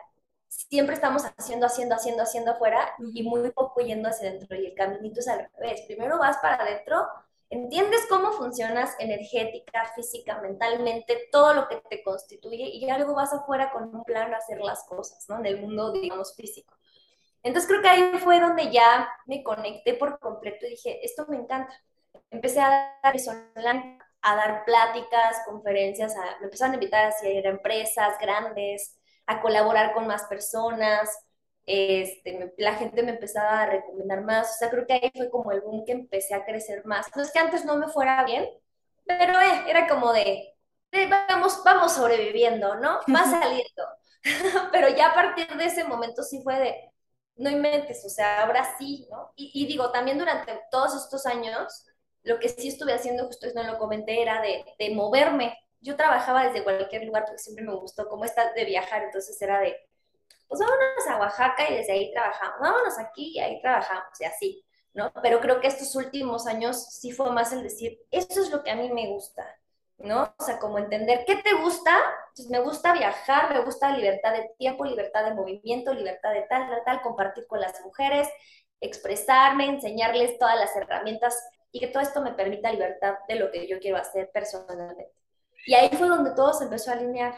siempre 0.49 0.95
estamos 0.95 1.25
haciendo, 1.37 1.67
haciendo, 1.67 1.95
haciendo, 1.95 2.23
haciendo 2.23 2.51
afuera 2.53 2.95
y 3.15 3.23
muy 3.23 3.51
poco 3.51 3.81
yendo 3.81 4.09
hacia 4.09 4.29
adentro. 4.29 4.57
Y 4.57 4.67
el 4.67 4.75
caminito 4.75 5.21
es 5.21 5.29
al 5.29 5.49
revés. 5.57 5.83
Primero 5.87 6.19
vas 6.19 6.39
para 6.39 6.63
adentro, 6.63 7.07
entiendes 7.51 8.01
cómo 8.09 8.33
funcionas 8.33 8.95
energética, 8.99 9.93
física, 9.95 10.41
mentalmente, 10.41 11.29
todo 11.31 11.55
lo 11.55 11.69
que 11.69 11.77
te 11.89 12.03
constituye 12.03 12.65
y 12.65 12.81
ya 12.87 12.97
luego 12.97 13.15
vas 13.15 13.33
afuera 13.33 13.71
con 13.71 13.95
un 13.95 14.05
plan 14.05 14.33
a 14.35 14.39
hacer 14.39 14.61
las 14.61 14.85
cosas, 14.85 15.29
¿no? 15.29 15.39
En 15.39 15.47
el 15.47 15.61
mundo, 15.61 15.93
digamos, 15.93 16.35
físico. 16.35 16.75
Entonces 17.43 17.69
creo 17.69 17.83
que 17.83 17.89
ahí 17.89 18.13
fue 18.19 18.41
donde 18.41 18.71
ya 18.71 19.09
me 19.27 19.43
conecté 19.43 19.95
por 19.95 20.19
completo 20.19 20.67
y 20.67 20.71
dije, 20.71 21.05
esto 21.05 21.27
me 21.29 21.37
encanta. 21.37 21.73
Empecé 22.31 22.61
a 22.61 22.99
dar 23.03 23.15
online, 23.57 23.99
a 24.23 24.37
dar 24.37 24.65
pláticas, 24.65 25.43
conferencias, 25.47 26.17
a, 26.17 26.39
me 26.41 26.47
empezaron 26.47 26.73
a 26.73 26.75
invitar 26.75 27.13
a 27.13 27.29
ir 27.29 27.47
a 27.47 27.51
empresas 27.51 28.19
grandes, 28.21 28.99
a 29.27 29.41
colaborar 29.41 29.95
con 29.95 30.07
más 30.07 30.25
personas, 30.25 31.09
este, 31.69 32.55
la 32.57 32.77
gente 32.77 33.03
me 33.03 33.11
empezaba 33.11 33.61
a 33.61 33.67
recomendar 33.67 34.23
más, 34.23 34.55
o 34.55 34.59
sea, 34.59 34.71
creo 34.71 34.87
que 34.87 34.95
ahí 34.95 35.13
fue 35.15 35.29
como 35.31 35.53
el 35.53 35.61
boom 35.61 35.85
que 35.85 35.93
empecé 35.93 36.35
a 36.35 36.47
crecer 36.47 36.87
más. 36.87 37.15
No 37.15 37.23
es 37.23 37.31
que 37.31 37.39
antes 37.39 37.67
no 37.67 37.77
me 37.77 37.89
fuera 37.89 38.25
bien, 38.25 38.49
pero 39.05 39.39
eh, 39.39 39.65
era 39.67 39.87
como 39.87 40.15
de, 40.15 40.55
vamos, 41.29 41.63
vamos 41.65 41.93
sobreviviendo, 41.93 42.77
¿no? 42.77 43.01
Va 43.15 43.25
saliendo. 43.43 43.85
pero 44.73 44.89
ya 44.89 45.09
a 45.09 45.15
partir 45.15 45.47
de 45.57 45.67
ese 45.67 45.85
momento 45.85 46.23
sí 46.23 46.41
fue 46.43 46.59
de, 46.59 46.91
no 47.39 47.51
inventes, 47.51 48.05
o 48.05 48.09
sea, 48.09 48.43
ahora 48.45 48.77
sí, 48.79 49.07
¿no? 49.11 49.33
Y, 49.37 49.51
y, 49.55 49.67
digo, 49.67 49.91
también 49.91 50.19
durante 50.19 50.61
todos 50.71 50.95
estos 50.95 51.25
años, 51.27 51.87
lo 52.23 52.39
que 52.39 52.49
sí 52.49 52.69
estuve 52.69 52.93
haciendo, 52.93 53.27
justo 53.27 53.47
no 53.55 53.63
lo 53.63 53.79
comenté, 53.79 54.21
era 54.21 54.43
de, 54.43 54.65
de 54.79 54.91
moverme, 54.91 55.57
yo 55.81 55.97
trabajaba 55.97 56.45
desde 56.45 56.65
cualquier 56.65 57.05
lugar 57.05 57.25
porque 57.25 57.39
siempre 57.39 57.65
me 57.65 57.75
gustó 57.75 58.09
como 58.09 58.25
está 58.25 58.53
de 58.53 58.65
viajar, 58.65 59.03
entonces 59.05 59.41
era 59.41 59.61
de, 59.61 59.77
pues 60.49 60.61
vámonos 60.61 61.07
a 61.09 61.19
Oaxaca 61.19 61.71
y 61.71 61.77
desde 61.77 61.93
ahí 61.93 62.13
trabajamos, 62.13 62.59
vámonos 62.61 62.99
aquí 62.99 63.33
y 63.35 63.41
ahí 63.41 63.61
trabajamos 63.61 64.21
y 64.21 64.25
así, 64.25 64.65
¿no? 64.95 65.13
Pero 65.23 65.41
creo 65.41 65.61
que 65.61 65.69
estos 65.69 65.95
últimos 65.95 66.47
años 66.47 66.85
sí 66.87 67.13
fue 67.13 67.31
más 67.31 67.53
el 67.53 67.63
decir, 67.63 68.01
eso 68.11 68.43
es 68.43 68.51
lo 68.51 68.63
que 68.63 68.71
a 68.71 68.77
mí 68.77 68.91
me 68.91 69.09
gusta, 69.09 69.47
¿no? 69.99 70.35
O 70.37 70.45
sea, 70.45 70.59
como 70.59 70.79
entender, 70.79 71.25
¿qué 71.27 71.37
te 71.37 71.55
gusta? 71.55 71.97
Me 72.49 72.61
gusta 72.61 72.93
viajar, 72.93 73.53
me 73.53 73.61
gusta 73.61 73.97
libertad 73.97 74.33
de 74.33 74.51
tiempo, 74.59 74.85
libertad 74.85 75.25
de 75.25 75.35
movimiento, 75.35 75.93
libertad 75.93 76.33
de 76.33 76.43
tal, 76.43 76.69
tal, 76.69 76.83
tal, 76.85 77.03
compartir 77.03 77.47
con 77.47 77.61
las 77.61 77.81
mujeres, 77.83 78.29
expresarme, 78.81 79.67
enseñarles 79.67 80.39
todas 80.39 80.57
las 80.59 80.75
herramientas 80.77 81.37
y 81.73 81.81
que 81.81 81.89
todo 81.89 82.03
esto 82.03 82.21
me 82.23 82.33
permita 82.33 82.73
libertad 82.73 83.15
de 83.29 83.37
lo 83.37 83.51
que 83.51 83.67
yo 83.67 83.79
quiero 83.81 83.99
hacer 83.99 84.31
personalmente. 84.33 85.13
Y 85.67 85.75
ahí 85.75 85.91
fue 85.91 86.09
donde 86.09 86.33
todo 86.35 86.53
se 86.55 86.65
empezó 86.65 86.91
a 86.91 86.95
alinear. 86.95 87.35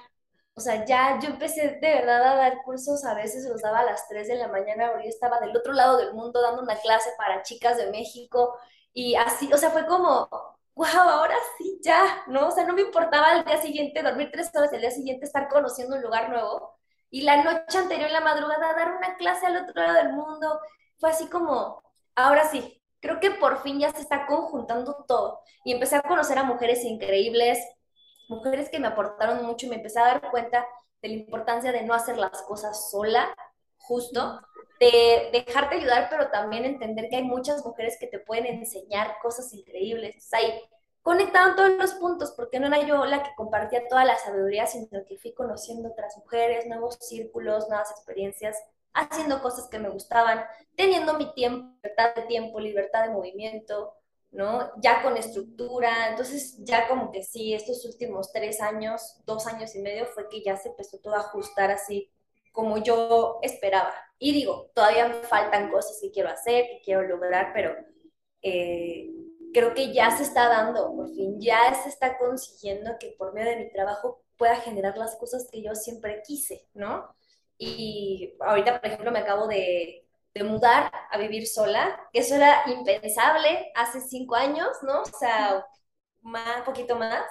O 0.54 0.60
sea, 0.60 0.84
ya 0.84 1.18
yo 1.22 1.30
empecé 1.30 1.78
de 1.80 1.94
verdad 1.94 2.32
a 2.32 2.36
dar 2.36 2.62
cursos, 2.64 3.04
a 3.04 3.14
veces 3.14 3.44
los 3.48 3.62
daba 3.62 3.80
a 3.80 3.84
las 3.84 4.06
3 4.08 4.28
de 4.28 4.34
la 4.34 4.48
mañana, 4.48 4.92
yo 5.02 5.08
estaba 5.08 5.40
del 5.40 5.56
otro 5.56 5.72
lado 5.72 5.96
del 5.96 6.12
mundo 6.12 6.42
dando 6.42 6.62
una 6.62 6.76
clase 6.76 7.10
para 7.16 7.42
chicas 7.42 7.76
de 7.78 7.90
México 7.90 8.58
y 8.92 9.14
así, 9.14 9.50
o 9.52 9.56
sea, 9.56 9.70
fue 9.70 9.86
como, 9.86 10.28
wow, 10.74 10.86
ahora 10.86 11.36
sí, 11.58 11.80
ya, 11.82 12.22
¿no? 12.26 12.48
O 12.48 12.50
sea, 12.50 12.64
no 12.64 12.72
me 12.72 12.82
importaba 12.82 13.34
el 13.34 13.44
día 13.44 13.60
siguiente 13.60 14.02
dormir 14.02 14.30
tres 14.32 14.50
horas, 14.54 14.72
el 14.72 14.80
día 14.80 14.90
siguiente 14.90 15.26
estar 15.26 15.48
conociendo 15.48 15.96
un 15.96 16.02
lugar 16.02 16.30
nuevo 16.30 16.78
y 17.10 17.22
la 17.22 17.42
noche 17.42 17.78
anterior, 17.78 18.06
en 18.06 18.12
la 18.14 18.20
madrugada, 18.20 18.74
dar 18.74 18.96
una 18.96 19.16
clase 19.16 19.46
al 19.46 19.56
otro 19.56 19.82
lado 19.82 19.94
del 19.94 20.12
mundo. 20.12 20.60
Fue 20.98 21.10
así 21.10 21.28
como, 21.28 21.82
ahora 22.14 22.48
sí, 22.48 22.80
creo 23.00 23.20
que 23.20 23.32
por 23.32 23.62
fin 23.62 23.80
ya 23.80 23.90
se 23.92 24.00
está 24.00 24.26
conjuntando 24.26 25.04
todo 25.08 25.40
y 25.64 25.72
empecé 25.72 25.96
a 25.96 26.02
conocer 26.02 26.38
a 26.38 26.44
mujeres 26.44 26.84
increíbles, 26.84 27.58
mujeres 28.28 28.68
que 28.70 28.78
me 28.78 28.86
aportaron 28.88 29.44
mucho 29.44 29.66
y 29.66 29.70
me 29.70 29.76
empecé 29.76 29.98
a 30.00 30.04
dar 30.04 30.30
cuenta 30.30 30.66
de 31.02 31.08
la 31.08 31.14
importancia 31.14 31.72
de 31.72 31.82
no 31.82 31.94
hacer 31.94 32.16
las 32.16 32.42
cosas 32.42 32.90
sola, 32.90 33.34
justo, 33.90 34.40
de 34.78 35.30
dejarte 35.32 35.74
ayudar, 35.74 36.06
pero 36.08 36.30
también 36.30 36.64
entender 36.64 37.08
que 37.08 37.16
hay 37.16 37.24
muchas 37.24 37.66
mujeres 37.66 37.96
que 37.98 38.06
te 38.06 38.20
pueden 38.20 38.46
enseñar 38.46 39.16
cosas 39.20 39.52
increíbles. 39.52 40.32
Ahí 40.32 40.62
conectaban 41.02 41.56
todos 41.56 41.70
los 41.70 41.94
puntos, 41.94 42.32
porque 42.36 42.60
no 42.60 42.68
era 42.68 42.86
yo 42.86 43.04
la 43.04 43.24
que 43.24 43.34
compartía 43.36 43.88
toda 43.88 44.04
la 44.04 44.16
sabiduría, 44.16 44.68
sino 44.68 45.04
que 45.08 45.18
fui 45.18 45.34
conociendo 45.34 45.88
otras 45.88 46.16
mujeres, 46.18 46.68
nuevos 46.68 46.98
círculos, 47.00 47.68
nuevas 47.68 47.90
experiencias, 47.90 48.56
haciendo 48.92 49.42
cosas 49.42 49.68
que 49.68 49.80
me 49.80 49.88
gustaban, 49.88 50.44
teniendo 50.76 51.14
mi 51.14 51.34
tiempo, 51.34 51.74
libertad 51.82 52.14
de 52.14 52.22
tiempo, 52.22 52.60
libertad 52.60 53.02
de 53.06 53.10
movimiento, 53.10 53.94
¿no? 54.30 54.70
Ya 54.80 55.02
con 55.02 55.16
estructura, 55.16 56.10
entonces 56.10 56.58
ya 56.60 56.86
como 56.86 57.10
que 57.10 57.24
sí, 57.24 57.54
estos 57.54 57.84
últimos 57.84 58.32
tres 58.32 58.60
años, 58.60 59.20
dos 59.26 59.48
años 59.48 59.74
y 59.74 59.80
medio 59.80 60.06
fue 60.06 60.28
que 60.28 60.44
ya 60.44 60.56
se 60.56 60.68
empezó 60.68 60.98
todo 60.98 61.16
a 61.16 61.20
ajustar 61.20 61.72
así 61.72 62.08
como 62.52 62.78
yo 62.78 63.38
esperaba. 63.42 63.94
Y 64.18 64.32
digo, 64.32 64.70
todavía 64.74 65.12
faltan 65.24 65.70
cosas 65.70 65.98
que 66.00 66.10
quiero 66.10 66.28
hacer, 66.28 66.66
que 66.66 66.80
quiero 66.84 67.02
lograr, 67.02 67.52
pero 67.54 67.74
eh, 68.42 69.10
creo 69.52 69.74
que 69.74 69.92
ya 69.92 70.10
se 70.10 70.22
está 70.24 70.48
dando, 70.48 70.94
por 70.94 71.08
fin, 71.14 71.40
ya 71.40 71.74
se 71.74 71.88
está 71.88 72.18
consiguiendo 72.18 72.92
que 72.98 73.14
por 73.18 73.32
medio 73.32 73.50
de 73.50 73.64
mi 73.64 73.72
trabajo 73.72 74.22
pueda 74.36 74.56
generar 74.56 74.96
las 74.96 75.16
cosas 75.16 75.48
que 75.50 75.62
yo 75.62 75.74
siempre 75.74 76.22
quise, 76.26 76.68
¿no? 76.74 77.14
Y 77.58 78.36
ahorita, 78.40 78.80
por 78.80 78.86
ejemplo, 78.86 79.10
me 79.12 79.18
acabo 79.20 79.46
de 79.46 80.06
de 80.34 80.44
mudar 80.44 80.92
a 81.10 81.18
vivir 81.18 81.46
sola, 81.46 82.08
que 82.12 82.20
eso 82.20 82.34
era 82.36 82.62
impensable 82.66 83.72
hace 83.74 84.00
cinco 84.00 84.36
años, 84.36 84.68
¿no? 84.82 85.02
O 85.02 85.18
sea, 85.18 85.66
un 86.22 86.64
poquito 86.64 86.96
más, 86.96 87.24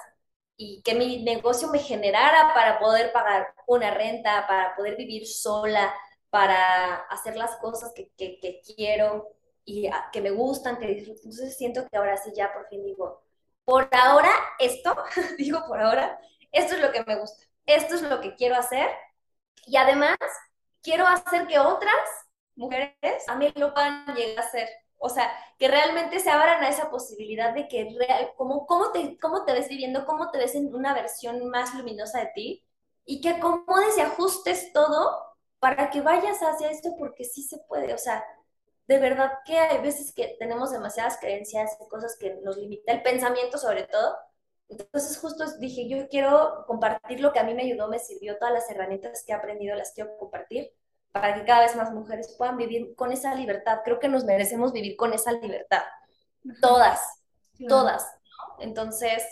y 0.62 0.82
que 0.82 0.94
mi 0.94 1.22
negocio 1.22 1.68
me 1.68 1.78
generara 1.78 2.52
para 2.52 2.78
poder 2.78 3.12
pagar 3.12 3.54
una 3.66 3.92
renta, 3.92 4.46
para 4.46 4.76
poder 4.76 4.94
vivir 4.94 5.26
sola, 5.26 5.94
para 6.28 6.96
hacer 7.08 7.34
las 7.34 7.56
cosas 7.56 7.94
que, 7.94 8.12
que, 8.14 8.60
quiero 8.76 9.30
y 9.64 9.88
que 10.12 10.20
me 10.20 10.30
gustan, 10.30 10.78
que 10.78 10.86
disfruto. 10.86 11.22
Entonces 11.24 11.56
siento 11.56 11.88
que 11.88 11.96
ahora 11.96 12.18
sí 12.18 12.32
ya 12.36 12.52
por 12.52 12.68
fin 12.68 12.84
digo, 12.84 13.22
por 13.64 13.88
ahora 13.90 14.28
esto, 14.58 14.94
digo 15.38 15.64
por 15.66 15.80
ahora, 15.80 16.20
esto 16.52 16.74
es 16.74 16.82
lo 16.82 16.92
que 16.92 17.04
me 17.04 17.16
gusta, 17.16 17.42
esto 17.64 17.94
es 17.94 18.02
lo 18.02 18.20
que 18.20 18.34
quiero 18.34 18.56
hacer 18.56 18.90
y 19.64 19.78
además 19.78 20.18
quiero 20.82 21.06
hacer 21.06 21.46
que 21.46 21.58
otras 21.58 22.04
mujeres 22.54 23.24
también 23.24 23.54
lo 23.56 23.72
puedan 23.72 24.14
llegar 24.14 24.44
a 24.44 24.46
hacer. 24.46 24.68
O 25.02 25.08
sea, 25.08 25.32
que 25.58 25.66
realmente 25.66 26.20
se 26.20 26.28
abran 26.28 26.62
a 26.62 26.68
esa 26.68 26.90
posibilidad 26.90 27.54
de 27.54 27.68
que 27.68 27.96
real, 27.98 28.32
como, 28.36 28.66
cómo, 28.66 28.92
te, 28.92 29.18
cómo 29.18 29.46
te 29.46 29.54
ves 29.54 29.68
viviendo, 29.68 30.04
cómo 30.04 30.30
te 30.30 30.36
ves 30.36 30.54
en 30.54 30.74
una 30.74 30.92
versión 30.92 31.48
más 31.48 31.74
luminosa 31.74 32.20
de 32.20 32.30
ti 32.34 32.64
y 33.06 33.22
que 33.22 33.30
acomodes 33.30 33.96
y 33.96 34.02
ajustes 34.02 34.74
todo 34.74 35.18
para 35.58 35.88
que 35.88 36.02
vayas 36.02 36.40
hacia 36.40 36.70
esto 36.70 36.96
porque 36.98 37.24
sí 37.24 37.42
se 37.42 37.58
puede. 37.60 37.94
O 37.94 37.98
sea, 37.98 38.22
de 38.86 38.98
verdad 38.98 39.32
que 39.46 39.58
hay 39.58 39.80
veces 39.80 40.12
que 40.12 40.36
tenemos 40.38 40.70
demasiadas 40.70 41.16
creencias 41.18 41.78
y 41.80 41.88
cosas 41.88 42.16
que 42.20 42.34
nos 42.42 42.58
limita 42.58 42.92
el 42.92 43.02
pensamiento 43.02 43.56
sobre 43.56 43.84
todo. 43.84 44.16
Entonces 44.68 45.18
justo 45.18 45.44
dije, 45.58 45.88
yo 45.88 46.08
quiero 46.08 46.64
compartir 46.66 47.20
lo 47.20 47.32
que 47.32 47.38
a 47.38 47.44
mí 47.44 47.54
me 47.54 47.62
ayudó, 47.62 47.88
me 47.88 47.98
sirvió, 47.98 48.36
todas 48.36 48.52
las 48.52 48.70
herramientas 48.70 49.24
que 49.24 49.32
he 49.32 49.34
aprendido 49.34 49.76
las 49.76 49.92
quiero 49.92 50.16
compartir 50.18 50.72
para 51.12 51.34
que 51.34 51.44
cada 51.44 51.62
vez 51.62 51.76
más 51.76 51.92
mujeres 51.92 52.34
puedan 52.38 52.56
vivir 52.56 52.94
con 52.94 53.12
esa 53.12 53.34
libertad. 53.34 53.80
Creo 53.84 53.98
que 53.98 54.08
nos 54.08 54.24
merecemos 54.24 54.72
vivir 54.72 54.96
con 54.96 55.12
esa 55.12 55.32
libertad. 55.32 55.82
Todas, 56.60 57.00
todas. 57.68 58.06
Entonces, 58.58 59.22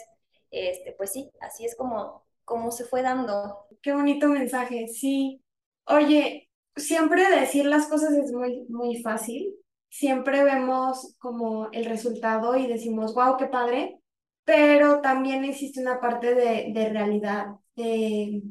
este, 0.51 0.93
pues 0.93 1.13
sí, 1.13 1.31
así 1.41 1.65
es 1.65 1.77
como, 1.77 2.27
como 2.45 2.71
se 2.71 2.85
fue 2.85 3.03
dando. 3.03 3.67
Qué 3.83 3.93
bonito 3.93 4.29
mensaje, 4.29 4.89
sí. 4.89 5.43
Oye, 5.87 6.51
siempre 6.77 7.29
decir 7.31 7.67
las 7.67 7.87
cosas 7.87 8.13
es 8.13 8.33
muy, 8.33 8.67
muy 8.69 9.01
fácil. 9.03 9.55
Siempre 9.91 10.45
vemos 10.45 11.15
como 11.19 11.71
el 11.73 11.87
resultado 11.87 12.57
y 12.57 12.67
decimos, 12.67 13.15
wow, 13.15 13.37
qué 13.39 13.47
padre, 13.47 14.01
pero 14.45 15.01
también 15.01 15.45
existe 15.45 15.81
una 15.81 16.01
parte 16.01 16.35
de, 16.35 16.73
de 16.73 16.89
realidad, 16.91 17.47
de 17.75 18.43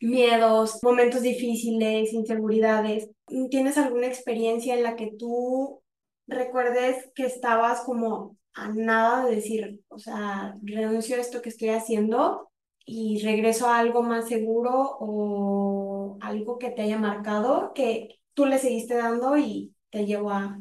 miedos, 0.00 0.78
momentos 0.82 1.22
difíciles, 1.22 2.12
inseguridades. 2.12 3.10
¿Tienes 3.50 3.78
alguna 3.78 4.06
experiencia 4.06 4.74
en 4.74 4.82
la 4.82 4.96
que 4.96 5.12
tú 5.18 5.82
recuerdes 6.26 7.10
que 7.14 7.26
estabas 7.26 7.80
como 7.82 8.36
a 8.54 8.68
nada 8.68 9.26
de 9.26 9.36
decir, 9.36 9.80
o 9.88 9.98
sea, 9.98 10.56
renuncio 10.62 11.16
a 11.16 11.20
esto 11.20 11.42
que 11.42 11.50
estoy 11.50 11.70
haciendo 11.70 12.50
y 12.84 13.20
regreso 13.22 13.68
a 13.68 13.78
algo 13.78 14.02
más 14.02 14.28
seguro 14.28 14.96
o 15.00 16.18
algo 16.20 16.58
que 16.58 16.70
te 16.70 16.82
haya 16.82 16.98
marcado, 16.98 17.72
que 17.74 18.20
tú 18.34 18.46
le 18.46 18.58
seguiste 18.58 18.94
dando 18.94 19.36
y 19.36 19.74
te 19.90 20.06
llevó 20.06 20.30
a 20.30 20.58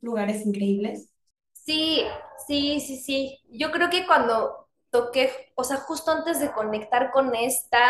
lugares 0.00 0.46
increíbles? 0.46 1.12
Sí, 1.52 2.02
sí, 2.46 2.80
sí, 2.80 2.96
sí. 2.98 3.40
Yo 3.50 3.70
creo 3.72 3.90
que 3.90 4.06
cuando 4.06 4.65
toqué, 4.96 5.52
o 5.54 5.64
sea, 5.64 5.78
justo 5.78 6.10
antes 6.10 6.40
de 6.40 6.52
conectar 6.52 7.10
con 7.10 7.34
esta, 7.34 7.84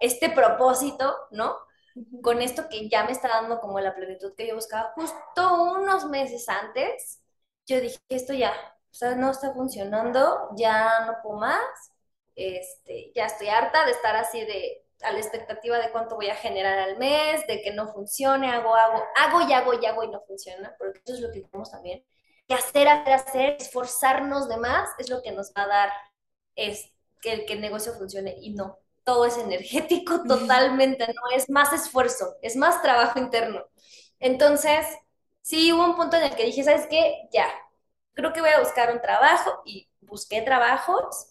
este 0.00 0.30
propósito, 0.30 1.14
¿no? 1.30 1.56
Con 2.22 2.40
esto 2.40 2.68
que 2.68 2.88
ya 2.88 3.04
me 3.04 3.12
está 3.12 3.28
dando 3.28 3.60
como 3.60 3.80
la 3.80 3.94
plenitud 3.94 4.34
que 4.34 4.46
yo 4.48 4.54
buscaba, 4.54 4.92
justo 4.94 5.62
unos 5.62 6.06
meses 6.06 6.48
antes, 6.48 7.20
yo 7.66 7.80
dije, 7.80 7.98
esto 8.08 8.32
ya, 8.32 8.52
o 8.90 8.94
sea, 8.94 9.14
no 9.14 9.30
está 9.30 9.52
funcionando, 9.52 10.50
ya 10.56 11.06
no 11.06 11.16
puedo 11.22 11.38
más, 11.38 11.92
este, 12.34 13.12
ya 13.14 13.26
estoy 13.26 13.48
harta 13.48 13.84
de 13.84 13.92
estar 13.92 14.16
así 14.16 14.40
de 14.44 14.84
a 15.02 15.12
la 15.12 15.18
expectativa 15.18 15.78
de 15.78 15.90
cuánto 15.92 16.16
voy 16.16 16.28
a 16.28 16.34
generar 16.34 16.78
al 16.78 16.98
mes, 16.98 17.46
de 17.46 17.62
que 17.62 17.72
no 17.72 17.88
funcione, 17.92 18.50
hago, 18.50 18.74
hago, 18.74 19.04
hago 19.16 19.48
y 19.48 19.52
hago 19.52 19.74
y 19.74 19.86
hago 19.86 20.02
y 20.02 20.08
no 20.08 20.20
funciona, 20.22 20.74
porque 20.78 21.00
eso 21.04 21.14
es 21.14 21.20
lo 21.20 21.30
que 21.30 21.42
queremos 21.42 21.70
también. 21.70 22.04
Que 22.48 22.54
hacer, 22.54 22.88
hacer, 22.88 23.12
hacer, 23.12 23.56
esforzarnos 23.60 24.48
de 24.48 24.56
más 24.56 24.90
es 24.98 25.10
lo 25.10 25.22
que 25.22 25.32
nos 25.32 25.52
va 25.56 25.62
a 25.64 25.66
dar 25.68 25.92
es 26.58 26.92
que, 27.20 27.46
que 27.46 27.54
el 27.54 27.60
negocio 27.60 27.94
funcione 27.94 28.36
y 28.40 28.54
no. 28.54 28.78
Todo 29.04 29.26
es 29.26 29.38
energético 29.38 30.22
totalmente, 30.28 31.06
no 31.08 31.36
es 31.36 31.48
más 31.50 31.72
esfuerzo, 31.72 32.36
es 32.42 32.56
más 32.56 32.82
trabajo 32.82 33.18
interno. 33.18 33.64
Entonces, 34.20 34.86
sí 35.42 35.72
hubo 35.72 35.84
un 35.84 35.96
punto 35.96 36.16
en 36.16 36.24
el 36.24 36.36
que 36.36 36.44
dije, 36.44 36.64
¿sabes 36.64 36.86
qué? 36.88 37.28
Ya, 37.32 37.48
creo 38.14 38.32
que 38.32 38.40
voy 38.40 38.50
a 38.50 38.60
buscar 38.60 38.92
un 38.92 39.00
trabajo 39.00 39.62
y 39.64 39.88
busqué 40.00 40.42
trabajos 40.42 41.28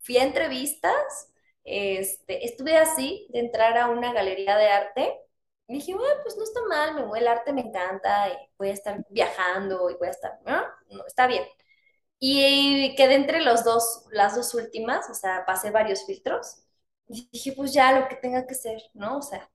fui 0.00 0.16
a 0.18 0.24
entrevistas, 0.24 1.30
este, 1.64 2.44
estuve 2.46 2.76
así 2.76 3.26
de 3.30 3.40
entrar 3.40 3.76
a 3.78 3.88
una 3.88 4.12
galería 4.12 4.56
de 4.56 4.68
arte. 4.68 5.20
Y 5.68 5.74
dije, 5.74 5.94
bueno, 5.94 6.14
pues 6.24 6.36
no 6.36 6.42
está 6.44 6.60
mal, 6.68 6.94
me 6.94 7.18
el 7.18 7.28
arte 7.28 7.52
me 7.52 7.60
encanta, 7.60 8.28
y 8.28 8.32
voy 8.58 8.70
a 8.70 8.72
estar 8.72 9.04
viajando 9.08 9.88
y 9.90 9.94
voy 9.94 10.08
a 10.08 10.10
estar, 10.10 10.40
¿no? 10.44 10.62
no 10.90 11.06
está 11.06 11.26
bien. 11.28 11.44
Y 12.20 12.94
quedé 12.96 13.14
entre 13.14 13.40
los 13.40 13.64
dos, 13.64 14.04
las 14.12 14.36
dos 14.36 14.54
últimas, 14.54 15.08
o 15.10 15.14
sea, 15.14 15.44
pasé 15.46 15.70
varios 15.70 16.04
filtros. 16.06 16.58
Y 17.08 17.28
dije, 17.32 17.52
pues 17.56 17.72
ya 17.72 17.98
lo 17.98 18.08
que 18.08 18.16
tenga 18.16 18.46
que 18.46 18.54
ser, 18.54 18.82
¿no? 18.94 19.18
O 19.18 19.22
sea, 19.22 19.50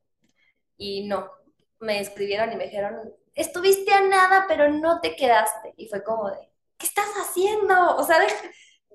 y 0.77 1.07
no, 1.07 1.31
me 1.79 1.99
escribieron 2.01 2.51
y 2.51 2.55
me 2.57 2.65
dijeron, 2.65 3.13
estuviste 3.35 3.93
a 3.93 4.01
nada, 4.01 4.45
pero 4.47 4.69
no 4.71 4.99
te 5.01 5.15
quedaste. 5.15 5.73
Y 5.77 5.87
fue 5.87 6.03
como 6.03 6.29
de, 6.31 6.51
¿qué 6.77 6.87
estás 6.87 7.09
haciendo? 7.17 7.95
O 7.97 8.03
sea, 8.03 8.19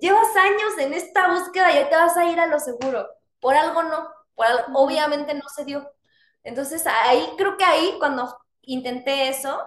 llevas 0.01 0.37
años 0.37 0.79
en 0.79 0.95
esta 0.95 1.29
búsqueda 1.33 1.73
y 1.73 1.77
ya 1.77 1.89
te 1.89 1.97
vas 1.97 2.17
a 2.17 2.25
ir 2.27 2.41
a 2.41 2.47
lo 2.47 2.59
seguro. 2.59 3.09
Por 3.41 3.55
algo 3.55 3.83
no, 3.85 4.09
por 4.35 4.47
obviamente 4.75 5.35
no 5.35 5.49
se 5.49 5.65
dio. 5.65 5.91
Entonces 6.43 6.87
ahí 6.87 7.27
creo 7.37 7.57
que 7.57 7.65
ahí 7.65 7.97
cuando 7.99 8.37
intenté 8.63 9.29
eso 9.29 9.59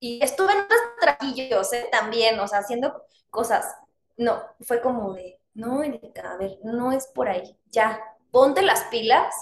y 0.00 0.22
estuve 0.22 0.52
en 0.52 0.60
otros 0.60 0.80
traquillos 1.00 1.72
¿eh? 1.72 1.88
también, 1.92 2.38
o 2.40 2.48
sea, 2.48 2.60
haciendo 2.60 3.04
cosas, 3.30 3.66
no, 4.16 4.42
fue 4.60 4.80
como 4.80 5.12
de, 5.14 5.40
no, 5.54 5.80
a 5.82 6.36
ver, 6.36 6.58
no 6.64 6.92
es 6.92 7.06
por 7.08 7.28
ahí, 7.28 7.56
ya, 7.66 8.00
ponte 8.30 8.62
las 8.62 8.84
pilas, 8.84 9.34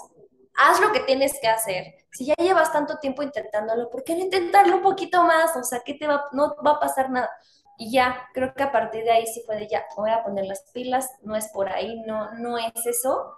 haz 0.55 0.79
lo 0.81 0.91
que 0.91 1.01
tienes 1.01 1.39
que 1.39 1.47
hacer. 1.47 1.95
Si 2.11 2.25
ya 2.25 2.35
llevas 2.35 2.71
tanto 2.71 2.97
tiempo 2.97 3.21
intentándolo, 3.21 3.89
¿por 3.89 4.03
qué 4.03 4.15
no 4.15 4.21
intentarlo 4.21 4.77
un 4.77 4.81
poquito 4.81 5.23
más? 5.23 5.55
O 5.55 5.63
sea, 5.63 5.81
¿qué 5.85 5.93
te 5.93 6.07
va, 6.07 6.25
no 6.31 6.55
va 6.65 6.71
a 6.71 6.79
pasar 6.79 7.09
nada. 7.11 7.29
Y 7.77 7.91
ya, 7.91 8.27
creo 8.33 8.53
que 8.55 8.63
a 8.63 8.71
partir 8.71 9.03
de 9.03 9.11
ahí 9.11 9.27
sí 9.27 9.43
fue 9.45 9.55
de 9.55 9.67
ya, 9.67 9.85
voy 9.95 10.09
a 10.09 10.23
poner 10.23 10.45
las 10.45 10.63
pilas, 10.73 11.09
no 11.21 11.35
es 11.35 11.47
por 11.49 11.69
ahí, 11.69 12.01
no, 12.07 12.31
no 12.33 12.57
es 12.57 12.85
eso. 12.85 13.35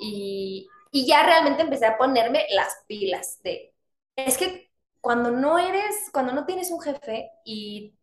Y, 0.00 0.68
y 0.90 1.06
ya 1.06 1.22
realmente 1.24 1.62
empecé 1.62 1.86
a 1.86 1.98
ponerme 1.98 2.46
las 2.50 2.82
pilas 2.86 3.40
de, 3.42 3.74
es 4.16 4.38
que 4.38 4.70
cuando 5.00 5.30
no 5.30 5.58
eres, 5.58 6.08
cuando 6.12 6.32
no 6.32 6.46
tienes 6.46 6.70
un 6.70 6.80
jefe 6.80 7.30
y 7.44 7.94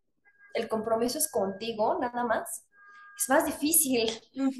el 0.54 0.68
compromiso 0.68 1.18
es 1.18 1.30
contigo 1.30 1.98
nada 2.00 2.24
más, 2.24 2.66
es 3.18 3.30
más 3.30 3.46
difícil 3.46 4.10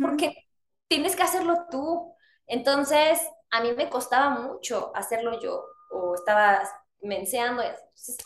porque 0.02 0.48
tienes 0.88 1.16
que 1.16 1.24
hacerlo 1.24 1.66
tú. 1.70 2.14
Entonces, 2.48 3.20
a 3.50 3.62
mí 3.62 3.74
me 3.74 3.90
costaba 3.90 4.30
mucho 4.30 4.92
hacerlo 4.96 5.40
yo 5.40 5.66
o 5.92 6.16
estaba 6.16 6.62
menseando. 7.02 7.64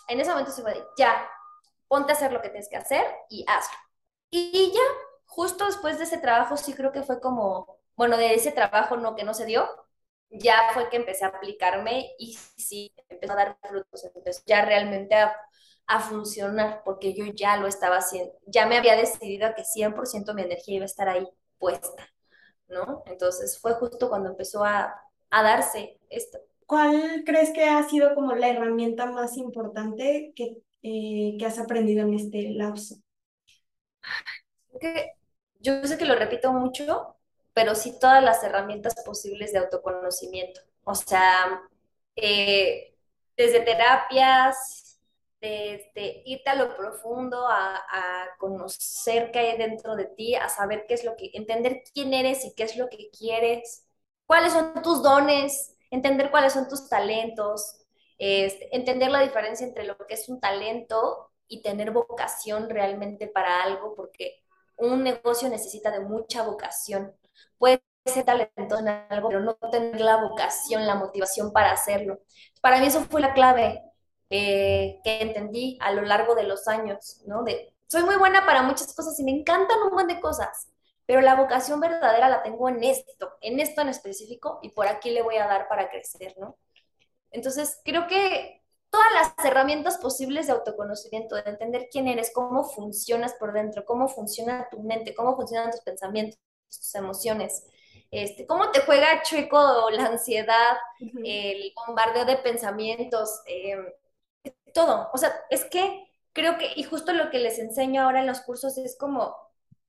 en 0.07 0.19
ese 0.19 0.29
momento 0.31 0.51
se 0.51 0.61
fue 0.61 0.73
de, 0.73 0.83
ya, 0.97 1.29
ponte 1.87 2.11
a 2.11 2.15
hacer 2.15 2.31
lo 2.31 2.41
que 2.41 2.49
tienes 2.49 2.69
que 2.69 2.77
hacer 2.77 3.05
y 3.29 3.45
hazlo. 3.47 3.77
Y 4.29 4.71
ya, 4.73 4.81
justo 5.25 5.65
después 5.65 5.97
de 5.97 6.05
ese 6.05 6.17
trabajo, 6.17 6.57
sí 6.57 6.73
creo 6.73 6.91
que 6.91 7.03
fue 7.03 7.19
como, 7.21 7.79
bueno, 7.95 8.17
de 8.17 8.33
ese 8.33 8.51
trabajo 8.51 8.97
no 8.97 9.15
que 9.15 9.23
no 9.23 9.33
se 9.33 9.45
dio, 9.45 9.67
ya 10.29 10.71
fue 10.73 10.89
que 10.89 10.97
empecé 10.97 11.25
a 11.25 11.29
aplicarme 11.29 12.11
y 12.17 12.33
sí, 12.57 12.93
empezó 13.09 13.33
a 13.33 13.37
dar 13.37 13.57
frutos, 13.61 14.03
empezó 14.03 14.41
ya 14.45 14.65
realmente 14.65 15.15
a, 15.15 15.35
a 15.87 15.99
funcionar, 15.99 16.81
porque 16.83 17.13
yo 17.13 17.25
ya 17.25 17.57
lo 17.57 17.67
estaba 17.67 17.97
haciendo, 17.97 18.33
ya 18.47 18.65
me 18.65 18.77
había 18.77 18.95
decidido 18.95 19.53
que 19.55 19.63
100% 19.63 20.33
mi 20.33 20.41
energía 20.43 20.75
iba 20.77 20.83
a 20.83 20.87
estar 20.87 21.09
ahí 21.09 21.27
puesta, 21.59 22.07
¿no? 22.67 23.03
Entonces 23.07 23.59
fue 23.59 23.73
justo 23.75 24.09
cuando 24.09 24.29
empezó 24.29 24.63
a, 24.63 24.95
a 25.29 25.43
darse 25.43 25.99
esto. 26.09 26.39
¿Cuál 26.65 27.23
crees 27.25 27.51
que 27.51 27.65
ha 27.65 27.87
sido 27.87 28.15
como 28.15 28.33
la 28.35 28.49
herramienta 28.49 29.05
más 29.05 29.37
importante 29.37 30.33
que 30.35 30.57
eh, 30.87 31.35
que 31.39 31.45
has 31.47 31.57
aprendido 31.57 32.03
en 32.03 32.13
este 32.13 32.51
lapso? 32.51 32.97
yo 35.59 35.83
sé 35.83 35.97
que 35.97 36.05
lo 36.05 36.13
repito 36.15 36.53
mucho, 36.53 37.15
pero 37.53 37.73
sí 37.73 37.97
todas 37.99 38.23
las 38.23 38.43
herramientas 38.43 38.93
posibles 39.03 39.51
de 39.51 39.57
autoconocimiento. 39.59 40.61
O 40.83 40.93
sea, 40.93 41.63
eh, 42.15 42.93
desde 43.35 43.61
terapias, 43.61 44.84
desde 45.45 46.23
irte 46.25 46.49
a 46.49 46.55
lo 46.55 46.75
profundo, 46.75 47.47
a, 47.47 47.81
conocer 48.39 49.31
qué 49.31 49.39
hay 49.39 49.57
dentro 49.57 49.95
de 49.95 50.05
ti, 50.05 50.35
a 50.35 50.49
saber 50.49 50.85
qué 50.87 50.95
es 50.95 51.03
lo 51.05 51.15
que, 51.15 51.31
entender 51.33 51.83
quién 51.93 52.13
eres 52.13 52.43
y 52.45 52.53
qué 52.53 52.63
es 52.63 52.75
lo 52.75 52.89
que 52.89 53.09
quieres, 53.11 53.87
cuáles 54.25 54.53
son 54.53 54.81
tus 54.81 55.01
dones, 55.01 55.75
entender 55.89 56.31
cuáles 56.31 56.53
son 56.53 56.67
tus 56.67 56.89
talentos, 56.89 57.85
entender 58.17 59.09
la 59.11 59.21
diferencia 59.21 59.65
entre 59.65 59.85
lo 59.85 59.97
que 59.97 60.15
es 60.15 60.27
un 60.29 60.39
talento 60.39 61.31
y 61.47 61.61
tener 61.61 61.91
vocación 61.91 62.69
realmente 62.69 63.27
para 63.27 63.63
algo, 63.63 63.95
porque 63.95 64.43
un 64.77 65.03
negocio 65.03 65.47
necesita 65.49 65.91
de 65.91 66.01
mucha 66.01 66.43
vocación. 66.43 67.15
Puede 67.57 67.83
ser 68.05 68.25
talentoso 68.25 68.81
en 68.81 68.89
algo, 68.89 69.29
pero 69.29 69.41
no 69.41 69.55
tener 69.71 70.01
la 70.01 70.17
vocación, 70.17 70.85
la 70.85 70.95
motivación 70.95 71.51
para 71.53 71.71
hacerlo. 71.71 72.19
Para 72.61 72.79
mí 72.79 72.87
eso 72.87 73.01
fue 73.01 73.21
la 73.21 73.33
clave 73.33 73.81
eh, 74.29 74.99
que 75.03 75.21
entendí 75.21 75.77
a 75.81 75.91
lo 75.91 76.01
largo 76.01 76.35
de 76.35 76.43
los 76.43 76.67
años, 76.67 77.21
¿no? 77.25 77.43
De 77.43 77.75
soy 77.87 78.03
muy 78.03 78.15
buena 78.15 78.45
para 78.45 78.63
muchas 78.63 78.93
cosas 78.95 79.19
y 79.19 79.23
me 79.23 79.31
encantan 79.31 79.77
un 79.83 79.89
montón 79.89 80.07
de 80.07 80.19
cosas, 80.19 80.69
pero 81.05 81.21
la 81.21 81.35
vocación 81.35 81.79
verdadera 81.79 82.29
la 82.29 82.41
tengo 82.41 82.67
en 82.67 82.83
esto, 82.83 83.33
en 83.41 83.59
esto 83.59 83.81
en 83.81 83.89
específico, 83.89 84.59
y 84.61 84.69
por 84.69 84.87
aquí 84.87 85.11
le 85.11 85.21
voy 85.21 85.35
a 85.37 85.47
dar 85.47 85.67
para 85.67 85.89
crecer, 85.89 86.35
¿no? 86.37 86.57
Entonces, 87.31 87.79
creo 87.83 88.07
que 88.07 88.63
todas 88.89 89.11
las 89.13 89.45
herramientas 89.45 89.97
posibles 89.97 90.47
de 90.47 90.53
autoconocimiento, 90.53 91.35
de 91.35 91.49
entender 91.49 91.87
quién 91.91 92.07
eres, 92.07 92.31
cómo 92.33 92.63
funcionas 92.63 93.33
por 93.33 93.53
dentro, 93.53 93.85
cómo 93.85 94.07
funciona 94.07 94.67
tu 94.69 94.81
mente, 94.81 95.13
cómo 95.13 95.35
funcionan 95.35 95.69
tus 95.69 95.81
pensamientos, 95.81 96.39
tus 96.69 96.95
emociones, 96.95 97.65
este, 98.09 98.47
cómo 98.47 98.71
te 98.71 98.81
juega 98.81 99.21
chueco 99.21 99.89
la 99.91 100.07
ansiedad, 100.07 100.77
el 101.23 101.73
bombardeo 101.85 102.25
de 102.25 102.37
pensamientos, 102.37 103.41
eh, 103.47 103.77
todo. 104.75 105.09
O 105.13 105.17
sea, 105.17 105.33
es 105.49 105.65
que 105.65 106.05
creo 106.33 106.57
que, 106.57 106.71
y 106.75 106.83
justo 106.83 107.13
lo 107.13 107.31
que 107.31 107.39
les 107.39 107.57
enseño 107.57 108.03
ahora 108.03 108.19
en 108.19 108.27
los 108.27 108.41
cursos 108.41 108.77
es 108.77 108.97
como, 108.99 109.35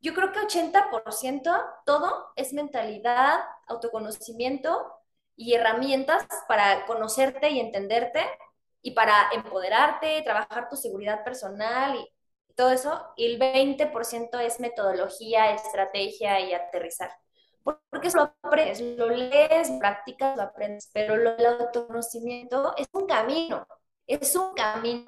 yo 0.01 0.14
creo 0.14 0.32
que 0.32 0.41
80% 0.41 1.64
todo 1.84 2.28
es 2.37 2.53
mentalidad, 2.53 3.41
autoconocimiento 3.66 4.93
y 5.34 5.55
herramientas 5.55 6.24
para 6.49 6.87
conocerte 6.87 7.51
y 7.51 7.61
entenderte 7.61 8.24
y 8.80 8.93
para 8.93 9.30
empoderarte, 9.32 10.22
trabajar 10.22 10.68
tu 10.68 10.76
seguridad 10.76 11.24
personal 11.24 11.97
y 11.97 12.09
todo 12.55 12.70
eso. 12.70 13.05
Y 13.16 13.26
el 13.26 13.41
20% 13.41 14.39
es 14.41 14.61
metodología, 14.61 15.51
estrategia 15.51 16.41
y 16.41 16.55
aterrizar. 16.55 17.11
Porque 17.64 18.09
eso 18.09 18.18
lo 18.18 18.34
aprendes, 18.49 18.80
lo 18.80 19.09
lees, 19.09 19.72
practicas, 19.80 20.37
lo 20.37 20.45
aprendes, 20.45 20.89
pero 20.93 21.14
el 21.14 21.45
autoconocimiento 21.45 22.74
es 22.76 22.87
un 22.93 23.07
camino, 23.07 23.66
es 24.07 24.34
un 24.36 24.54
camino 24.54 25.04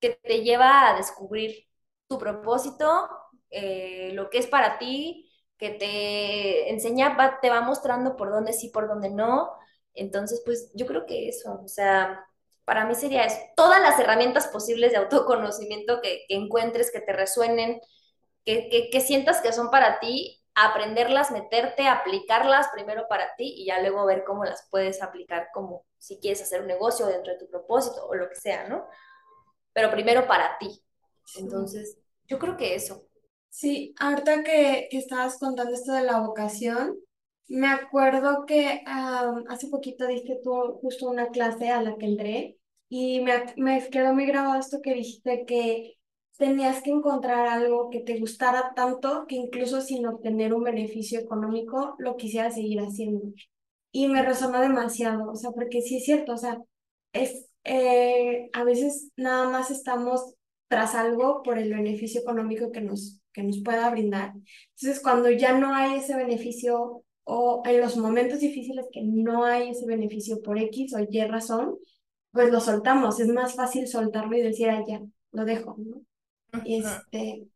que 0.00 0.10
te 0.22 0.42
lleva 0.42 0.90
a 0.90 0.96
descubrir 0.96 1.66
tu 2.08 2.18
propósito, 2.18 3.08
eh, 3.50 4.10
lo 4.14 4.30
que 4.30 4.38
es 4.38 4.46
para 4.46 4.78
ti, 4.78 5.30
que 5.58 5.70
te 5.70 6.70
enseña, 6.70 7.16
te 7.40 7.50
va 7.50 7.60
mostrando 7.60 8.16
por 8.16 8.30
dónde 8.30 8.52
sí, 8.52 8.70
por 8.70 8.88
dónde 8.88 9.10
no. 9.10 9.52
Entonces, 9.94 10.42
pues 10.44 10.70
yo 10.74 10.86
creo 10.86 11.06
que 11.06 11.28
eso, 11.28 11.60
o 11.64 11.68
sea, 11.68 12.24
para 12.64 12.86
mí 12.86 12.94
sería 12.94 13.24
eso. 13.24 13.38
Todas 13.56 13.80
las 13.82 13.98
herramientas 14.00 14.48
posibles 14.48 14.92
de 14.92 14.98
autoconocimiento 14.98 16.00
que, 16.00 16.24
encuentres, 16.28 16.90
que 16.90 17.00
te 17.00 17.12
resuenen, 17.12 17.80
que, 18.44 18.88
que, 18.90 19.00
sientas 19.00 19.40
que 19.40 19.52
son 19.52 19.70
para 19.70 20.00
ti, 20.00 20.39
aprenderlas, 20.66 21.30
meterte, 21.30 21.88
aplicarlas 21.88 22.68
primero 22.72 23.06
para 23.08 23.34
ti 23.36 23.54
y 23.56 23.66
ya 23.66 23.80
luego 23.80 24.06
ver 24.06 24.24
cómo 24.24 24.44
las 24.44 24.66
puedes 24.70 25.02
aplicar 25.02 25.48
como 25.52 25.84
si 25.98 26.18
quieres 26.18 26.42
hacer 26.42 26.60
un 26.62 26.66
negocio 26.66 27.06
dentro 27.06 27.32
de 27.32 27.38
tu 27.38 27.48
propósito 27.48 28.06
o 28.06 28.14
lo 28.14 28.28
que 28.28 28.36
sea, 28.36 28.68
¿no? 28.68 28.86
Pero 29.72 29.90
primero 29.90 30.26
para 30.26 30.58
ti. 30.58 30.82
Entonces, 31.36 31.98
yo 32.26 32.38
creo 32.38 32.56
que 32.56 32.74
eso. 32.74 33.06
Sí, 33.48 33.94
ahorita 33.98 34.42
que, 34.42 34.88
que 34.90 34.98
estabas 34.98 35.38
contando 35.38 35.74
esto 35.74 35.92
de 35.92 36.02
la 36.02 36.20
vocación, 36.20 36.96
me 37.48 37.68
acuerdo 37.68 38.46
que 38.46 38.82
hace 38.86 39.68
poquito 39.68 40.06
diste 40.06 40.38
tú 40.42 40.78
justo 40.80 41.08
una 41.10 41.30
clase 41.30 41.68
a 41.70 41.82
la 41.82 41.96
que 41.96 42.06
entré 42.06 42.58
y 42.88 43.20
me, 43.20 43.44
me 43.56 43.88
quedó 43.90 44.14
muy 44.14 44.26
grabado 44.26 44.58
esto 44.60 44.80
que 44.82 44.94
dijiste 44.94 45.44
que 45.46 45.98
tenías 46.40 46.82
que 46.82 46.90
encontrar 46.90 47.46
algo 47.48 47.90
que 47.90 48.00
te 48.00 48.18
gustara 48.18 48.72
tanto 48.74 49.26
que 49.28 49.36
incluso 49.36 49.82
sin 49.82 50.06
obtener 50.06 50.54
un 50.54 50.64
beneficio 50.64 51.20
económico 51.20 51.94
lo 51.98 52.16
quisieras 52.16 52.54
seguir 52.54 52.80
haciendo. 52.80 53.22
Y 53.92 54.08
me 54.08 54.22
resonó 54.22 54.60
demasiado, 54.60 55.30
o 55.32 55.36
sea, 55.36 55.50
porque 55.52 55.82
sí 55.82 55.98
es 55.98 56.04
cierto, 56.04 56.32
o 56.32 56.36
sea, 56.38 56.58
es, 57.12 57.46
eh, 57.64 58.48
a 58.54 58.64
veces 58.64 59.10
nada 59.16 59.50
más 59.50 59.70
estamos 59.70 60.34
tras 60.68 60.94
algo 60.94 61.42
por 61.42 61.58
el 61.58 61.70
beneficio 61.74 62.22
económico 62.22 62.72
que 62.72 62.80
nos, 62.80 63.20
que 63.32 63.42
nos 63.42 63.58
pueda 63.62 63.90
brindar. 63.90 64.32
Entonces, 64.78 65.02
cuando 65.02 65.30
ya 65.30 65.58
no 65.58 65.74
hay 65.74 65.98
ese 65.98 66.16
beneficio 66.16 67.04
o 67.24 67.62
en 67.66 67.80
los 67.82 67.96
momentos 67.98 68.40
difíciles 68.40 68.86
que 68.92 69.02
no 69.02 69.44
hay 69.44 69.70
ese 69.70 69.86
beneficio 69.86 70.40
por 70.42 70.58
X 70.58 70.94
o 70.94 71.00
Y 71.00 71.20
razón, 71.26 71.76
pues 72.32 72.50
lo 72.50 72.60
soltamos. 72.60 73.20
Es 73.20 73.28
más 73.28 73.54
fácil 73.56 73.86
soltarlo 73.88 74.36
y 74.36 74.42
decir, 74.42 74.70
ah, 74.70 74.84
ya, 74.88 75.02
lo 75.32 75.44
dejo, 75.44 75.76
¿no? 75.78 76.02
Este, 76.64 77.48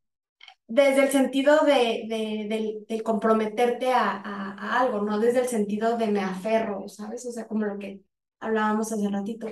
desde 0.67 1.03
el 1.05 1.11
sentido 1.11 1.59
de, 1.65 2.07
de, 2.09 2.85
de, 2.89 3.03
comprometerte 3.03 3.93
a, 3.93 4.21
a, 4.21 4.81
algo, 4.81 5.03
no 5.03 5.19
desde 5.19 5.41
el 5.41 5.49
sentido 5.49 5.97
de 5.97 6.07
me 6.09 6.21
aferro, 6.21 6.89
¿sabes? 6.89 7.27
O 7.27 7.33
sea, 7.33 7.47
como 7.47 7.65
lo 7.67 7.79
que 7.79 8.01
hablábamos 8.41 8.93
hace 8.93 9.09
ratito. 9.09 9.49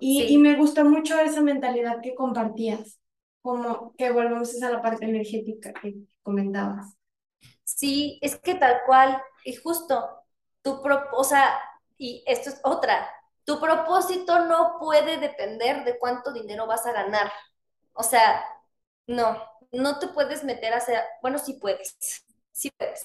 Y, 0.00 0.22
y 0.22 0.38
me 0.38 0.56
gusta 0.56 0.84
mucho 0.84 1.18
esa 1.20 1.42
mentalidad 1.42 2.00
que 2.00 2.14
compartías, 2.14 2.98
como 3.42 3.94
que 3.96 4.10
volvemos 4.10 4.60
a 4.62 4.70
la 4.70 4.80
parte 4.80 5.04
energética 5.04 5.72
que 5.74 5.96
comentabas. 6.22 6.96
Sí, 7.64 8.18
es 8.22 8.36
que 8.36 8.54
tal 8.54 8.80
cual, 8.86 9.20
y 9.44 9.54
justo, 9.56 10.22
tu 10.62 10.80
o 11.16 11.24
sea, 11.24 11.58
y 11.98 12.22
esto 12.26 12.50
es 12.50 12.60
otra, 12.64 13.08
tu 13.44 13.60
propósito 13.60 14.46
no 14.46 14.76
puede 14.78 15.18
depender 15.18 15.84
de 15.84 15.98
cuánto 15.98 16.32
dinero 16.32 16.66
vas 16.66 16.86
a 16.86 16.92
ganar. 16.92 17.32
O 17.92 18.02
sea, 18.02 18.42
no, 19.06 19.42
no 19.72 19.98
te 19.98 20.08
puedes 20.08 20.44
meter 20.44 20.72
a 20.74 20.78
hacer, 20.78 21.00
bueno, 21.22 21.38
sí 21.38 21.54
puedes, 21.54 21.96
sí 22.52 22.70
puedes, 22.76 23.04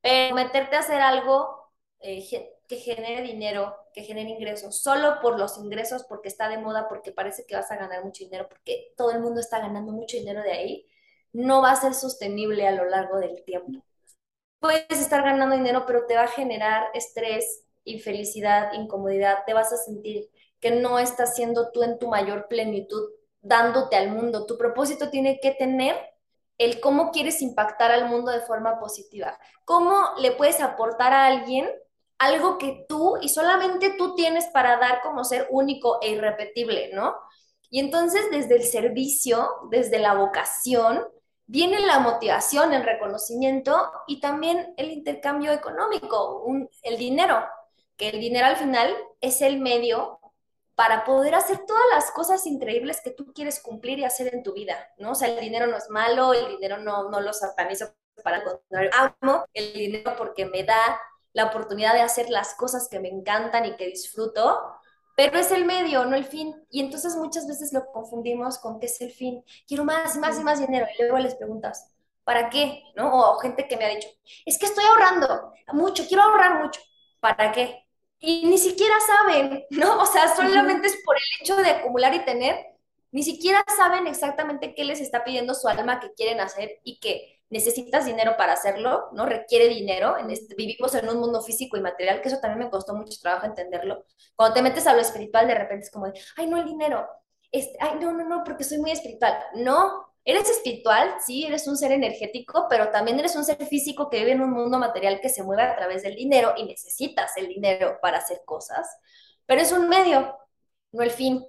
pero 0.00 0.34
meterte 0.34 0.76
a 0.76 0.80
hacer 0.80 1.00
algo 1.00 1.72
eh, 2.00 2.24
que 2.68 2.76
genere 2.76 3.22
dinero, 3.22 3.76
que 3.92 4.02
genere 4.02 4.30
ingresos, 4.30 4.80
solo 4.82 5.20
por 5.20 5.38
los 5.38 5.58
ingresos, 5.58 6.04
porque 6.04 6.28
está 6.28 6.48
de 6.48 6.58
moda, 6.58 6.88
porque 6.88 7.12
parece 7.12 7.46
que 7.46 7.56
vas 7.56 7.70
a 7.70 7.76
ganar 7.76 8.04
mucho 8.04 8.24
dinero, 8.24 8.48
porque 8.48 8.92
todo 8.96 9.10
el 9.10 9.20
mundo 9.20 9.40
está 9.40 9.58
ganando 9.60 9.92
mucho 9.92 10.16
dinero 10.16 10.42
de 10.42 10.52
ahí, 10.52 10.86
no 11.32 11.62
va 11.62 11.72
a 11.72 11.76
ser 11.76 11.94
sostenible 11.94 12.66
a 12.66 12.72
lo 12.72 12.84
largo 12.86 13.18
del 13.18 13.42
tiempo. 13.44 13.84
Puedes 14.60 15.00
estar 15.00 15.22
ganando 15.22 15.56
dinero, 15.56 15.84
pero 15.86 16.06
te 16.06 16.16
va 16.16 16.22
a 16.24 16.28
generar 16.28 16.86
estrés, 16.94 17.64
infelicidad, 17.84 18.72
incomodidad, 18.74 19.44
te 19.46 19.52
vas 19.52 19.72
a 19.72 19.76
sentir 19.76 20.30
que 20.60 20.70
no 20.70 20.98
estás 20.98 21.34
siendo 21.34 21.70
tú 21.72 21.82
en 21.82 21.98
tu 21.98 22.08
mayor 22.08 22.48
plenitud 22.48 23.10
dándote 23.44 23.94
al 23.94 24.10
mundo. 24.10 24.46
Tu 24.46 24.58
propósito 24.58 25.10
tiene 25.10 25.38
que 25.40 25.52
tener 25.52 25.94
el 26.58 26.80
cómo 26.80 27.12
quieres 27.12 27.42
impactar 27.42 27.92
al 27.92 28.08
mundo 28.08 28.32
de 28.32 28.40
forma 28.40 28.80
positiva. 28.80 29.38
¿Cómo 29.64 29.94
le 30.18 30.32
puedes 30.32 30.60
aportar 30.60 31.12
a 31.12 31.26
alguien 31.26 31.68
algo 32.18 32.58
que 32.58 32.86
tú 32.88 33.16
y 33.20 33.28
solamente 33.28 33.94
tú 33.98 34.14
tienes 34.14 34.46
para 34.46 34.78
dar 34.78 35.00
como 35.02 35.24
ser 35.24 35.46
único 35.50 35.98
e 36.00 36.10
irrepetible, 36.10 36.90
¿no? 36.94 37.14
Y 37.70 37.80
entonces 37.80 38.30
desde 38.30 38.56
el 38.56 38.62
servicio, 38.64 39.48
desde 39.70 39.98
la 39.98 40.14
vocación, 40.14 41.04
viene 41.46 41.80
la 41.80 41.98
motivación, 41.98 42.72
el 42.72 42.84
reconocimiento 42.84 43.90
y 44.06 44.20
también 44.20 44.72
el 44.76 44.90
intercambio 44.90 45.52
económico, 45.52 46.46
el 46.82 46.96
dinero, 46.96 47.44
que 47.96 48.10
el 48.10 48.20
dinero 48.20 48.46
al 48.46 48.56
final 48.56 48.94
es 49.20 49.42
el 49.42 49.58
medio 49.58 50.20
para 50.74 51.04
poder 51.04 51.34
hacer 51.34 51.64
todas 51.66 51.84
las 51.92 52.10
cosas 52.10 52.46
increíbles 52.46 53.00
que 53.02 53.10
tú 53.10 53.32
quieres 53.32 53.60
cumplir 53.60 53.98
y 53.98 54.04
hacer 54.04 54.34
en 54.34 54.42
tu 54.42 54.52
vida, 54.52 54.76
¿no? 54.98 55.12
O 55.12 55.14
sea, 55.14 55.28
el 55.28 55.40
dinero 55.40 55.66
no 55.66 55.76
es 55.76 55.88
malo, 55.90 56.32
el 56.32 56.48
dinero 56.48 56.78
no, 56.78 57.10
no 57.10 57.20
lo 57.20 57.32
satanizo, 57.32 57.94
para 58.22 58.42
el 58.70 58.90
amo 58.92 59.44
el 59.52 59.72
dinero 59.72 60.14
porque 60.16 60.46
me 60.46 60.64
da 60.64 61.00
la 61.32 61.46
oportunidad 61.46 61.94
de 61.94 62.00
hacer 62.00 62.30
las 62.30 62.54
cosas 62.54 62.88
que 62.88 63.00
me 63.00 63.08
encantan 63.08 63.64
y 63.64 63.76
que 63.76 63.86
disfruto, 63.86 64.60
pero 65.16 65.38
es 65.38 65.50
el 65.50 65.64
medio, 65.64 66.04
no 66.04 66.16
el 66.16 66.24
fin. 66.24 66.54
Y 66.70 66.80
entonces 66.80 67.16
muchas 67.16 67.46
veces 67.46 67.72
lo 67.72 67.86
confundimos 67.86 68.58
con 68.58 68.78
qué 68.78 68.86
es 68.86 69.00
el 69.00 69.10
fin. 69.10 69.44
Quiero 69.66 69.84
más, 69.84 70.16
más 70.16 70.38
y 70.38 70.44
más 70.44 70.60
dinero. 70.60 70.86
Y 70.96 71.02
luego 71.02 71.18
les 71.18 71.34
preguntas, 71.34 71.92
¿para 72.24 72.50
qué? 72.50 72.84
¿No? 72.96 73.12
O 73.12 73.38
gente 73.38 73.66
que 73.66 73.76
me 73.76 73.84
ha 73.84 73.88
dicho, 73.88 74.08
es 74.46 74.58
que 74.58 74.66
estoy 74.66 74.84
ahorrando 74.84 75.52
mucho, 75.72 76.04
quiero 76.06 76.22
ahorrar 76.22 76.62
mucho. 76.62 76.80
¿Para 77.20 77.52
qué? 77.52 77.83
Y 78.24 78.46
ni 78.46 78.58
siquiera 78.58 78.94
saben, 79.06 79.64
¿no? 79.70 80.00
O 80.00 80.06
sea, 80.06 80.34
solamente 80.34 80.88
es 80.88 80.96
por 81.04 81.16
el 81.16 81.22
hecho 81.40 81.56
de 81.56 81.70
acumular 81.70 82.14
y 82.14 82.24
tener, 82.24 82.56
ni 83.12 83.22
siquiera 83.22 83.64
saben 83.76 84.06
exactamente 84.06 84.74
qué 84.74 84.84
les 84.84 85.00
está 85.00 85.24
pidiendo 85.24 85.54
su 85.54 85.68
alma 85.68 86.00
que 86.00 86.12
quieren 86.14 86.40
hacer 86.40 86.80
y 86.82 86.98
que 86.98 87.42
necesitas 87.50 88.06
dinero 88.06 88.36
para 88.36 88.54
hacerlo, 88.54 89.08
¿no? 89.12 89.26
Requiere 89.26 89.68
dinero. 89.68 90.18
En 90.18 90.30
este, 90.30 90.54
vivimos 90.56 90.94
en 90.94 91.08
un 91.08 91.20
mundo 91.20 91.40
físico 91.42 91.76
y 91.76 91.80
material, 91.80 92.20
que 92.20 92.28
eso 92.28 92.40
también 92.40 92.64
me 92.64 92.70
costó 92.70 92.94
mucho 92.94 93.18
trabajo 93.20 93.46
entenderlo. 93.46 94.04
Cuando 94.34 94.54
te 94.54 94.62
metes 94.62 94.86
a 94.86 94.94
lo 94.94 95.00
espiritual, 95.00 95.46
de 95.46 95.54
repente 95.54 95.84
es 95.84 95.90
como 95.90 96.06
de, 96.06 96.20
ay, 96.36 96.46
no, 96.48 96.56
el 96.56 96.64
dinero. 96.64 97.06
Este, 97.52 97.76
ay, 97.80 97.98
no, 98.00 98.12
no, 98.12 98.24
no, 98.24 98.42
porque 98.42 98.64
soy 98.64 98.78
muy 98.78 98.90
espiritual. 98.90 99.38
No, 99.54 100.13
Eres 100.24 100.48
espiritual, 100.48 101.16
sí, 101.24 101.44
eres 101.44 101.66
un 101.68 101.76
ser 101.76 101.92
energético, 101.92 102.66
pero 102.70 102.90
también 102.90 103.18
eres 103.18 103.36
un 103.36 103.44
ser 103.44 103.64
físico 103.66 104.08
que 104.08 104.18
vive 104.20 104.32
en 104.32 104.40
un 104.40 104.50
mundo 104.52 104.78
material 104.78 105.20
que 105.20 105.28
se 105.28 105.42
mueve 105.42 105.62
a 105.62 105.76
través 105.76 106.02
del 106.02 106.14
dinero 106.16 106.54
y 106.56 106.64
necesitas 106.64 107.36
el 107.36 107.48
dinero 107.48 107.98
para 108.00 108.18
hacer 108.18 108.42
cosas, 108.46 108.88
pero 109.46 109.60
es 109.60 109.70
un 109.72 109.88
medio, 109.88 110.36
no 110.92 111.02
el 111.02 111.10
fin. 111.10 111.44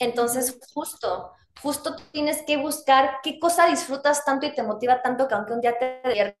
Entonces, 0.00 0.58
justo, 0.74 1.32
justo 1.62 1.96
tienes 2.12 2.42
que 2.42 2.56
buscar 2.56 3.18
qué 3.22 3.38
cosa 3.38 3.66
disfrutas 3.66 4.24
tanto 4.24 4.46
y 4.46 4.54
te 4.54 4.62
motiva 4.62 5.02
tanto 5.02 5.28
que 5.28 5.34
aunque 5.34 5.52
un 5.52 5.60
día 5.60 5.78
te 5.78 6.36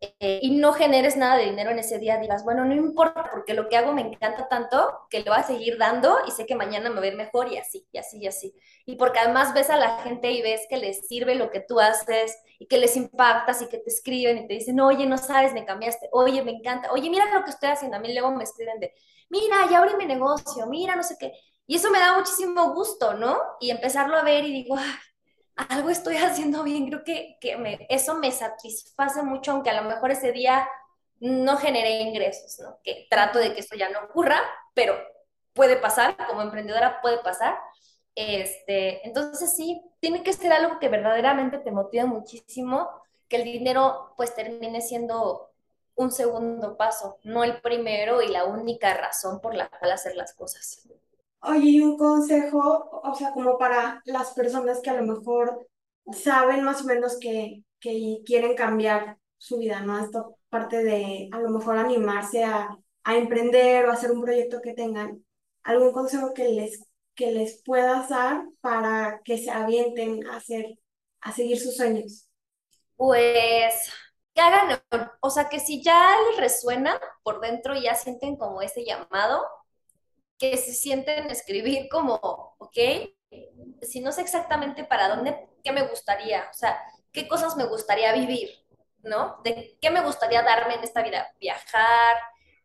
eh, 0.00 0.38
y 0.42 0.52
no 0.52 0.72
generes 0.72 1.16
nada 1.16 1.36
de 1.36 1.46
dinero 1.46 1.70
en 1.70 1.80
ese 1.80 1.98
día, 1.98 2.18
digas, 2.18 2.44
bueno, 2.44 2.64
no 2.64 2.72
importa, 2.72 3.28
porque 3.32 3.52
lo 3.54 3.68
que 3.68 3.76
hago 3.76 3.92
me 3.92 4.02
encanta 4.02 4.48
tanto 4.48 5.06
que 5.10 5.20
le 5.20 5.28
voy 5.28 5.38
a 5.38 5.42
seguir 5.42 5.76
dando 5.76 6.18
y 6.26 6.30
sé 6.30 6.46
que 6.46 6.54
mañana 6.54 6.88
me 6.88 7.00
va 7.00 7.02
a 7.02 7.08
ir 7.08 7.16
mejor 7.16 7.52
y 7.52 7.58
así, 7.58 7.84
y 7.90 7.98
así, 7.98 8.18
y 8.18 8.26
así. 8.28 8.54
Y 8.86 8.94
porque 8.96 9.18
además 9.18 9.52
ves 9.54 9.70
a 9.70 9.76
la 9.76 9.98
gente 10.02 10.30
y 10.30 10.40
ves 10.40 10.66
que 10.70 10.76
les 10.76 11.08
sirve 11.08 11.34
lo 11.34 11.50
que 11.50 11.60
tú 11.60 11.80
haces 11.80 12.36
y 12.60 12.66
que 12.66 12.78
les 12.78 12.96
impactas 12.96 13.60
y 13.60 13.68
que 13.68 13.78
te 13.78 13.90
escriben 13.90 14.38
y 14.38 14.46
te 14.46 14.54
dicen, 14.54 14.78
oye, 14.80 15.04
no 15.06 15.18
sabes, 15.18 15.52
me 15.52 15.64
cambiaste, 15.64 16.08
oye, 16.12 16.42
me 16.44 16.52
encanta, 16.52 16.92
oye, 16.92 17.10
mira 17.10 17.32
lo 17.34 17.44
que 17.44 17.50
estoy 17.50 17.70
haciendo. 17.70 17.96
A 17.96 18.00
mí 18.00 18.12
luego 18.12 18.30
me 18.32 18.44
escriben 18.44 18.78
de, 18.78 18.94
mira, 19.30 19.68
ya 19.70 19.78
abrí 19.78 19.96
mi 19.96 20.06
negocio, 20.06 20.66
mira, 20.68 20.94
no 20.94 21.02
sé 21.02 21.16
qué. 21.18 21.32
Y 21.66 21.76
eso 21.76 21.90
me 21.90 21.98
da 21.98 22.16
muchísimo 22.16 22.72
gusto, 22.72 23.14
¿no? 23.14 23.36
Y 23.60 23.70
empezarlo 23.70 24.16
a 24.16 24.22
ver 24.22 24.44
y 24.44 24.52
digo, 24.52 24.76
ay, 24.76 24.86
algo 25.68 25.90
estoy 25.90 26.16
haciendo 26.16 26.62
bien, 26.62 26.86
creo 26.88 27.04
que, 27.04 27.36
que 27.40 27.56
me, 27.56 27.86
eso 27.88 28.14
me 28.14 28.30
satisface 28.30 29.22
mucho, 29.22 29.52
aunque 29.52 29.70
a 29.70 29.82
lo 29.82 29.88
mejor 29.88 30.10
ese 30.12 30.32
día 30.32 30.68
no 31.20 31.56
generé 31.56 32.00
ingresos, 32.00 32.58
¿no? 32.60 32.78
Que 32.84 33.06
trato 33.10 33.38
de 33.38 33.52
que 33.52 33.60
esto 33.60 33.76
ya 33.76 33.88
no 33.88 34.00
ocurra, 34.04 34.40
pero 34.74 34.96
puede 35.52 35.76
pasar, 35.76 36.16
como 36.28 36.42
emprendedora 36.42 37.00
puede 37.00 37.18
pasar. 37.18 37.58
Este, 38.14 39.06
entonces 39.06 39.54
sí, 39.56 39.82
tiene 40.00 40.22
que 40.22 40.32
ser 40.32 40.52
algo 40.52 40.78
que 40.78 40.88
verdaderamente 40.88 41.58
te 41.58 41.72
motive 41.72 42.04
muchísimo, 42.04 42.88
que 43.28 43.36
el 43.36 43.44
dinero 43.44 44.14
pues 44.16 44.34
termine 44.34 44.80
siendo 44.80 45.50
un 45.96 46.12
segundo 46.12 46.76
paso, 46.76 47.18
no 47.24 47.42
el 47.42 47.60
primero 47.60 48.22
y 48.22 48.28
la 48.28 48.44
única 48.44 48.94
razón 48.94 49.40
por 49.40 49.54
la 49.54 49.68
cual 49.68 49.92
hacer 49.92 50.14
las 50.14 50.32
cosas. 50.34 50.88
Oye, 51.42 51.80
un 51.82 51.96
consejo, 51.96 52.90
o 53.02 53.14
sea, 53.14 53.32
como 53.32 53.58
para 53.58 54.02
las 54.06 54.32
personas 54.32 54.80
que 54.80 54.90
a 54.90 55.00
lo 55.00 55.04
mejor 55.14 55.68
saben 56.12 56.64
más 56.64 56.82
o 56.82 56.84
menos 56.86 57.18
que, 57.18 57.62
que 57.80 58.20
quieren 58.26 58.54
cambiar 58.56 59.18
su 59.38 59.58
vida, 59.58 59.80
¿no? 59.82 59.98
Esto 60.04 60.36
parte 60.48 60.82
de 60.82 61.28
a 61.32 61.38
lo 61.40 61.50
mejor 61.50 61.78
animarse 61.78 62.44
a, 62.44 62.76
a 63.04 63.16
emprender 63.16 63.86
o 63.86 63.92
hacer 63.92 64.10
un 64.10 64.22
proyecto 64.22 64.60
que 64.60 64.74
tengan. 64.74 65.24
¿Algún 65.62 65.92
consejo 65.92 66.34
que 66.34 66.48
les, 66.48 66.84
que 67.14 67.30
les 67.32 67.62
puedas 67.62 68.08
dar 68.08 68.44
para 68.60 69.20
que 69.24 69.38
se 69.38 69.50
avienten 69.50 70.26
a 70.26 70.36
hacer, 70.36 70.78
a 71.20 71.32
seguir 71.32 71.58
sus 71.60 71.76
sueños? 71.76 72.26
Pues 72.96 73.74
que 74.34 74.40
hagan, 74.40 74.80
o 75.20 75.30
sea, 75.30 75.48
que 75.48 75.60
si 75.60 75.82
ya 75.82 76.16
les 76.30 76.38
resuena 76.40 77.00
por 77.22 77.40
dentro 77.40 77.74
y 77.76 77.82
ya 77.82 77.94
sienten 77.94 78.36
como 78.36 78.62
ese 78.62 78.84
llamado, 78.84 79.44
que 80.38 80.56
se 80.56 80.72
sienten 80.74 81.30
escribir 81.30 81.88
como, 81.88 82.14
ok, 82.58 82.78
si 83.82 84.00
no 84.00 84.12
sé 84.12 84.22
exactamente 84.22 84.84
para 84.84 85.08
dónde, 85.08 85.48
qué 85.64 85.72
me 85.72 85.82
gustaría, 85.86 86.48
o 86.50 86.54
sea, 86.54 86.80
qué 87.12 87.28
cosas 87.28 87.56
me 87.56 87.64
gustaría 87.66 88.12
vivir, 88.12 88.50
¿no? 89.02 89.40
De 89.44 89.76
qué 89.80 89.90
me 89.90 90.02
gustaría 90.02 90.42
darme 90.42 90.74
en 90.74 90.84
esta 90.84 91.02
vida, 91.02 91.32
viajar, 91.40 92.16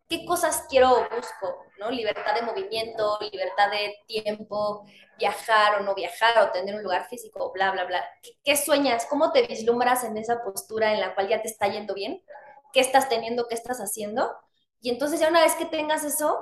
qué 0.07 0.25
cosas 0.25 0.65
quiero 0.69 0.91
o 0.91 1.09
busco, 1.15 1.65
¿no? 1.79 1.89
Libertad 1.91 2.35
de 2.35 2.41
movimiento, 2.41 3.17
libertad 3.31 3.71
de 3.71 3.95
tiempo, 4.07 4.85
viajar 5.17 5.81
o 5.81 5.83
no 5.83 5.95
viajar 5.95 6.39
o 6.43 6.51
tener 6.51 6.75
un 6.75 6.83
lugar 6.83 7.07
físico, 7.07 7.51
bla, 7.53 7.71
bla, 7.71 7.85
bla. 7.85 8.03
¿Qué, 8.21 8.31
qué 8.43 8.57
sueñas? 8.57 9.05
¿Cómo 9.09 9.31
te 9.31 9.47
vislumbras 9.47 10.03
en 10.03 10.17
esa 10.17 10.43
postura 10.43 10.93
en 10.93 10.99
la 10.99 11.15
cual 11.15 11.29
ya 11.29 11.41
te 11.41 11.47
está 11.47 11.67
yendo 11.67 11.93
bien? 11.93 12.23
¿Qué 12.73 12.79
estás 12.79 13.09
teniendo? 13.09 13.47
¿Qué 13.47 13.55
estás 13.55 13.79
haciendo? 13.79 14.35
Y 14.81 14.89
entonces 14.89 15.19
ya 15.19 15.29
una 15.29 15.41
vez 15.41 15.55
que 15.55 15.65
tengas 15.65 16.03
eso, 16.03 16.41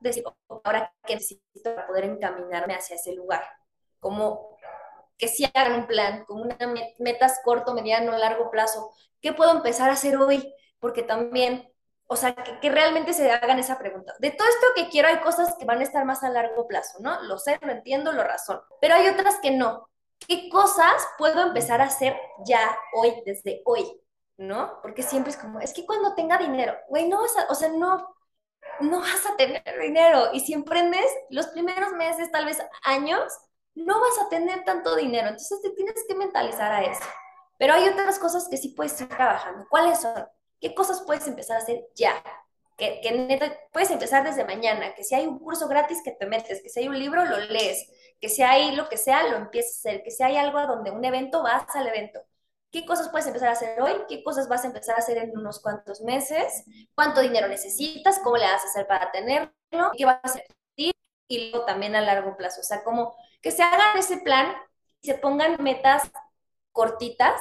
decir, 0.00 0.24
ahora 0.48 0.92
qué 1.04 1.14
necesito 1.14 1.74
para 1.74 1.86
poder 1.86 2.04
encaminarme 2.04 2.74
hacia 2.74 2.96
ese 2.96 3.14
lugar. 3.14 3.44
Como 4.00 4.56
que 5.18 5.28
si 5.28 5.44
hagan 5.44 5.80
un 5.80 5.86
plan, 5.86 6.24
como 6.24 6.42
una 6.42 6.56
metas 6.98 7.40
corto, 7.44 7.74
mediano, 7.74 8.16
largo 8.16 8.50
plazo. 8.50 8.92
¿Qué 9.20 9.32
puedo 9.32 9.50
empezar 9.50 9.90
a 9.90 9.94
hacer 9.94 10.16
hoy? 10.16 10.54
Porque 10.78 11.02
también, 11.02 11.72
o 12.06 12.14
sea, 12.14 12.34
que, 12.34 12.60
que, 12.60 12.70
realmente 12.70 13.12
se 13.12 13.30
hagan 13.30 13.58
esa 13.58 13.78
pregunta. 13.78 14.14
De 14.20 14.30
todo 14.30 14.46
esto 14.48 14.66
que 14.76 14.88
quiero, 14.88 15.08
hay 15.08 15.18
cosas 15.18 15.56
que 15.58 15.64
van 15.64 15.80
a 15.80 15.82
estar 15.82 16.04
más 16.04 16.22
a 16.22 16.30
largo 16.30 16.68
plazo, 16.68 16.98
¿no? 17.00 17.20
Lo 17.22 17.38
sé, 17.38 17.58
lo 17.60 17.72
entiendo, 17.72 18.12
lo 18.12 18.22
razón. 18.22 18.60
Pero 18.80 18.94
hay 18.94 19.08
otras 19.08 19.38
que 19.42 19.50
no. 19.50 19.88
¿Qué 20.26 20.48
cosas 20.48 21.06
puedo 21.16 21.42
empezar 21.42 21.80
a 21.80 21.84
hacer 21.84 22.16
ya 22.44 22.78
hoy, 22.94 23.22
desde 23.26 23.62
hoy? 23.64 24.00
¿No? 24.36 24.78
Porque 24.82 25.02
siempre 25.02 25.32
es 25.32 25.36
como, 25.36 25.58
es 25.58 25.72
que 25.72 25.84
cuando 25.84 26.14
tenga 26.14 26.38
dinero, 26.38 26.76
güey, 26.88 27.08
no 27.08 27.20
vas 27.20 27.36
a, 27.36 27.50
o 27.50 27.54
sea, 27.56 27.70
no, 27.70 28.14
no 28.80 29.00
vas 29.00 29.26
a 29.26 29.36
tener 29.36 29.62
dinero. 29.80 30.28
Y 30.32 30.40
si 30.40 30.52
emprendes 30.52 31.06
los 31.30 31.48
primeros 31.48 31.92
meses, 31.92 32.30
tal 32.30 32.44
vez 32.44 32.58
años, 32.84 33.22
no 33.74 34.00
vas 34.00 34.18
a 34.24 34.28
tener 34.28 34.64
tanto 34.64 34.96
dinero. 34.96 35.28
Entonces 35.28 35.60
te 35.62 35.70
tienes 35.70 36.04
que 36.06 36.14
mentalizar 36.14 36.72
a 36.72 36.82
eso. 36.82 37.04
Pero 37.58 37.74
hay 37.74 37.88
otras 37.88 38.18
cosas 38.18 38.48
que 38.48 38.56
sí 38.56 38.70
puedes 38.70 39.00
ir 39.00 39.08
trabajando. 39.08 39.66
¿Cuáles 39.68 40.00
son? 40.00 40.26
¿Qué 40.60 40.74
cosas 40.74 41.02
puedes 41.06 41.26
empezar 41.26 41.56
a 41.56 41.60
hacer 41.60 41.86
ya? 41.94 42.22
Que, 42.76 43.00
que 43.00 43.58
puedes 43.72 43.90
empezar 43.90 44.24
desde 44.24 44.44
mañana. 44.44 44.94
Que 44.94 45.04
si 45.04 45.14
hay 45.14 45.26
un 45.26 45.38
curso 45.38 45.68
gratis, 45.68 46.02
que 46.04 46.12
te 46.12 46.26
metes. 46.26 46.62
Que 46.62 46.68
si 46.68 46.80
hay 46.80 46.88
un 46.88 46.98
libro, 46.98 47.24
lo 47.24 47.38
lees. 47.38 47.90
Que 48.20 48.28
si 48.28 48.42
hay 48.42 48.74
lo 48.74 48.88
que 48.88 48.96
sea, 48.96 49.28
lo 49.28 49.36
empiezas 49.36 49.84
a 49.84 49.88
hacer. 49.90 50.02
Que 50.02 50.10
si 50.10 50.22
hay 50.22 50.36
algo 50.36 50.60
donde 50.66 50.90
un 50.90 51.04
evento, 51.04 51.42
vas 51.42 51.64
al 51.74 51.88
evento 51.88 52.20
qué 52.70 52.84
cosas 52.84 53.08
puedes 53.08 53.26
empezar 53.26 53.48
a 53.48 53.52
hacer 53.52 53.80
hoy, 53.80 53.92
qué 54.08 54.22
cosas 54.22 54.48
vas 54.48 54.64
a 54.64 54.68
empezar 54.68 54.96
a 54.96 54.98
hacer 54.98 55.18
en 55.18 55.36
unos 55.36 55.60
cuantos 55.60 56.00
meses, 56.02 56.64
cuánto 56.94 57.20
dinero 57.20 57.48
necesitas, 57.48 58.20
cómo 58.22 58.36
le 58.36 58.44
vas 58.44 58.62
a 58.64 58.68
hacer 58.68 58.86
para 58.86 59.10
tenerlo, 59.10 59.50
qué 59.96 60.04
vas 60.04 60.20
a 60.22 60.28
hacer 60.28 60.46
y 61.28 61.50
luego 61.50 61.66
también 61.66 61.94
a 61.94 62.00
largo 62.00 62.36
plazo. 62.36 62.60
O 62.62 62.64
sea, 62.64 62.82
como 62.82 63.14
que 63.40 63.52
se 63.52 63.62
hagan 63.62 63.96
ese 63.96 64.18
plan 64.18 64.54
y 65.00 65.08
se 65.08 65.14
pongan 65.14 65.62
metas 65.62 66.10
cortitas 66.72 67.40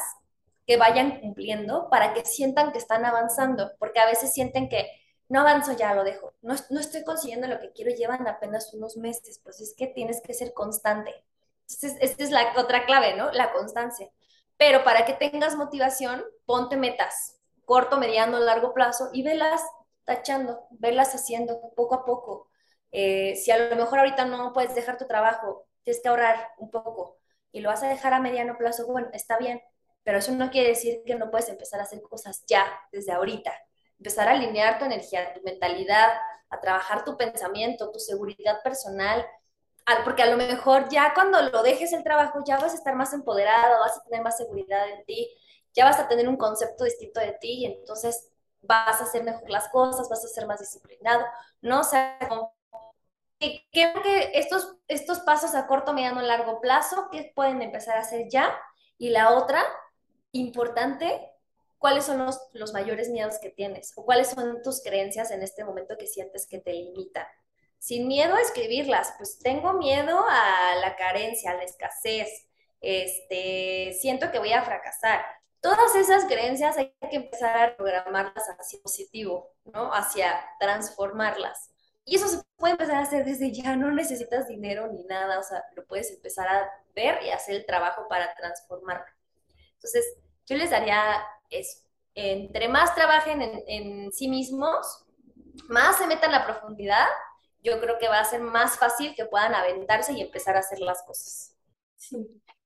que 0.66 0.78
vayan 0.78 1.22
cumpliendo 1.22 1.90
para 1.90 2.14
que 2.14 2.26
sientan 2.26 2.74
que 2.74 2.78
están 2.78 3.06
avanzando, 3.06 3.72
porque 3.80 4.00
a 4.00 4.06
veces 4.06 4.34
sienten 4.34 4.68
que 4.68 4.92
no 5.30 5.40
avanzo, 5.42 5.74
ya 5.74 5.94
lo 5.94 6.04
dejo, 6.04 6.34
no, 6.42 6.56
no 6.70 6.80
estoy 6.80 7.04
consiguiendo 7.04 7.48
lo 7.48 7.60
que 7.60 7.72
quiero, 7.72 7.92
llevan 7.92 8.28
apenas 8.28 8.74
unos 8.74 8.98
meses, 8.98 9.40
pues 9.44 9.62
es 9.62 9.74
que 9.76 9.88
tienes 9.88 10.22
que 10.22 10.34
ser 10.34 10.54
constante. 10.54 11.14
Entonces, 11.70 11.98
esta 12.02 12.24
es 12.24 12.32
la 12.32 12.54
otra 12.58 12.86
clave, 12.86 13.16
¿no? 13.16 13.32
La 13.32 13.52
constancia. 13.52 14.10
Pero 14.58 14.84
para 14.84 15.06
que 15.06 15.14
tengas 15.14 15.56
motivación, 15.56 16.24
ponte 16.46 16.78
metas, 16.78 17.40
corto, 17.66 17.98
mediano, 17.98 18.40
largo 18.40 18.74
plazo 18.74 19.10
y 19.14 19.24
velas 19.24 19.62
tachando, 20.04 20.68
velas 20.72 21.14
haciendo 21.14 21.60
poco 21.76 21.96
a 21.96 22.06
poco. 22.06 22.50
Eh, 22.92 23.36
si 23.36 23.52
a 23.52 23.58
lo 23.58 23.76
mejor 23.76 24.00
ahorita 24.00 24.26
no 24.26 24.54
puedes 24.54 24.74
dejar 24.74 24.98
tu 24.98 25.06
trabajo, 25.06 25.68
tienes 25.84 26.02
que 26.02 26.10
ahorrar 26.10 26.50
un 26.58 26.72
poco 26.72 27.18
y 27.52 27.60
lo 27.60 27.70
vas 27.70 27.84
a 27.84 27.90
dejar 27.90 28.14
a 28.14 28.20
mediano 28.20 28.58
plazo, 28.58 28.88
bueno, 28.88 29.10
está 29.14 29.38
bien, 29.38 29.62
pero 30.04 30.20
eso 30.20 30.32
no 30.32 30.50
quiere 30.50 30.70
decir 30.70 31.02
que 31.06 31.16
no 31.16 31.30
puedes 31.30 31.50
empezar 31.50 31.80
a 31.80 31.84
hacer 31.84 32.02
cosas 32.02 32.44
ya, 32.48 32.66
desde 32.92 33.12
ahorita. 33.12 33.54
Empezar 33.98 34.28
a 34.28 34.32
alinear 34.32 34.80
tu 34.80 34.86
energía, 34.86 35.34
tu 35.34 35.42
mentalidad, 35.42 36.10
a 36.50 36.60
trabajar 36.62 37.04
tu 37.04 37.18
pensamiento, 37.18 37.92
tu 37.92 38.00
seguridad 38.00 38.62
personal, 38.64 39.26
porque 40.04 40.24
a 40.24 40.30
lo 40.30 40.38
mejor 40.38 40.90
ya 40.90 41.14
cuando 41.14 41.42
lo 41.42 41.64
dejes 41.64 41.94
el 41.94 42.04
trabajo 42.04 42.40
ya 42.46 42.58
vas 42.58 42.74
a 42.74 42.76
estar 42.76 42.96
más 42.96 43.14
empoderado, 43.14 43.80
vas 43.80 43.98
a 43.98 44.04
tener 44.04 44.22
más 44.22 44.38
seguridad 44.38 44.88
en 44.90 45.06
ti, 45.06 45.30
ya 45.74 45.86
vas 45.86 46.00
a 46.00 46.08
tener 46.08 46.28
un 46.28 46.38
concepto 46.38 46.84
distinto 46.84 47.20
de 47.20 47.34
ti 47.34 47.60
y 47.60 47.66
entonces 47.66 48.30
vas 48.62 49.00
a 49.00 49.06
hacer 49.06 49.24
mejor 49.24 49.50
las 49.50 49.70
cosas, 49.70 50.10
vas 50.10 50.24
a 50.26 50.28
ser 50.28 50.46
más 50.46 50.60
disciplinado, 50.60 51.26
¿no? 51.62 51.82
O 51.82 51.84
sea, 51.84 52.18
creo 53.72 54.02
que 54.04 54.32
estos, 54.34 54.76
estos 54.88 55.20
pasos 55.22 55.56
a 55.56 55.68
corto, 55.68 55.94
mediano, 55.94 56.22
largo 56.22 56.60
plazo, 56.60 57.08
¿qué 57.12 57.32
pueden 57.36 57.62
empezar 57.62 57.98
a 57.98 58.02
hacer 58.02 58.28
ya? 58.30 58.54
Y 58.98 59.10
la 59.10 59.32
otra, 59.32 59.64
importante, 60.32 61.32
¿cuáles 61.78 62.06
son 62.06 62.26
los, 62.26 62.40
los 62.54 62.74
mayores 62.74 63.10
miedos 63.10 63.40
que 63.40 63.52
tienes? 63.52 63.94
¿O 63.96 64.04
cuáles 64.04 64.30
son 64.30 64.62
tus 64.64 64.82
creencias 64.82 65.32
en 65.32 65.44
este 65.44 65.64
momento 65.64 65.96
que 65.98 66.08
sientes 66.08 66.48
que 66.48 66.60
te 66.60 66.74
limitan? 66.74 67.28
Sin 67.80 68.08
miedo 68.08 68.36
a 68.36 68.42
escribirlas, 68.42 69.14
pues 69.18 69.40
tengo 69.40 69.74
miedo 69.74 70.24
a 70.28 70.76
la 70.82 70.96
carencia, 70.96 71.52
a 71.52 71.56
la 71.56 71.64
escasez, 71.64 72.48
este, 72.82 73.98
siento 74.00 74.32
que 74.32 74.40
voy 74.40 74.54
a 74.54 74.64
fracasar. 74.64 75.26
Todas 75.62 75.96
esas 75.96 76.26
creencias 76.26 76.78
hay 76.78 76.94
que 77.10 77.18
empezar 77.18 77.58
a 77.58 77.78
programarlas 77.78 78.48
hacia 78.60 78.82
positivo, 78.82 79.52
¿no? 79.66 79.92
Hacia 79.94 80.40
transformarlas. 80.60 81.72
Y 82.06 82.16
eso 82.16 82.28
se 82.28 82.42
puede 82.56 82.74
empezar 82.74 82.96
a 82.96 83.02
hacer 83.02 83.26
desde 83.26 83.52
ya, 83.52 83.76
no 83.76 83.92
necesitas 83.92 84.48
dinero 84.48 84.88
ni 84.88 85.04
nada, 85.04 85.40
o 85.40 85.44
sea, 85.44 85.64
lo 85.76 85.86
puedes 85.86 86.10
empezar 86.12 86.48
a 86.48 86.72
ver 86.96 87.22
y 87.24 87.32
hacer 87.32 87.56
el 87.56 87.66
trabajo 87.66 88.08
para 88.08 88.34
transformarlo. 88.36 89.06
Entonces, 89.74 90.06
yo 90.46 90.56
les 90.56 90.70
daría 90.70 91.22
eso. 91.50 91.80
Entre 92.16 92.70
más 92.70 92.96
trabajen 92.96 93.42
en, 93.68 94.12
sí 94.14 94.30
mismos, 94.30 95.06
más 95.68 95.98
se 95.98 96.08
metan 96.08 96.34
en 96.34 96.40
la 96.40 96.46
profundidad, 96.46 97.08
yo 97.64 97.80
creo 97.82 97.98
que 98.00 98.08
va 98.08 98.20
a 98.20 98.26
ser 98.26 98.42
más 98.42 98.78
fácil 98.78 99.16
que 99.16 99.26
puedan 99.26 99.56
aventarse 99.56 100.14
y 100.14 100.22
empezar 100.22 100.56
a 100.56 100.60
hacer 100.60 100.80
las 100.80 101.04
cosas. 101.04 101.56
Sí, 101.96 102.18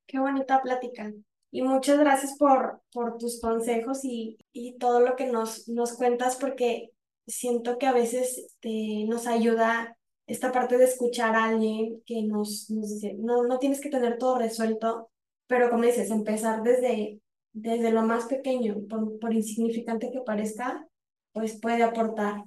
qué 0.08 0.20
bonita 0.20 0.62
plática. 0.62 1.12
Y 1.52 1.62
muchas 1.64 2.00
gracias 2.00 2.38
por, 2.38 2.82
por 2.94 3.18
tus 3.18 3.42
consejos 3.42 4.06
y, 4.06 4.38
y 4.54 4.78
todo 4.78 5.02
lo 5.02 5.16
que 5.16 5.26
nos, 5.28 5.68
nos 5.68 5.94
cuentas, 5.94 6.38
porque 6.38 6.92
siento 7.28 7.78
que 7.78 7.88
a 7.88 7.94
veces 7.94 8.38
este, 8.38 9.06
nos 9.08 9.28
ayuda 9.28 9.98
esta 10.28 10.52
parte 10.52 10.78
de 10.78 10.86
escuchar 10.86 11.36
a 11.36 11.46
alguien 11.46 12.02
que 12.06 12.24
nos, 12.24 12.70
nos 12.70 12.90
dice, 12.90 13.16
no, 13.20 13.44
no 13.44 13.60
tienes 13.60 13.82
que 13.82 13.90
tener 13.90 14.18
todo 14.18 14.38
resuelto, 14.40 15.10
pero 15.48 15.70
como 15.70 15.84
dices, 15.84 16.10
empezar 16.10 16.64
desde, 16.64 17.20
desde 17.52 17.92
lo 17.92 18.04
más 18.04 18.26
pequeño, 18.26 18.88
por, 18.90 19.20
por 19.20 19.34
insignificante 19.34 20.10
que 20.12 20.22
parezca, 20.22 20.88
pues 21.34 21.60
puede 21.60 21.84
aportar 21.84 22.46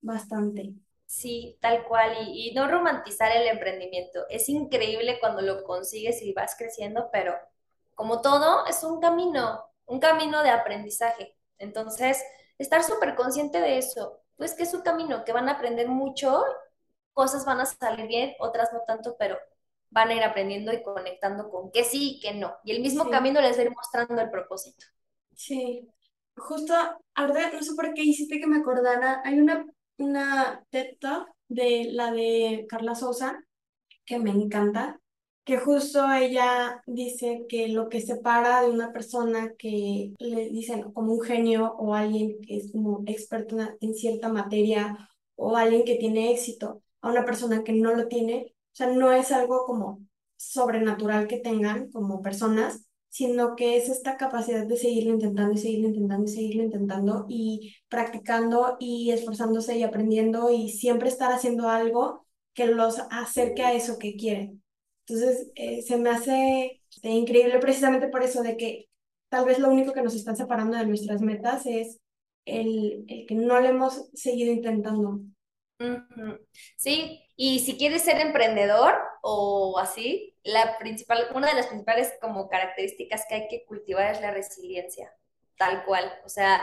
bastante. 0.00 0.74
Sí, 1.16 1.58
tal 1.60 1.84
cual, 1.86 2.16
y, 2.28 2.50
y 2.50 2.54
no 2.54 2.66
romantizar 2.68 3.30
el 3.36 3.46
emprendimiento. 3.48 4.26
Es 4.28 4.48
increíble 4.48 5.18
cuando 5.20 5.42
lo 5.42 5.62
consigues 5.64 6.20
y 6.22 6.32
vas 6.32 6.56
creciendo, 6.58 7.08
pero 7.12 7.34
como 7.94 8.20
todo, 8.20 8.66
es 8.66 8.82
un 8.82 9.00
camino, 9.00 9.64
un 9.86 10.00
camino 10.00 10.42
de 10.42 10.50
aprendizaje. 10.50 11.36
Entonces, 11.58 12.22
estar 12.58 12.82
súper 12.82 13.14
consciente 13.14 13.60
de 13.60 13.78
eso, 13.78 14.20
pues 14.36 14.54
que 14.54 14.64
es 14.64 14.74
un 14.74 14.82
camino, 14.82 15.24
que 15.24 15.32
van 15.32 15.48
a 15.48 15.52
aprender 15.52 15.88
mucho, 15.88 16.42
cosas 17.12 17.44
van 17.44 17.60
a 17.60 17.66
salir 17.66 18.06
bien, 18.08 18.34
otras 18.40 18.72
no 18.72 18.80
tanto, 18.86 19.16
pero 19.18 19.38
van 19.90 20.10
a 20.10 20.14
ir 20.14 20.24
aprendiendo 20.24 20.72
y 20.72 20.82
conectando 20.82 21.50
con 21.50 21.70
que 21.72 21.84
sí 21.84 22.16
y 22.18 22.20
que 22.20 22.34
no. 22.34 22.56
Y 22.64 22.72
el 22.72 22.82
mismo 22.82 23.08
Sí, 23.08 23.10
camino 23.10 23.40
les 23.40 23.56
va 23.56 23.62
a 23.62 23.64
ir 23.66 23.72
mostrando 23.72 24.20
el 24.22 24.30
propósito. 24.30 24.86
sí. 25.36 25.88
Justo, 26.36 26.74
ahora 27.14 27.50
no 27.52 27.62
sé 27.62 27.74
por 27.76 27.94
qué 27.94 28.02
hiciste 28.02 28.40
que 28.40 28.46
me 28.46 28.58
acordara, 28.58 29.22
hay 29.24 29.38
una, 29.40 29.66
una 29.98 30.64
TED 30.70 30.98
Talk 31.00 31.28
de 31.48 31.88
la 31.92 32.12
de 32.12 32.66
Carla 32.68 32.94
Souza 32.94 33.44
que 34.04 34.18
me 34.18 34.30
encanta, 34.30 35.00
que 35.44 35.58
justo 35.58 36.10
ella 36.12 36.82
dice 36.86 37.44
que 37.48 37.68
lo 37.68 37.88
que 37.88 38.00
separa 38.00 38.62
de 38.62 38.70
una 38.70 38.92
persona 38.92 39.52
que 39.58 40.14
le 40.18 40.48
dicen 40.50 40.90
como 40.92 41.12
un 41.12 41.20
genio 41.20 41.74
o 41.78 41.94
alguien 41.94 42.40
que 42.40 42.56
es 42.56 42.72
como 42.72 43.02
experto 43.06 43.56
en 43.80 43.94
cierta 43.94 44.28
materia 44.28 45.08
o 45.36 45.56
alguien 45.56 45.84
que 45.84 45.96
tiene 45.96 46.32
éxito 46.32 46.82
a 47.02 47.10
una 47.10 47.24
persona 47.24 47.62
que 47.64 47.72
no 47.72 47.94
lo 47.94 48.08
tiene, 48.08 48.54
o 48.72 48.76
sea, 48.76 48.86
no 48.88 49.12
es 49.12 49.32
algo 49.32 49.66
como 49.66 50.00
sobrenatural 50.36 51.26
que 51.28 51.38
tengan 51.38 51.90
como 51.90 52.22
personas, 52.22 52.86
sino 53.14 53.54
que 53.54 53.76
es 53.76 53.88
esta 53.88 54.16
capacidad 54.16 54.66
de 54.66 54.76
seguirlo 54.76 55.12
intentando 55.12 55.54
y 55.54 55.58
seguirlo 55.58 55.86
intentando 55.86 56.24
y 56.24 56.34
seguirlo 56.34 56.64
intentando 56.64 57.26
y 57.28 57.76
practicando 57.88 58.76
y 58.80 59.12
esforzándose 59.12 59.78
y 59.78 59.84
aprendiendo 59.84 60.50
y 60.50 60.70
siempre 60.70 61.10
estar 61.10 61.32
haciendo 61.32 61.68
algo 61.68 62.26
que 62.54 62.66
los 62.66 62.98
acerque 63.12 63.62
a 63.62 63.72
eso 63.72 64.00
que 64.00 64.16
quieren. 64.16 64.64
Entonces, 65.06 65.48
eh, 65.54 65.82
se 65.82 65.96
me 65.96 66.10
hace 66.10 66.82
este, 66.90 67.10
increíble 67.10 67.60
precisamente 67.60 68.08
por 68.08 68.24
eso 68.24 68.42
de 68.42 68.56
que 68.56 68.88
tal 69.28 69.44
vez 69.44 69.60
lo 69.60 69.68
único 69.70 69.92
que 69.92 70.02
nos 70.02 70.16
están 70.16 70.36
separando 70.36 70.76
de 70.76 70.86
nuestras 70.86 71.20
metas 71.20 71.66
es 71.66 72.00
el, 72.44 73.04
el 73.06 73.26
que 73.26 73.36
no 73.36 73.60
le 73.60 73.68
hemos 73.68 74.10
seguido 74.12 74.52
intentando. 74.52 75.20
Sí, 76.76 77.24
y 77.36 77.60
si 77.60 77.76
quieres 77.76 78.02
ser 78.02 78.20
emprendedor 78.20 78.94
o 79.22 79.78
así, 79.78 80.36
la 80.44 80.78
principal, 80.78 81.28
una 81.34 81.48
de 81.48 81.54
las 81.54 81.66
principales 81.66 82.12
como 82.20 82.48
características 82.48 83.24
que 83.28 83.34
hay 83.34 83.48
que 83.48 83.64
cultivar 83.66 84.12
es 84.12 84.20
la 84.20 84.30
resiliencia, 84.30 85.12
tal 85.56 85.84
cual. 85.84 86.12
O 86.24 86.28
sea, 86.28 86.60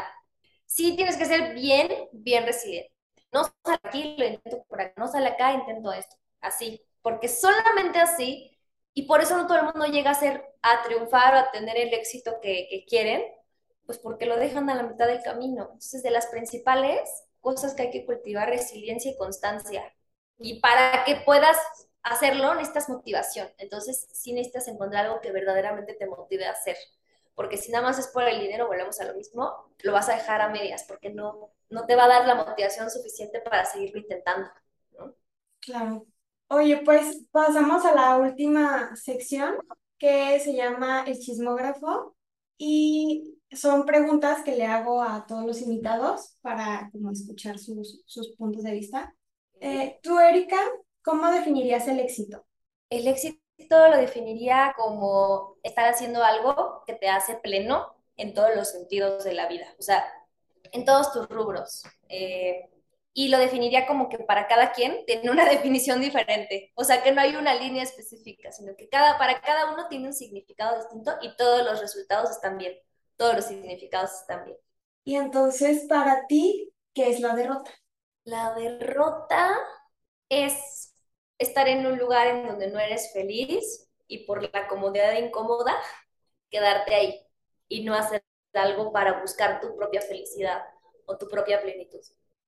sí 0.65 0.95
tienes 0.95 1.17
que 1.17 1.25
ser 1.25 1.53
bien, 1.53 1.89
bien 2.11 2.45
resiliente. 2.45 2.91
No 3.33 3.43
sale 3.65 3.79
aquí, 3.83 4.15
lo 4.17 4.25
intento 4.25 4.63
por 4.67 4.81
acá, 4.81 4.93
no 4.97 5.07
sale 5.07 5.27
acá, 5.27 5.53
intento 5.53 5.91
esto, 5.93 6.15
así, 6.41 6.81
porque 7.01 7.27
solamente 7.29 7.99
así, 7.99 8.57
y 8.93 9.03
por 9.03 9.21
eso 9.21 9.37
no 9.37 9.47
todo 9.47 9.57
el 9.59 9.63
mundo 9.65 9.85
llega 9.85 10.11
a 10.11 10.15
ser, 10.15 10.43
a 10.61 10.83
triunfar 10.83 11.35
o 11.35 11.37
a 11.39 11.51
tener 11.51 11.77
el 11.77 11.93
éxito 11.93 12.39
que, 12.41 12.67
que 12.69 12.85
quieren, 12.85 13.23
pues 13.85 13.99
porque 13.99 14.25
lo 14.25 14.35
dejan 14.37 14.69
a 14.69 14.75
la 14.75 14.83
mitad 14.83 15.07
del 15.07 15.23
camino. 15.23 15.63
Entonces, 15.63 16.03
de 16.03 16.11
las 16.11 16.27
principales 16.27 16.99
cosas 17.41 17.73
que 17.73 17.83
hay 17.83 17.91
que 17.91 18.05
cultivar, 18.05 18.49
resiliencia 18.49 19.11
y 19.11 19.17
constancia. 19.17 19.93
Y 20.37 20.59
para 20.59 21.03
que 21.03 21.17
puedas 21.25 21.57
hacerlo, 22.03 22.53
necesitas 22.55 22.89
motivación. 22.89 23.49
Entonces, 23.57 24.07
sí 24.11 24.33
necesitas 24.33 24.67
encontrar 24.67 25.05
algo 25.05 25.21
que 25.21 25.31
verdaderamente 25.31 25.93
te 25.93 26.07
motive 26.07 26.45
a 26.45 26.51
hacer. 26.51 26.77
Porque 27.35 27.57
si 27.57 27.71
nada 27.71 27.83
más 27.83 27.99
es 27.99 28.07
por 28.07 28.23
el 28.23 28.39
dinero, 28.39 28.67
volvemos 28.67 28.99
a 28.99 29.05
lo 29.05 29.13
mismo, 29.15 29.73
lo 29.83 29.93
vas 29.93 30.09
a 30.09 30.15
dejar 30.15 30.41
a 30.41 30.49
medias 30.49 30.83
porque 30.87 31.09
no, 31.09 31.51
no 31.69 31.85
te 31.85 31.95
va 31.95 32.05
a 32.05 32.09
dar 32.09 32.27
la 32.27 32.35
motivación 32.35 32.89
suficiente 32.89 33.39
para 33.41 33.65
seguirlo 33.65 33.99
intentando. 33.99 34.49
¿no? 34.97 35.15
Claro. 35.59 36.05
Oye, 36.49 36.81
pues 36.83 37.23
pasamos 37.31 37.85
a 37.85 37.95
la 37.95 38.17
última 38.17 38.95
sección 38.95 39.55
que 39.97 40.39
se 40.39 40.53
llama 40.53 41.05
el 41.07 41.17
chismógrafo 41.17 42.15
y 42.57 43.40
son 43.51 43.85
preguntas 43.85 44.43
que 44.43 44.55
le 44.55 44.65
hago 44.65 45.01
a 45.01 45.25
todos 45.27 45.45
los 45.45 45.61
invitados 45.61 46.37
para 46.41 46.89
como 46.91 47.11
escuchar 47.11 47.59
sus, 47.59 48.01
sus 48.05 48.35
puntos 48.35 48.63
de 48.63 48.71
vista. 48.71 49.15
Eh, 49.59 49.99
tú, 50.01 50.19
Erika, 50.19 50.57
¿cómo 51.03 51.29
definirías 51.31 51.87
el 51.87 51.99
éxito? 51.99 52.45
El 52.89 53.07
éxito 53.07 53.39
lo 53.69 53.97
definiría 53.97 54.73
como 54.77 55.57
estar 55.63 55.87
haciendo 55.87 56.23
algo 56.23 56.83
que 56.85 56.93
te 56.93 57.09
hace 57.09 57.35
pleno 57.35 57.95
en 58.17 58.33
todos 58.33 58.55
los 58.55 58.69
sentidos 58.71 59.23
de 59.23 59.33
la 59.33 59.47
vida, 59.47 59.67
o 59.79 59.81
sea, 59.81 60.03
en 60.71 60.85
todos 60.85 61.11
tus 61.11 61.27
rubros. 61.29 61.83
Eh, 62.09 62.69
y 63.13 63.27
lo 63.27 63.37
definiría 63.37 63.87
como 63.87 64.07
que 64.07 64.19
para 64.19 64.47
cada 64.47 64.71
quien 64.71 65.05
tiene 65.05 65.29
una 65.29 65.45
definición 65.49 65.99
diferente, 66.01 66.71
o 66.75 66.83
sea, 66.83 67.03
que 67.03 67.11
no 67.11 67.21
hay 67.21 67.35
una 67.35 67.55
línea 67.55 67.83
específica, 67.83 68.51
sino 68.51 68.75
que 68.75 68.89
cada, 68.89 69.17
para 69.17 69.41
cada 69.41 69.73
uno 69.73 69.87
tiene 69.89 70.07
un 70.07 70.13
significado 70.13 70.77
distinto 70.77 71.13
y 71.21 71.35
todos 71.35 71.63
los 71.65 71.81
resultados 71.81 72.31
están 72.31 72.57
bien, 72.57 72.73
todos 73.21 73.35
los 73.35 73.45
significados 73.45 74.13
están 74.13 74.45
bien. 74.45 74.57
Y 75.03 75.15
entonces, 75.15 75.85
para 75.87 76.25
ti, 76.25 76.73
¿qué 76.91 77.11
es 77.11 77.19
la 77.19 77.35
derrota? 77.35 77.69
La 78.23 78.55
derrota 78.55 79.55
es 80.27 80.95
estar 81.37 81.67
en 81.67 81.85
un 81.85 81.99
lugar 81.99 82.25
en 82.25 82.47
donde 82.47 82.71
no 82.71 82.79
eres 82.79 83.13
feliz 83.13 83.87
y 84.07 84.25
por 84.25 84.41
la 84.51 84.67
comodidad 84.67 85.13
incómoda, 85.13 85.77
quedarte 86.49 86.95
ahí 86.95 87.27
y 87.67 87.83
no 87.83 87.93
hacer 87.93 88.23
algo 88.53 88.91
para 88.91 89.21
buscar 89.21 89.61
tu 89.61 89.75
propia 89.75 90.01
felicidad 90.01 90.63
o 91.05 91.15
tu 91.15 91.27
propia 91.27 91.61
plenitud. 91.61 92.01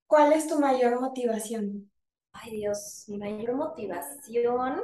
¿Cuál 0.07 0.33
es 0.33 0.47
tu 0.47 0.59
mayor 0.59 0.99
motivación? 0.99 1.91
Ay 2.31 2.49
Dios, 2.49 3.03
mi 3.09 3.19
mayor 3.19 3.53
motivación, 3.53 4.81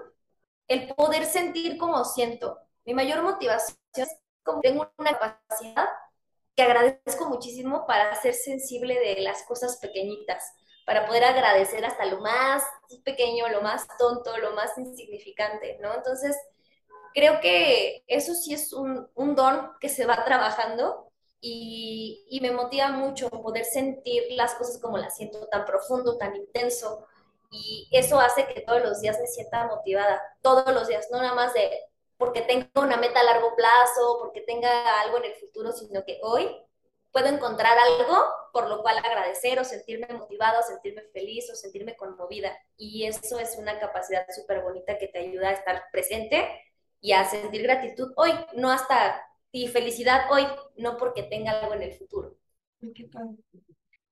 el 0.68 0.94
poder 0.94 1.26
sentir 1.26 1.80
como 1.80 2.06
siento. 2.06 2.60
Mi 2.86 2.94
mayor 2.94 3.24
motivación 3.24 3.76
es 3.96 4.20
como 4.50 4.62
tengo 4.62 4.92
una 4.98 5.18
capacidad 5.18 5.88
que 6.56 6.64
agradezco 6.64 7.30
muchísimo 7.30 7.86
para 7.88 8.14
ser 8.16 8.34
sensible 8.34 9.00
de 9.00 9.22
las 9.22 9.44
cosas 9.44 9.78
pequeñitas, 9.78 10.44
para 10.86 11.06
poder 11.06 11.24
agradecer 11.24 11.86
hasta 11.86 12.06
lo 12.06 12.20
más 12.20 12.64
pequeño, 13.04 13.48
lo 13.50 13.62
más 13.62 13.88
tonto, 13.98 14.38
lo 14.38 14.54
más 14.54 14.78
insignificante, 14.78 15.78
¿no? 15.82 15.94
Entonces, 15.94 16.36
creo 17.14 17.40
que 17.40 18.04
eso 18.08 18.34
sí 18.34 18.54
es 18.54 18.74
un, 18.74 19.08
un 19.16 19.36
don 19.36 19.72
que 19.80 19.90
se 19.90 20.06
va 20.06 20.26
trabajando 20.26 21.12
y, 21.42 22.26
y, 22.30 22.42
me 22.42 22.52
motiva 22.52 22.90
mucho 22.90 23.30
poder 23.30 23.64
sentir 23.64 24.24
las 24.32 24.56
cosas 24.56 24.82
como 24.82 24.98
las 24.98 25.16
siento, 25.16 25.48
tan 25.48 25.64
profundo, 25.66 26.18
tan 26.18 26.36
intenso. 26.36 27.08
Y 27.52 27.88
eso 27.92 28.20
hace 28.20 28.46
que 28.48 28.62
todos 28.62 28.82
los 28.82 29.00
días 29.00 29.18
me 29.20 29.28
sienta 29.28 29.66
motivada, 29.68 30.22
todos 30.42 30.74
los 30.74 30.88
días, 30.88 31.08
no 31.10 31.22
nada 31.22 31.34
más 31.34 31.54
de 31.54 31.72
porque 32.20 32.42
tenga 32.42 32.70
una 32.76 32.98
meta 32.98 33.22
a 33.22 33.24
largo 33.24 33.56
plazo, 33.56 34.18
porque 34.20 34.42
tenga 34.42 35.00
algo 35.00 35.18
en 35.20 35.24
el 35.24 35.36
futuro, 35.36 35.72
sino 35.72 36.04
que 36.04 36.20
hoy 36.22 36.54
puedo 37.14 37.28
encontrar 37.28 37.78
algo 37.80 38.26
por 38.52 38.68
lo 38.68 38.82
cual 38.82 38.98
agradecer 38.98 39.58
o 39.58 39.64
sentirme 39.64 40.08
motivada 40.08 40.60
o 40.60 40.64
sentirme 40.64 41.04
feliz 41.14 41.50
o 41.50 41.56
sentirme 41.56 41.96
conmovida. 41.96 42.52
Y 42.76 43.06
eso 43.06 43.40
es 43.40 43.56
una 43.58 43.80
capacidad 43.80 44.26
súper 44.36 44.62
bonita 44.62 44.98
que 44.98 45.08
te 45.08 45.20
ayuda 45.20 45.50
a 45.50 45.54
estar 45.54 45.84
presente 45.94 46.46
y 47.00 47.14
a 47.14 47.24
sentir 47.24 47.64
gratitud 47.64 48.12
hoy, 48.18 48.32
no 48.54 48.70
hasta 48.70 49.26
y 49.54 49.70
felicidad 49.70 50.30
hoy, 50.30 50.46
no 50.76 50.98
porque 50.98 51.24
tenga 51.24 51.62
algo 51.62 51.74
en 51.74 51.84
el 51.84 51.94
futuro. 51.94 52.36
Qué, 52.82 53.10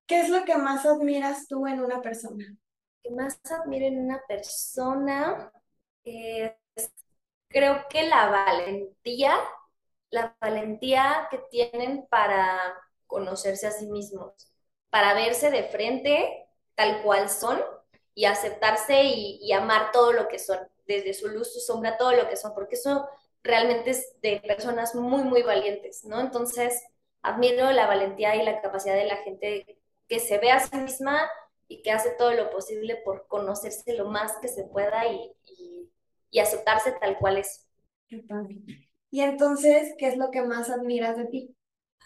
¿Qué 0.05 0.21
es 0.21 0.29
lo 0.29 0.45
que 0.45 0.55
más 0.55 0.85
admiras 0.85 1.45
tú 1.47 1.67
en 1.67 1.81
una 1.81 2.01
persona? 2.01 2.55
¿Qué 3.03 3.11
más 3.11 3.37
admiro 3.51 3.85
en 3.85 3.99
una 3.99 4.21
persona? 4.25 5.51
Eh, 6.05 6.55
creo 7.49 7.85
que 7.89 8.03
la 8.03 8.27
valentía, 8.27 9.37
la 10.09 10.35
valentía 10.41 11.27
que 11.31 11.39
tienen 11.49 12.07
para 12.07 12.75
conocerse 13.07 13.67
a 13.67 13.71
sí 13.71 13.87
mismos, 13.87 14.51
para 14.89 15.13
verse 15.13 15.51
de 15.51 15.63
frente 15.63 16.47
tal 16.75 17.01
cual 17.03 17.29
son 17.29 17.61
y 18.13 18.25
aceptarse 18.25 19.03
y, 19.03 19.39
y 19.41 19.51
amar 19.53 19.91
todo 19.91 20.13
lo 20.13 20.27
que 20.27 20.39
son, 20.39 20.59
desde 20.85 21.13
su 21.13 21.27
luz, 21.27 21.53
su 21.53 21.59
sombra, 21.59 21.97
todo 21.97 22.13
lo 22.13 22.29
que 22.29 22.35
son, 22.37 22.53
porque 22.53 22.75
eso 22.75 23.07
realmente 23.43 23.91
es 23.91 24.19
de 24.21 24.39
personas 24.41 24.95
muy, 24.95 25.23
muy 25.23 25.41
valientes, 25.43 26.05
¿no? 26.05 26.19
Entonces, 26.19 26.83
admiro 27.21 27.71
la 27.71 27.87
valentía 27.87 28.35
y 28.35 28.43
la 28.43 28.61
capacidad 28.61 28.95
de 28.95 29.05
la 29.05 29.17
gente 29.17 29.77
que 30.07 30.19
se 30.19 30.37
ve 30.37 30.51
a 30.51 30.59
sí 30.59 30.75
misma 30.77 31.29
y 31.67 31.81
que 31.81 31.91
hace 31.91 32.11
todo 32.11 32.31
lo 32.31 32.49
posible 32.49 32.97
por 33.03 33.27
conocerse 33.27 33.93
lo 33.93 34.05
más 34.05 34.37
que 34.41 34.47
se 34.47 34.63
pueda 34.63 35.05
y, 35.07 35.35
y, 35.45 35.76
y 36.31 36.39
aceptarse 36.39 36.91
tal 36.93 37.17
cual 37.17 37.37
es. 37.37 37.67
Y 39.09 39.21
entonces, 39.21 39.93
¿qué 39.97 40.07
es 40.07 40.17
lo 40.17 40.31
que 40.31 40.41
más 40.41 40.69
admiras 40.69 41.17
de 41.17 41.25
ti? 41.25 41.55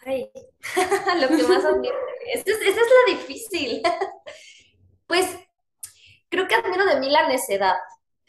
Ay, 0.05 0.31
lo 1.21 1.27
que 1.27 1.43
más 1.43 1.65
admiro. 1.65 1.95
Esa 2.33 2.49
es, 2.49 2.61
es 2.61 2.75
la 2.75 3.13
difícil. 3.13 3.81
Pues 5.07 5.27
creo 6.29 6.47
que 6.47 6.55
admiro 6.55 6.85
de 6.85 6.99
mí 6.99 7.09
la 7.09 7.27
necedad. 7.27 7.75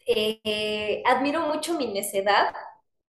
Eh, 0.07 1.03
admiro 1.07 1.43
mucho 1.43 1.75
mi 1.75 1.93
necedad 1.93 2.53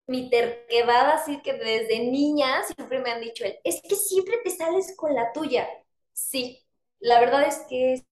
mi 0.06 0.28
terquedad, 0.30 1.10
así 1.12 1.40
que 1.42 1.54
desde 1.54 2.00
niña 2.00 2.62
siempre 2.64 3.00
me 3.00 3.10
han 3.10 3.20
dicho, 3.20 3.44
es 3.64 3.80
que 3.82 3.94
siempre 3.96 4.38
te 4.44 4.50
sales 4.50 4.94
con 4.96 5.14
la 5.14 5.32
tuya. 5.32 5.68
Sí, 6.12 6.66
la 7.00 7.20
verdad 7.20 7.44
es 7.44 7.58
que 7.68 8.04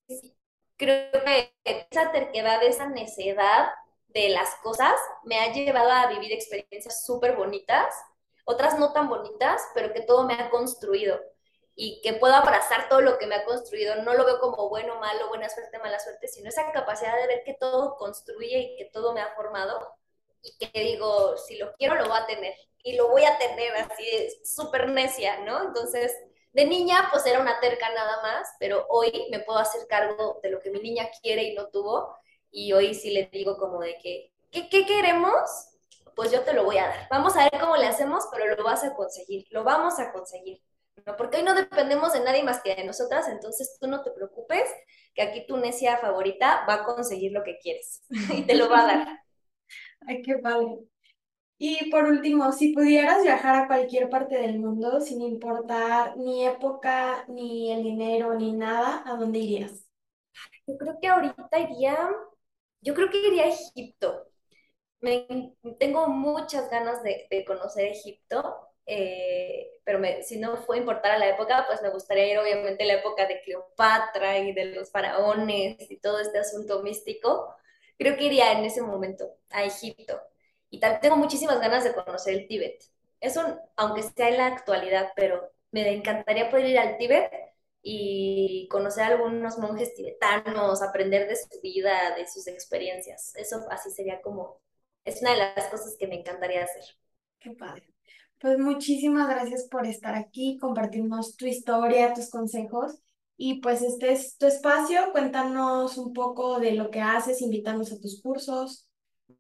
creo 0.77 1.11
que 1.25 1.53
esa 1.65 2.13
terquedad, 2.13 2.63
esa 2.65 2.89
necedad 2.89 3.69
de 4.13 4.29
las 4.31 4.55
cosas 4.57 4.95
me 5.25 5.39
ha 5.41 5.53
llevado 5.53 5.91
a 5.91 6.07
vivir 6.09 6.33
experiencias 6.33 7.05
súper 7.05 7.37
bonitas, 7.37 7.95
otras 8.45 8.79
no 8.79 8.93
tan 8.93 9.09
bonitas, 9.09 9.63
pero 9.75 9.93
que 9.93 10.01
todo 10.03 10.25
me 10.25 10.35
ha 10.35 10.51
construido 10.51 11.21
y 11.75 12.01
que 12.03 12.15
puedo 12.15 12.35
abrazar 12.35 12.89
todo 12.89 13.01
lo 13.01 13.19
que 13.19 13.27
me 13.27 13.37
ha 13.37 13.45
construido. 13.45 13.97
No 14.03 14.15
lo 14.15 14.25
veo 14.25 14.39
como 14.41 14.69
bueno, 14.69 15.01
malo, 15.01 15.29
buena 15.29 15.49
suerte, 15.49 15.79
mala 15.79 15.99
suerte, 15.99 16.29
sino 16.29 16.49
esa 16.49 16.71
capacidad 16.73 17.17
de 17.17 17.27
ver 17.27 17.45
que 17.45 17.55
todo 17.55 17.97
construye 17.97 18.59
y 18.59 18.77
que 18.77 18.87
todo 18.87 19.15
me 19.15 19.21
ha 19.21 19.35
formado 19.35 19.97
y 20.43 20.59
que 20.59 20.81
digo, 20.81 21.37
si 21.37 21.57
lo 21.57 21.73
quiero, 21.75 21.95
lo 21.95 22.09
voy 22.09 22.19
a 22.19 22.27
tener 22.27 22.55
y 22.83 22.97
lo 22.97 23.09
voy 23.09 23.25
a 23.25 23.39
tener 23.39 23.75
así, 23.77 24.05
súper 24.45 24.89
necia, 24.89 25.39
¿no? 25.41 25.63
Entonces, 25.63 26.13
de 26.53 26.67
niña, 26.67 27.09
pues 27.13 27.25
era 27.27 27.41
una 27.41 27.61
terca 27.61 27.89
nada 27.91 28.21
más, 28.23 28.49
pero 28.59 28.87
hoy 28.91 29.29
me 29.31 29.39
puedo 29.39 29.59
hacer 29.59 29.87
cargo 29.87 30.41
de 30.43 30.51
lo 30.51 30.61
que 30.61 30.71
mi 30.71 30.81
niña 30.81 31.09
quiere 31.23 31.45
y 31.45 31.55
no 31.55 31.69
tuvo 31.69 32.17
y 32.53 32.73
hoy 32.73 32.95
sí 32.95 33.11
le 33.11 33.29
digo 33.33 33.57
como 33.57 33.81
de 33.81 33.97
que, 33.99 34.33
¿qué, 34.51 34.69
qué 34.69 34.87
queremos? 34.87 35.33
Pues 36.15 36.31
yo 36.31 36.43
te 36.43 36.53
lo 36.53 36.65
voy 36.65 36.79
a 36.79 36.87
dar. 36.89 37.09
Vamos 37.11 37.37
a 37.37 37.49
ver 37.51 37.61
cómo 37.61 37.77
le 37.77 37.87
hacemos, 37.87 38.25
pero 38.31 38.55
lo 38.55 38.63
vas 38.63 38.85
a 38.85 38.95
conseguir, 38.95 39.47
lo 39.51 39.65
vamos 39.65 39.99
a 39.99 40.13
conseguir. 40.13 40.63
¿no? 41.07 41.17
Porque 41.17 41.39
hoy 41.39 41.43
no 41.43 41.55
dependemos 41.55 42.13
de 42.13 42.21
nadie 42.21 42.43
más 42.45 42.63
que 42.63 42.75
de 42.75 42.85
nosotras, 42.85 43.29
entonces 43.29 43.79
tú 43.81 43.89
no 43.89 44.03
te 44.03 44.11
preocupes, 44.11 44.71
que 45.15 45.23
aquí 45.23 45.47
tu 45.47 45.57
necia 45.57 45.97
favorita 45.99 46.65
va 46.69 46.75
a 46.75 46.85
conseguir 46.85 47.33
lo 47.33 47.43
que 47.43 47.59
quieres 47.59 48.03
y 48.33 48.43
te 48.43 48.55
lo 48.55 48.69
va 48.69 48.81
a 48.81 48.87
dar. 48.87 49.19
Ay, 50.07 50.23
qué 50.23 50.39
padre. 50.39 50.79
Y 51.65 51.91
por 51.91 52.05
último, 52.07 52.51
si 52.51 52.73
pudieras 52.73 53.23
viajar 53.23 53.55
a 53.55 53.67
cualquier 53.69 54.11
parte 54.11 54.37
del 54.37 54.59
mundo 54.59 55.01
sin 55.01 55.23
importar 55.23 56.17
ni 56.17 56.45
época, 56.45 57.25
ni 57.29 57.71
el 57.71 57.85
dinero, 57.85 58.35
ni 58.35 58.53
nada, 58.53 59.05
¿a 59.07 59.17
dónde 59.17 59.39
irías? 59.39 59.89
Yo 60.67 60.77
creo 60.77 60.99
que 61.01 61.07
ahorita 61.07 61.59
iría, 61.61 62.11
yo 62.83 62.95
creo 62.95 63.11
que 63.11 63.27
iría 63.27 63.45
a 63.45 63.49
Egipto. 63.49 64.29
Tengo 65.79 66.07
muchas 66.09 66.71
ganas 66.71 67.03
de, 67.03 67.45
conocer 67.47 67.87
Egipto. 67.87 68.69
Eh, 68.85 69.81
pero 69.85 70.01
si 70.23 70.39
no 70.39 70.57
fue 70.57 70.79
importar 70.79 71.13
a 71.13 71.19
la 71.19 71.29
época, 71.29 71.65
pues 71.69 71.81
me 71.83 71.91
gustaría 71.91 72.33
ir 72.33 72.39
obviamente 72.39 72.83
a 72.85 72.87
la 72.87 72.95
época 72.95 73.27
de 73.27 73.41
Cleopatra 73.43 74.39
y 74.41 74.53
de 74.53 74.67
los 74.67 74.91
faraones 74.91 75.91
y 75.91 75.99
todo 75.99 76.21
este 76.21 76.39
asunto 76.39 76.83
místico. 76.83 77.55
Creo 77.99 78.17
que 78.17 78.25
iría 78.25 78.53
en 78.53 78.65
ese 78.65 78.83
momento 78.83 79.37
a 79.51 79.65
Egipto. 79.65 80.21
Y 80.71 80.81
tengo 80.81 81.17
muchísimas 81.17 81.61
ganas 81.61 81.85
de 81.85 81.95
conocer 81.95 82.35
el 82.35 82.49
Tíbet. 82.49 82.83
Eso, 83.21 83.61
aunque 83.77 84.03
sea 84.03 84.29
en 84.29 84.39
la 84.39 84.47
actualidad, 84.47 85.13
pero 85.15 85.53
me 85.71 85.89
encantaría 85.93 86.51
poder 86.51 86.67
ir 86.67 86.79
al 86.79 86.97
Tíbet 86.99 87.31
y 87.83 88.69
conocer 88.71 89.05
a 89.05 89.07
algunos 89.09 89.59
monjes 89.59 89.95
tibetanos, 89.95 90.83
aprender 90.83 91.29
de 91.29 91.37
su 91.37 91.61
vida, 91.61 92.15
de 92.17 92.29
sus 92.29 92.47
experiencias. 92.47 93.35
Eso 93.37 93.65
así 93.71 93.91
sería 93.91 94.21
como, 94.23 94.61
es 95.05 95.21
una 95.21 95.33
de 95.33 95.39
las 95.39 95.67
cosas 95.69 95.97
que 95.99 96.07
me 96.07 96.21
encantaría 96.21 96.65
hacer. 96.65 96.85
Qué 97.41 97.51
padre. 97.51 97.93
Pues 98.41 98.59
muchísimas 98.59 99.29
gracias 99.29 99.69
por 99.69 99.87
estar 99.87 100.15
aquí, 100.15 100.59
compartirnos 100.61 101.37
tu 101.37 101.47
historia, 101.47 102.15
tus 102.15 102.31
consejos. 102.31 102.99
Y 103.37 103.61
pues 103.61 103.83
este 103.83 104.13
es 104.13 104.37
tu 104.37 104.47
espacio, 104.47 105.11
cuéntanos 105.11 105.99
un 105.99 106.13
poco 106.13 106.61
de 106.61 106.73
lo 106.73 106.91
que 106.91 107.01
haces, 107.01 107.43
invítanos 107.43 107.93
a 107.93 108.01
tus 108.01 108.23
cursos. 108.23 108.89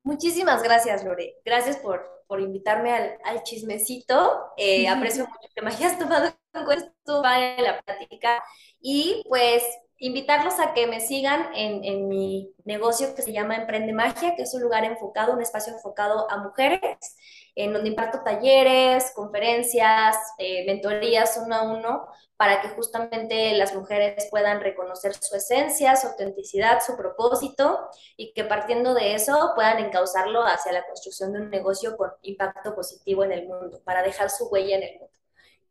Muchísimas 0.02 0.62
gracias, 0.62 1.04
Lore. 1.04 1.36
Gracias 1.44 1.76
por, 1.76 2.04
por 2.26 2.40
invitarme 2.40 2.92
al, 2.92 3.18
al 3.24 3.42
chismecito. 3.44 4.50
Eh, 4.56 4.88
aprecio 4.88 5.26
mucho 5.26 5.48
que 5.54 5.62
me 5.62 5.70
hayas 5.70 5.98
tomado 5.98 6.32
en 6.54 6.64
cuenta 6.64 6.92
la 7.58 7.80
plática. 7.80 8.42
Y 8.80 9.24
pues 9.28 9.62
invitarlos 9.98 10.58
a 10.58 10.74
que 10.74 10.86
me 10.88 11.00
sigan 11.00 11.50
en, 11.54 11.84
en, 11.84 12.08
mi 12.08 12.52
negocio 12.64 13.14
que 13.14 13.22
se 13.22 13.32
llama 13.32 13.54
Emprende 13.54 13.92
Magia, 13.92 14.34
que 14.34 14.42
es 14.42 14.52
un 14.52 14.62
lugar 14.62 14.84
enfocado, 14.84 15.32
un 15.32 15.40
espacio 15.40 15.72
enfocado 15.72 16.28
a 16.28 16.38
mujeres 16.38 17.16
en 17.54 17.72
donde 17.72 17.90
imparto 17.90 18.22
talleres, 18.24 19.12
conferencias, 19.14 20.16
eh, 20.38 20.64
mentorías 20.66 21.38
uno 21.44 21.54
a 21.54 21.62
uno, 21.62 22.06
para 22.36 22.60
que 22.60 22.70
justamente 22.70 23.52
las 23.56 23.74
mujeres 23.74 24.26
puedan 24.30 24.60
reconocer 24.60 25.14
su 25.14 25.36
esencia, 25.36 25.94
su 25.94 26.08
autenticidad, 26.08 26.80
su 26.84 26.96
propósito 26.96 27.88
y 28.16 28.32
que 28.32 28.42
partiendo 28.42 28.94
de 28.94 29.14
eso 29.14 29.52
puedan 29.54 29.78
encauzarlo 29.78 30.42
hacia 30.42 30.72
la 30.72 30.84
construcción 30.84 31.32
de 31.32 31.42
un 31.42 31.50
negocio 31.50 31.96
con 31.96 32.10
impacto 32.22 32.74
positivo 32.74 33.22
en 33.22 33.32
el 33.32 33.46
mundo, 33.46 33.80
para 33.84 34.02
dejar 34.02 34.30
su 34.30 34.48
huella 34.48 34.76
en 34.78 34.82
el 34.82 34.98
mundo. 34.98 35.21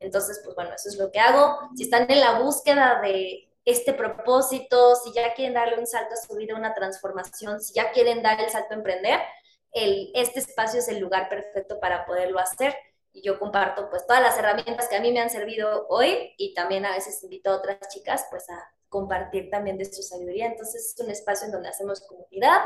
Entonces, 0.02 0.42
pues 0.44 0.56
bueno, 0.56 0.72
eso 0.74 0.90
es 0.90 0.98
lo 0.98 1.12
que 1.12 1.20
hago. 1.20 1.58
Si 1.76 1.84
están 1.84 2.10
en 2.10 2.20
la 2.20 2.40
búsqueda 2.40 3.00
de 3.02 3.48
este 3.64 3.94
propósito, 3.94 4.96
si 4.96 5.14
ya 5.14 5.34
quieren 5.34 5.54
darle 5.54 5.80
un 5.80 5.88
salto 5.88 6.14
a 6.14 6.18
su 6.18 6.36
vida, 6.36 6.56
una 6.56 6.74
transformación, 6.74 7.62
si 7.62 7.74
ya 7.74 7.92
quieren 7.92 8.24
dar 8.24 8.42
el 8.42 8.50
salto 8.50 8.74
a 8.74 8.78
emprender, 8.78 9.20
este 9.72 10.40
espacio 10.40 10.80
es 10.80 10.88
el 10.88 11.00
lugar 11.00 11.30
perfecto 11.30 11.80
para 11.80 12.06
poderlo 12.06 12.40
hacer. 12.40 12.76
Y 13.14 13.22
yo 13.22 13.40
comparto 13.40 13.90
pues 13.90 14.08
todas 14.08 14.22
las 14.22 14.38
herramientas 14.38 14.88
que 14.88 14.96
a 14.96 15.02
mí 15.02 15.12
me 15.12 15.20
han 15.20 15.30
servido 15.30 15.86
hoy 15.90 16.34
y 16.38 16.54
también 16.54 16.86
a 16.86 16.94
veces 16.94 17.22
invito 17.24 17.52
a 17.52 17.58
otras 17.58 17.78
chicas 17.90 18.26
pues 18.30 18.50
a 18.50 18.74
compartir 18.90 19.50
también 19.50 19.78
de 19.78 19.86
su 19.86 20.02
sabiduría. 20.02 20.48
Entonces 20.48 20.94
es 20.96 21.04
un 21.04 21.12
espacio 21.12 21.46
en 21.46 21.52
donde 21.52 21.70
hacemos 21.70 22.02
comunidad 22.02 22.62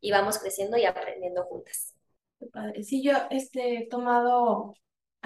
y 0.00 0.12
vamos 0.12 0.38
creciendo 0.38 0.76
y 0.76 0.84
aprendiendo 0.84 1.44
juntas. 1.44 1.94
Qué 2.38 2.46
padre. 2.46 2.84
Sí, 2.84 3.02
yo 3.02 3.14
este, 3.30 3.78
he 3.78 3.88
tomado 3.88 4.74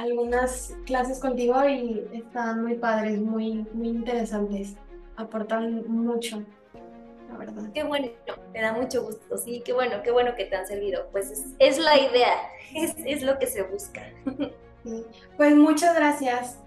algunas 0.00 0.74
clases 0.86 1.18
contigo 1.18 1.62
y 1.68 2.08
están 2.12 2.62
muy 2.62 2.74
padres, 2.76 3.20
muy, 3.20 3.66
muy 3.74 3.88
interesantes, 3.88 4.74
aportan 5.16 5.84
mucho. 5.88 6.42
Qué 7.74 7.84
bueno, 7.84 8.08
me 8.52 8.60
da 8.60 8.72
mucho 8.72 9.04
gusto, 9.04 9.36
sí, 9.36 9.62
qué 9.64 9.72
bueno, 9.72 10.02
qué 10.02 10.10
bueno 10.10 10.34
que 10.34 10.46
te 10.46 10.56
han 10.56 10.66
servido. 10.66 11.06
Pues 11.12 11.54
es, 11.58 11.78
la 11.78 11.98
idea, 11.98 12.34
es, 12.74 13.22
lo 13.22 13.38
que 13.38 13.46
se 13.46 13.62
busca. 13.62 14.02
Pues 15.36 15.54
muchas 15.54 15.94
gracias. 15.94 16.58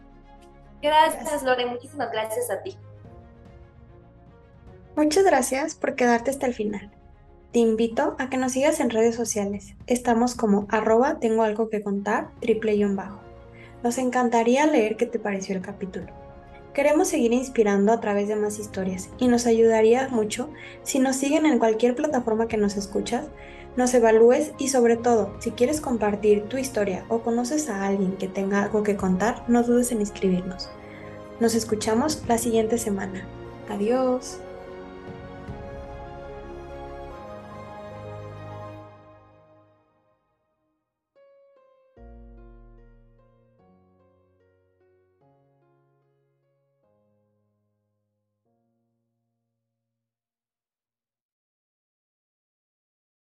Gracias, 0.82 1.44
Lore, 1.44 1.66
muchísimas 1.66 2.12
gracias 2.12 2.50
a 2.52 2.62
ti. 2.62 2.78
Muchas 4.96 5.24
gracias 5.24 5.74
por 5.74 5.96
quedarte 5.96 6.30
hasta 6.30 6.46
el 6.46 6.54
final. 6.54 6.92
Te 7.52 7.60
invito 7.60 8.16
a 8.20 8.30
que 8.30 8.38
nos 8.38 8.52
sigas 8.52 8.80
en 8.80 8.92
redes 8.92 9.16
sociales. 9.16 9.76
Estamos 9.88 10.36
como 10.36 10.68
arroba 10.70 11.20
tengo 11.20 11.44
algo 11.44 11.70
que 11.70 11.82
contar, 11.82 12.30
triple 12.40 12.76
y 12.76 12.84
bajo. 12.84 13.23
Nos 13.84 13.98
encantaría 13.98 14.66
leer 14.66 14.96
qué 14.96 15.06
te 15.06 15.20
pareció 15.20 15.56
el 15.56 15.62
capítulo. 15.62 16.08
Queremos 16.74 17.10
seguir 17.10 17.34
inspirando 17.34 17.92
a 17.92 18.00
través 18.00 18.30
de 18.30 18.38
más 18.38 18.58
historias 18.58 19.10
y 19.20 19.28
nos 19.28 19.46
ayudaría 19.46 20.08
mucho 20.08 20.50
si 20.84 21.00
nos 21.00 21.18
siguen 21.18 21.46
en 21.46 21.60
cualquier 21.60 21.94
plataforma 21.94 22.48
que 22.48 22.58
nos 22.58 22.78
escuchas, 22.78 23.26
nos 23.76 23.94
evalúes 23.94 24.54
y 24.58 24.70
sobre 24.70 24.96
todo, 24.96 25.36
si 25.40 25.52
quieres 25.52 25.82
compartir 25.82 26.44
tu 26.44 26.58
historia 26.58 27.06
o 27.10 27.20
conoces 27.20 27.70
a 27.70 27.86
alguien 27.86 28.14
que 28.14 28.30
tenga 28.30 28.64
algo 28.64 28.84
que 28.84 28.96
contar, 28.96 29.44
no 29.50 29.64
dudes 29.64 29.92
en 29.92 30.00
inscribirnos. 30.00 30.70
Nos 31.42 31.54
escuchamos 31.54 32.24
la 32.28 32.38
siguiente 32.38 32.78
semana. 32.78 33.28
Adiós. 33.70 34.40